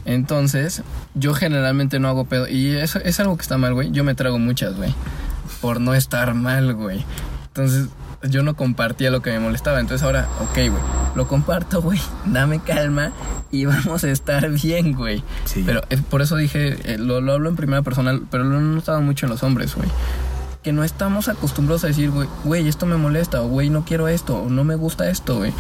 Entonces, 0.05 0.83
yo 1.15 1.33
generalmente 1.33 1.99
no 1.99 2.07
hago 2.07 2.25
pedo. 2.25 2.47
Y 2.47 2.75
eso 2.75 2.99
es 2.99 3.19
algo 3.19 3.35
que 3.35 3.41
está 3.41 3.57
mal, 3.57 3.73
güey. 3.73 3.91
Yo 3.91 4.03
me 4.03 4.13
trago 4.13 4.37
muchas, 4.37 4.75
güey. 4.75 4.93
Por 5.59 5.81
no 5.81 5.95
estar 5.95 6.33
mal, 6.35 6.75
güey. 6.75 7.03
Entonces, 7.47 7.87
yo 8.29 8.43
no 8.43 8.55
compartía 8.55 9.11
lo 9.11 9.21
que 9.21 9.31
me 9.31 9.39
molestaba. 9.39 9.79
Entonces 9.79 10.03
ahora, 10.05 10.27
ok, 10.39 10.55
güey. 10.55 10.83
Lo 11.15 11.27
comparto, 11.27 11.81
güey. 11.81 11.99
Dame 12.25 12.59
calma 12.59 13.11
y 13.51 13.65
vamos 13.65 14.03
a 14.03 14.09
estar 14.09 14.49
bien, 14.49 14.93
güey. 14.93 15.23
Sí. 15.45 15.63
Pero 15.65 15.81
eh, 15.89 15.97
por 16.09 16.21
eso 16.21 16.35
dije, 16.35 16.93
eh, 16.93 16.97
lo, 16.97 17.21
lo 17.21 17.33
hablo 17.33 17.49
en 17.49 17.55
primera 17.55 17.81
persona, 17.81 18.19
pero 18.31 18.43
lo 18.43 18.57
he 18.57 18.61
notado 18.61 19.01
mucho 19.01 19.25
en 19.25 19.31
los 19.31 19.43
hombres, 19.43 19.75
güey. 19.75 19.89
Que 20.63 20.71
no 20.71 20.83
estamos 20.83 21.27
acostumbrados 21.27 21.83
a 21.83 21.87
decir, 21.87 22.09
güey, 22.09 22.27
güey, 22.45 22.67
esto 22.67 22.85
me 22.85 22.95
molesta, 22.95 23.41
o 23.41 23.47
güey, 23.47 23.69
no 23.69 23.83
quiero 23.83 24.07
esto, 24.07 24.37
o 24.37 24.49
no 24.49 24.63
me 24.63 24.75
gusta 24.75 25.09
esto, 25.09 25.37
güey. 25.37 25.53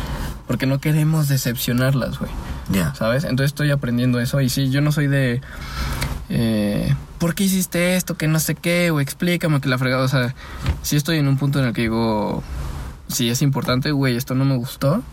Porque 0.47 0.65
no 0.65 0.79
queremos 0.79 1.27
decepcionarlas, 1.27 2.19
güey. 2.19 2.31
Ya. 2.69 2.95
¿Sabes? 2.95 3.23
Entonces 3.23 3.47
estoy 3.47 3.71
aprendiendo 3.71 4.19
eso. 4.19 4.39
Y 4.41 4.49
sí, 4.49 4.69
yo 4.69 4.81
no 4.81 4.91
soy 4.91 5.07
de. 5.07 5.41
Eh, 6.35 6.95
¿Por 7.19 7.35
qué 7.35 7.43
hiciste 7.43 7.95
esto? 7.95 8.17
Que 8.17 8.27
no 8.27 8.39
sé 8.39 8.55
qué, 8.55 8.89
o 8.89 8.99
explícame 8.99 9.61
que 9.61 9.69
la 9.69 9.77
fregada. 9.77 10.03
O 10.03 10.07
sea, 10.07 10.33
sí 10.81 10.95
estoy 10.95 11.19
en 11.19 11.27
un 11.27 11.37
punto 11.37 11.59
en 11.59 11.65
el 11.65 11.73
que 11.73 11.83
digo. 11.83 12.43
Sí, 13.07 13.29
es 13.29 13.41
importante, 13.43 13.91
güey, 13.91 14.17
esto 14.17 14.33
no 14.33 14.43
me 14.43 14.57
gustó. 14.57 15.03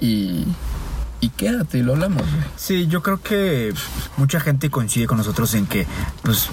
Y. 0.00 0.44
Y 1.22 1.28
quédate 1.28 1.78
y 1.78 1.82
lo 1.82 1.92
hablamos, 1.92 2.22
güey. 2.22 2.44
Sí, 2.56 2.86
yo 2.88 3.02
creo 3.02 3.20
que 3.20 3.72
mucha 4.16 4.40
gente 4.40 4.70
coincide 4.70 5.06
con 5.06 5.18
nosotros 5.18 5.54
en 5.54 5.66
que, 5.66 5.86
pues, 6.22 6.48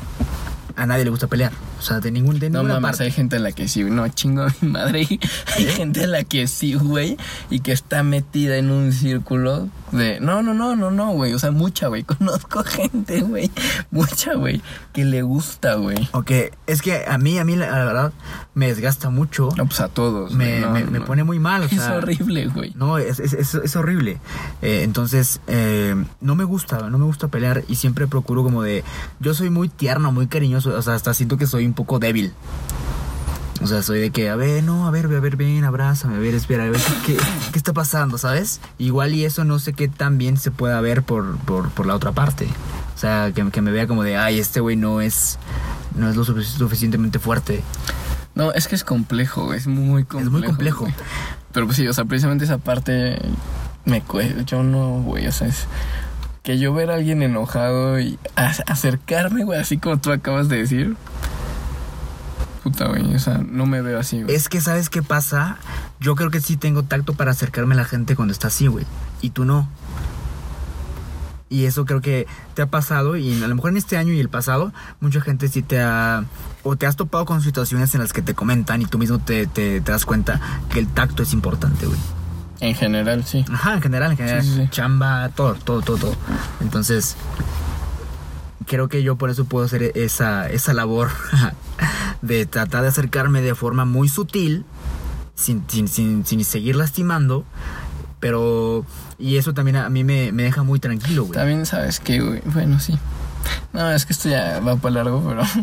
a 0.76 0.86
nadie 0.86 1.06
le 1.06 1.10
gusta 1.10 1.28
pelear. 1.28 1.54
O 1.80 1.82
sea, 1.82 2.00
de, 2.00 2.12
ningún, 2.12 2.40
de 2.40 2.50
No 2.50 2.64
mames, 2.64 2.82
parte. 2.82 3.04
hay 3.04 3.12
gente 3.12 3.36
a 3.36 3.40
la 3.40 3.52
que 3.52 3.68
sí. 3.68 3.84
No, 3.84 4.08
chingo 4.10 4.44
a 4.44 4.54
mi 4.62 4.68
madre. 4.70 5.08
Hay 5.56 5.66
gente 5.66 6.04
a 6.04 6.08
la 6.08 6.24
que 6.24 6.48
sí, 6.48 6.74
güey. 6.74 7.18
Y 7.50 7.60
que 7.60 7.72
está 7.72 8.04
metida 8.04 8.58
en 8.58 8.72
un 8.72 8.92
círculo 8.92 9.70
de. 9.92 10.20
No, 10.20 10.42
no, 10.42 10.54
no, 10.54 10.76
no, 10.76 10.92
no, 10.92 11.12
güey. 11.12 11.34
O 11.34 11.40
sea, 11.40 11.52
mucha, 11.52 11.88
güey. 11.88 12.04
Conozco 12.04 12.64
gente, 12.64 13.22
güey. 13.22 13.52
Mucha, 13.92 14.34
güey. 14.34 14.62
Que 14.94 15.06
le 15.06 15.22
gusta, 15.22 15.76
güey. 15.76 16.10
Ok, 16.14 16.32
es 16.66 16.82
que 16.82 17.06
a 17.08 17.18
mí, 17.18 17.38
a 17.38 17.46
mí 17.46 17.56
la, 17.56 17.70
la 17.72 17.86
verdad, 17.86 18.14
me 18.56 18.68
desgasta 18.68 19.10
mucho. 19.10 19.50
No, 19.58 19.66
pues 19.68 19.80
a 19.80 19.88
todos. 19.88 20.34
me. 20.34 20.60
No, 20.62 20.72
me, 20.72 20.82
no, 20.82 20.92
me 20.92 21.02
pone 21.02 21.24
muy 21.24 21.40
mal. 21.40 21.62
o 21.62 21.66
Es 21.66 21.72
sea, 21.72 21.96
horrible, 21.98 22.48
güey. 22.48 22.74
No, 22.76 22.98
es, 22.98 23.20
es, 23.20 23.34
es- 23.34 23.54
es 23.56 23.76
horrible. 23.76 24.20
Eh, 24.62 24.82
entonces, 24.84 25.42
eh, 25.48 25.96
no 26.22 26.36
me 26.36 26.44
gusta, 26.44 26.90
no 26.90 26.98
me 26.98 27.06
gusta 27.06 27.28
pelear 27.28 27.64
y 27.68 27.76
siempre 27.76 28.08
procuro 28.08 28.44
como 28.44 28.64
de... 28.64 28.84
Yo 29.20 29.34
soy 29.34 29.50
muy 29.50 29.70
tierno, 29.70 30.12
muy 30.12 30.28
cariñoso, 30.28 30.76
o 30.76 30.82
sea, 30.82 30.96
hasta 30.96 31.14
siento 31.14 31.38
que 31.38 31.46
soy 31.48 31.67
un 31.68 31.74
poco 31.74 32.00
débil. 32.00 32.34
O 33.62 33.66
sea, 33.66 33.82
soy 33.82 34.00
de 34.00 34.12
que, 34.12 34.30
a 34.30 34.36
ver, 34.36 34.64
no, 34.64 34.86
a 34.88 34.92
ver, 34.92 35.06
a 35.08 35.20
ver, 35.20 35.36
ven, 35.36 35.64
abrázame, 35.64 36.16
a 36.16 36.20
ver, 36.20 36.36
espera, 36.36 36.66
a 36.66 36.70
ver, 36.70 36.80
¿qué, 37.06 37.18
qué 37.52 37.58
está 37.58 37.74
pasando, 37.74 38.20
sabes? 38.20 38.62
Igual 38.78 39.16
y 39.16 39.26
eso 39.26 39.46
no 39.46 39.58
sé 39.58 39.74
qué 39.74 39.88
tan 39.88 40.20
bien 40.20 40.38
se 40.38 40.52
pueda 40.52 40.80
ver 40.80 41.02
por, 41.02 41.38
por, 41.40 41.70
por 41.72 41.88
la 41.88 41.96
otra 41.96 42.12
parte. 42.12 42.48
O 42.96 43.00
sea, 43.00 43.32
que, 43.34 43.50
que 43.50 43.62
me 43.62 43.72
vea 43.72 43.88
como 43.88 44.04
de, 44.04 44.16
ay, 44.16 44.40
este 44.40 44.60
güey 44.60 44.76
no 44.76 45.02
es, 45.02 45.40
no 45.96 46.08
es 46.08 46.16
lo 46.16 46.24
sufic- 46.24 46.44
suficientemente 46.46 47.18
fuerte. 47.18 47.64
No, 48.36 48.52
es 48.54 48.68
que 48.68 48.76
es 48.76 48.84
complejo. 48.84 49.56
Es 49.56 49.66
muy 49.66 50.04
complejo. 50.04 50.28
Es 50.28 50.32
muy 50.32 50.44
complejo. 50.44 50.80
güey. 50.82 50.94
Pero 51.52 51.66
pues 51.66 51.78
sí, 51.78 51.88
o 51.88 51.94
sea, 51.94 52.06
precisamente 52.06 52.46
esa 52.46 52.60
parte 52.60 53.20
me 53.86 54.02
cuesta. 54.04 54.44
Yo 54.44 54.62
no, 54.62 55.02
güey. 55.02 55.26
O 55.26 55.32
sea, 55.32 55.48
es. 55.48 55.66
Que 56.44 56.60
yo 56.60 56.74
ver 56.74 56.92
a 56.92 56.96
alguien 56.96 57.24
enojado 57.24 58.00
y 58.00 58.20
acercarme, 58.36 59.44
güey, 59.44 59.60
así 59.60 59.78
como 59.80 59.98
tú 60.00 60.12
acabas 60.12 60.48
de 60.48 60.58
decir. 60.60 60.96
Puta, 62.72 62.88
güey. 62.88 63.16
O 63.16 63.20
sea, 63.20 63.38
no 63.40 63.66
me 63.66 63.82
veo 63.82 64.00
así, 64.00 64.22
güey. 64.24 64.36
Es 64.36 64.50
que, 64.50 64.60
¿sabes 64.62 64.90
qué 64.90 65.02
pasa? 65.02 65.58
Yo 66.00 66.16
creo 66.16 66.30
que 66.32 66.42
sí 66.42 66.58
tengo 66.58 66.84
tacto 66.84 67.14
para 67.14 67.32
acercarme 67.32 67.74
a 67.76 67.78
la 67.78 67.86
gente 67.86 68.16
cuando 68.16 68.32
está 68.32 68.48
así, 68.48 68.68
güey. 68.68 68.86
Y 69.22 69.30
tú 69.32 69.46
no. 69.46 69.70
Y 71.50 71.64
eso 71.66 71.86
creo 71.86 72.02
que 72.02 72.28
te 72.56 72.62
ha 72.62 72.66
pasado 72.66 73.16
y 73.16 73.42
a 73.42 73.48
lo 73.48 73.56
mejor 73.56 73.72
en 73.72 73.78
este 73.78 73.96
año 73.96 74.12
y 74.12 74.20
el 74.20 74.28
pasado, 74.28 74.74
mucha 75.00 75.22
gente 75.22 75.48
sí 75.48 75.62
te 75.62 75.80
ha... 75.82 76.26
O 76.64 76.76
te 76.76 76.86
has 76.86 76.98
topado 76.98 77.24
con 77.26 77.42
situaciones 77.42 77.96
en 77.96 78.02
las 78.02 78.12
que 78.12 78.22
te 78.22 78.34
comentan 78.34 78.82
y 78.82 78.86
tú 78.86 78.98
mismo 78.98 79.20
te, 79.20 79.48
te- 79.48 79.80
te 79.80 79.92
das 79.94 80.04
cuenta 80.06 80.42
que 80.70 80.80
el 80.80 80.88
tacto 80.88 81.24
es 81.24 81.32
importante, 81.32 81.86
güey. 81.86 81.98
En 82.60 82.76
general, 82.76 83.24
sí. 83.24 83.46
Ajá, 83.50 83.76
en 83.76 83.82
general, 83.82 84.12
en 84.12 84.18
general. 84.18 84.44
Sí, 84.44 84.50
sí, 84.50 84.62
sí. 84.64 84.68
Chamba, 84.72 85.30
todo, 85.30 85.54
todo, 85.54 85.82
todo, 85.82 85.98
todo. 85.98 86.16
Entonces, 86.60 87.16
creo 88.66 88.90
que 88.90 89.02
yo 89.04 89.16
por 89.16 89.30
eso 89.30 89.46
puedo 89.46 89.66
hacer 89.66 89.94
esa, 89.96 90.50
esa 90.50 90.74
labor 90.74 91.10
de 92.22 92.46
tratar 92.46 92.82
de 92.84 92.90
acercarme 92.90 93.42
de 93.42 93.56
forma 93.56 93.86
muy 93.86 94.10
sutil, 94.10 94.66
sin, 95.36 95.64
sin, 95.68 95.88
sin, 95.88 96.26
sin 96.26 96.44
seguir 96.46 96.76
lastimando, 96.76 97.46
pero... 98.20 98.86
Y 99.20 99.38
eso 99.38 99.54
también 99.54 99.78
a 99.78 99.90
mí 99.90 100.04
me, 100.04 100.32
me 100.32 100.44
deja 100.44 100.62
muy 100.64 100.80
tranquilo, 100.80 101.24
güey. 101.24 101.34
También 101.34 101.66
sabes 101.66 102.00
que, 102.00 102.20
güey. 102.20 102.42
Bueno, 102.46 102.80
sí. 102.80 102.98
No, 103.74 103.92
es 103.92 104.06
que 104.06 104.14
esto 104.14 104.30
ya 104.30 104.60
va 104.60 104.76
para 104.76 104.96
largo, 104.96 105.24
pero. 105.28 105.44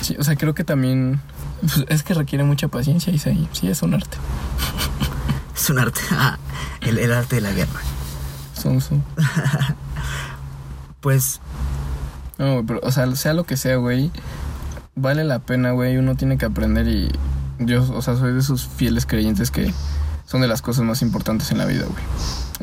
Sí, 0.00 0.16
o 0.18 0.24
sea, 0.24 0.34
creo 0.34 0.54
que 0.54 0.64
también. 0.64 1.20
pues, 1.60 1.84
es 1.88 2.02
que 2.02 2.14
requiere 2.14 2.42
mucha 2.42 2.68
paciencia 2.68 3.12
y 3.12 3.18
sí, 3.18 3.48
sí, 3.52 3.68
es 3.68 3.82
un 3.82 3.94
arte. 3.94 4.16
Es 5.54 5.68
un 5.68 5.78
arte, 5.78 6.00
ah, 6.12 6.38
el, 6.80 6.96
el 6.98 7.12
arte 7.12 7.36
de 7.36 7.42
la 7.42 7.52
guerra. 7.52 7.80
Son, 8.54 8.80
son. 8.80 9.04
Pues, 11.00 11.40
No, 12.38 12.64
pero, 12.66 12.80
o 12.82 12.90
sea, 12.90 13.14
sea 13.14 13.34
lo 13.34 13.44
que 13.44 13.58
sea, 13.58 13.76
güey, 13.76 14.10
vale 15.00 15.24
la 15.24 15.38
pena, 15.40 15.72
güey. 15.72 15.96
Uno 15.96 16.14
tiene 16.16 16.38
que 16.38 16.46
aprender 16.46 16.86
y 16.88 17.10
yo, 17.58 17.82
o 17.92 18.02
sea, 18.02 18.16
soy 18.16 18.32
de 18.32 18.40
esos 18.40 18.66
fieles 18.66 19.06
creyentes 19.06 19.50
que 19.50 19.72
son 20.26 20.40
de 20.40 20.48
las 20.48 20.62
cosas 20.62 20.84
más 20.84 21.02
importantes 21.02 21.50
en 21.52 21.58
la 21.58 21.66
vida, 21.66 21.84
güey. 21.86 22.02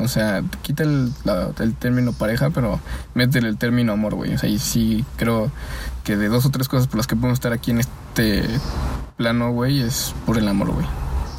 O 0.04 0.08
sea, 0.08 0.42
quita 0.62 0.84
el, 0.84 1.12
la- 1.24 1.50
el 1.58 1.74
término 1.74 2.12
pareja, 2.12 2.50
pero 2.50 2.80
métele 3.14 3.48
el 3.48 3.56
término 3.58 3.92
amor, 3.92 4.14
güey. 4.14 4.32
O 4.34 4.38
sea, 4.38 4.48
y 4.48 4.58
sí 4.58 5.04
creo 5.16 5.50
que 6.04 6.16
de 6.16 6.28
dos 6.28 6.46
o 6.46 6.50
tres 6.50 6.68
cosas 6.68 6.86
por 6.86 6.96
las 6.96 7.06
que 7.06 7.16
podemos 7.16 7.36
estar 7.36 7.52
aquí 7.52 7.72
en 7.72 7.80
este 7.80 8.44
plano, 9.16 9.50
güey, 9.52 9.80
es 9.80 10.14
por 10.24 10.38
el 10.38 10.46
amor, 10.48 10.70
güey. 10.72 10.86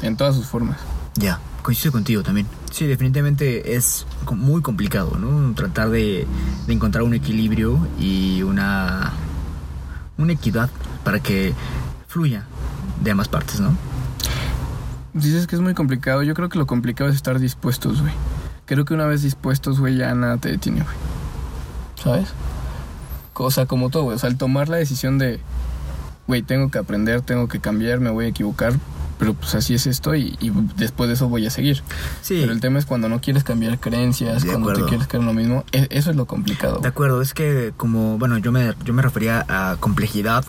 En 0.02 0.16
todas 0.16 0.34
sus 0.36 0.46
formas. 0.46 0.76
Ya, 1.16 1.40
coincido 1.62 1.92
contigo 1.92 2.22
también. 2.22 2.46
Sí, 2.70 2.86
definitivamente 2.86 3.74
es 3.74 4.06
muy 4.30 4.62
complicado, 4.62 5.16
¿no? 5.18 5.54
Tratar 5.54 5.90
de 5.90 6.26
encontrar 6.68 7.02
un 7.02 7.14
equilibrio 7.14 7.78
y 7.98 8.42
una, 8.42 9.10
una 10.18 10.32
equidad 10.34 10.70
para 11.04 11.20
que 11.20 11.54
fluya 12.08 12.44
de 13.02 13.10
ambas 13.10 13.28
partes, 13.28 13.60
¿no? 13.60 13.76
Dices 15.12 15.46
que 15.46 15.56
es 15.56 15.62
muy 15.62 15.74
complicado. 15.74 16.22
Yo 16.22 16.34
creo 16.34 16.48
que 16.48 16.58
lo 16.58 16.66
complicado 16.66 17.10
es 17.10 17.16
estar 17.16 17.38
dispuestos, 17.38 18.00
güey. 18.00 18.12
Creo 18.66 18.84
que 18.84 18.94
una 18.94 19.06
vez 19.06 19.22
dispuestos, 19.22 19.80
güey, 19.80 19.96
ya 19.96 20.14
nada 20.14 20.36
te 20.36 20.50
detiene, 20.50 20.82
güey. 20.82 20.96
¿sabes? 22.02 22.28
O 23.34 23.50
sea, 23.50 23.66
como 23.66 23.90
todo, 23.90 24.04
güey. 24.04 24.16
O 24.16 24.18
sea, 24.18 24.28
al 24.28 24.36
tomar 24.36 24.68
la 24.68 24.76
decisión 24.76 25.18
de, 25.18 25.40
güey, 26.26 26.42
tengo 26.42 26.70
que 26.70 26.78
aprender, 26.78 27.22
tengo 27.22 27.48
que 27.48 27.60
cambiar, 27.60 28.00
me 28.00 28.10
voy 28.10 28.26
a 28.26 28.28
equivocar, 28.28 28.74
pero 29.20 29.34
pues 29.34 29.54
así 29.54 29.74
es 29.74 29.86
esto 29.86 30.14
y, 30.16 30.36
y 30.40 30.50
después 30.76 31.06
de 31.08 31.14
eso 31.14 31.28
voy 31.28 31.46
a 31.46 31.50
seguir. 31.50 31.82
Sí. 32.22 32.38
Pero 32.40 32.52
el 32.52 32.60
tema 32.60 32.78
es 32.80 32.86
cuando 32.86 33.08
no 33.08 33.20
quieres 33.20 33.44
cambiar 33.44 33.78
creencias, 33.78 34.42
De 34.42 34.48
cuando 34.48 34.70
acuerdo. 34.70 34.86
te 34.86 34.88
quieres 34.88 35.06
quedar 35.06 35.20
en 35.20 35.26
lo 35.28 35.34
mismo, 35.34 35.64
e- 35.70 35.86
eso 35.90 36.10
es 36.10 36.16
lo 36.16 36.24
complicado. 36.26 36.80
De 36.80 36.88
acuerdo, 36.88 37.20
es 37.22 37.34
que 37.34 37.72
como, 37.76 38.18
bueno, 38.18 38.38
yo 38.38 38.50
me, 38.50 38.74
yo 38.84 38.92
me 38.94 39.02
refería 39.02 39.44
a 39.48 39.76
complejidad, 39.78 40.44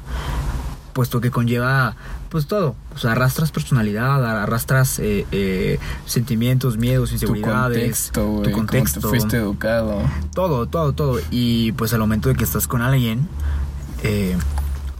puesto 0.93 1.21
que 1.21 1.29
conlleva 1.31 1.95
pues 2.29 2.47
todo. 2.47 2.75
O 2.95 2.97
sea, 2.97 3.11
arrastras 3.11 3.51
personalidad, 3.51 4.25
arrastras 4.43 4.99
eh, 4.99 5.25
eh, 5.33 5.79
sentimientos, 6.05 6.77
miedos, 6.77 7.09
tu 7.09 7.15
inseguridades, 7.15 7.77
contexto, 7.77 8.25
güey, 8.27 8.43
tu 8.43 8.51
cómo 8.51 8.57
contexto, 8.67 8.99
te 9.01 9.07
fuiste 9.07 9.37
educado. 9.37 10.01
todo, 10.33 10.65
todo, 10.65 10.93
todo. 10.93 11.19
Y 11.29 11.73
pues 11.73 11.91
al 11.93 11.99
momento 11.99 12.29
de 12.29 12.35
que 12.35 12.45
estás 12.45 12.67
con 12.67 12.81
alguien, 12.81 13.27
eh, 14.03 14.37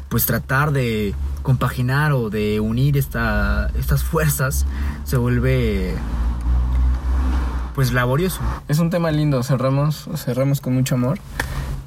pues 0.09 0.25
tratar 0.25 0.73
de 0.73 1.15
compaginar 1.41 2.13
o 2.13 2.29
de 2.29 2.59
unir 2.59 2.97
esta, 2.97 3.71
estas 3.77 4.03
fuerzas 4.03 4.65
se 5.03 5.17
vuelve 5.17 5.95
pues 7.75 7.93
laborioso. 7.93 8.41
Es 8.67 8.79
un 8.79 8.89
tema 8.89 9.11
lindo, 9.11 9.43
cerramos, 9.43 10.09
cerramos 10.15 10.61
con 10.61 10.73
mucho 10.73 10.95
amor. 10.95 11.19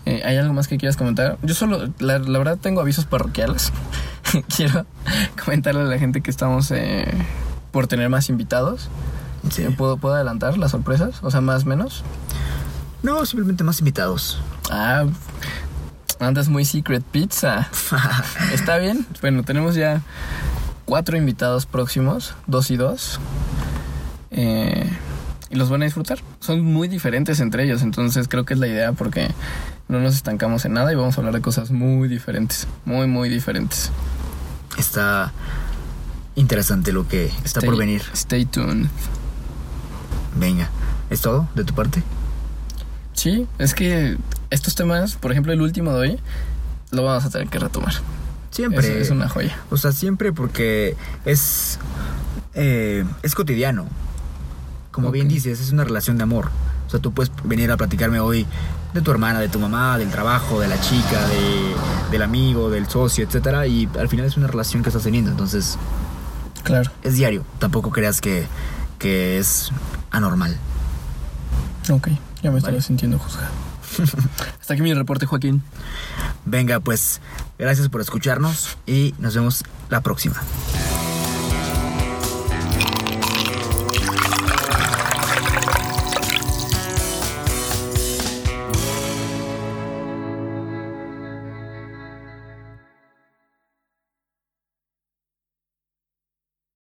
Eh, 0.06 0.22
¿Hay 0.24 0.36
algo 0.36 0.52
más 0.52 0.68
que 0.68 0.76
quieras 0.76 0.96
comentar? 0.96 1.38
Yo 1.42 1.54
solo, 1.54 1.88
la, 1.98 2.18
la 2.18 2.38
verdad, 2.38 2.58
tengo 2.60 2.80
avisos 2.80 3.06
parroquiales. 3.06 3.72
Quiero 4.56 4.86
comentarle 5.42 5.82
a 5.82 5.84
la 5.84 5.98
gente 5.98 6.20
que 6.20 6.30
estamos 6.30 6.70
eh, 6.70 7.06
por 7.70 7.86
tener 7.86 8.08
más 8.08 8.28
invitados. 8.28 8.88
Sí. 9.50 9.64
¿Puedo, 9.76 9.96
¿Puedo 9.98 10.14
adelantar 10.14 10.56
las 10.58 10.70
sorpresas? 10.70 11.22
O 11.22 11.30
sea, 11.30 11.40
más 11.40 11.64
menos. 11.64 12.02
No, 13.02 13.24
simplemente 13.26 13.64
más 13.64 13.78
invitados. 13.80 14.40
Ah, 14.70 15.04
andas 16.26 16.48
muy 16.48 16.64
secret 16.64 17.02
pizza. 17.04 17.68
¿Está 18.52 18.78
bien? 18.78 19.06
Bueno, 19.20 19.42
tenemos 19.42 19.74
ya 19.74 20.00
cuatro 20.84 21.16
invitados 21.16 21.66
próximos, 21.66 22.34
dos 22.46 22.70
y 22.70 22.76
dos. 22.76 23.20
Eh, 24.30 24.90
y 25.50 25.56
los 25.56 25.70
van 25.70 25.82
a 25.82 25.84
disfrutar. 25.84 26.18
Son 26.40 26.60
muy 26.62 26.88
diferentes 26.88 27.40
entre 27.40 27.64
ellos, 27.64 27.82
entonces 27.82 28.28
creo 28.28 28.44
que 28.44 28.54
es 28.54 28.60
la 28.60 28.66
idea 28.66 28.92
porque 28.92 29.28
no 29.88 30.00
nos 30.00 30.14
estancamos 30.14 30.64
en 30.64 30.72
nada 30.72 30.92
y 30.92 30.96
vamos 30.96 31.16
a 31.16 31.20
hablar 31.20 31.34
de 31.34 31.40
cosas 31.40 31.70
muy 31.70 32.08
diferentes. 32.08 32.66
Muy, 32.84 33.06
muy 33.06 33.28
diferentes. 33.28 33.90
Está 34.78 35.32
interesante 36.34 36.92
lo 36.92 37.06
que 37.06 37.26
está 37.44 37.60
Stay- 37.60 37.68
por 37.68 37.78
venir. 37.78 38.02
Stay 38.12 38.44
tuned. 38.44 38.88
Venga, 40.36 40.68
¿es 41.10 41.20
todo 41.20 41.48
de 41.54 41.62
tu 41.64 41.74
parte? 41.74 42.02
Sí, 43.12 43.46
es 43.58 43.72
que 43.74 44.16
estos 44.54 44.74
temas, 44.74 45.16
por 45.16 45.30
ejemplo, 45.32 45.52
el 45.52 45.60
último 45.60 45.92
de 45.92 45.98
hoy, 46.10 46.20
lo 46.90 47.02
vamos 47.04 47.24
a 47.24 47.30
tener 47.30 47.48
que 47.48 47.58
retomar. 47.58 47.94
Siempre. 48.50 48.86
Es, 49.00 49.06
es 49.06 49.10
una 49.10 49.28
joya. 49.28 49.56
O 49.70 49.76
sea, 49.76 49.92
siempre 49.92 50.32
porque 50.32 50.96
es. 51.24 51.78
eh, 52.54 53.04
es 53.22 53.34
cotidiano. 53.34 53.86
Como 54.92 55.10
bien 55.10 55.26
Ok. 55.26 55.32
dices, 55.32 55.60
es 55.60 55.72
una 55.72 55.82
relación 55.84 56.16
de 56.18 56.22
amor. 56.22 56.50
O 56.86 56.90
sea, 56.90 57.00
tú 57.00 57.12
puedes 57.12 57.32
venir 57.42 57.70
a 57.72 57.76
platicarme 57.76 58.20
hoy 58.20 58.46
de 58.92 59.00
tu 59.00 59.10
hermana, 59.10 59.40
de 59.40 59.48
tu 59.48 59.58
mamá, 59.58 59.98
del 59.98 60.10
trabajo, 60.10 60.60
de 60.60 60.68
la 60.68 60.80
chica, 60.80 61.26
de, 61.26 61.74
del 62.12 62.22
amigo, 62.22 62.70
del 62.70 62.86
socio, 62.88 63.24
etcétera. 63.24 63.66
Y 63.66 63.88
al 63.98 64.08
final 64.08 64.26
es 64.26 64.36
una 64.36 64.46
relación 64.46 64.84
que 64.84 64.90
estás 64.90 65.02
teniendo. 65.02 65.32
Entonces, 65.32 65.76
Claro. 66.62 66.92
es 67.02 67.14
diario. 67.16 67.44
Tampoco 67.58 67.90
creas 67.90 68.20
que, 68.20 68.46
que 69.00 69.38
es 69.38 69.70
anormal. 70.12 70.56
Ok, 71.90 72.08
ya 72.42 72.50
me 72.52 72.60
Vale. 72.60 72.80
sintiendo 72.80 73.18
juzgado. 73.18 73.48
Hasta 74.60 74.74
aquí 74.74 74.82
mi 74.82 74.94
reporte, 74.94 75.26
Joaquín. 75.26 75.62
Venga, 76.44 76.80
pues, 76.80 77.20
gracias 77.58 77.88
por 77.88 78.00
escucharnos 78.00 78.76
y 78.86 79.14
nos 79.18 79.34
vemos 79.34 79.64
la 79.90 80.00
próxima. 80.00 80.42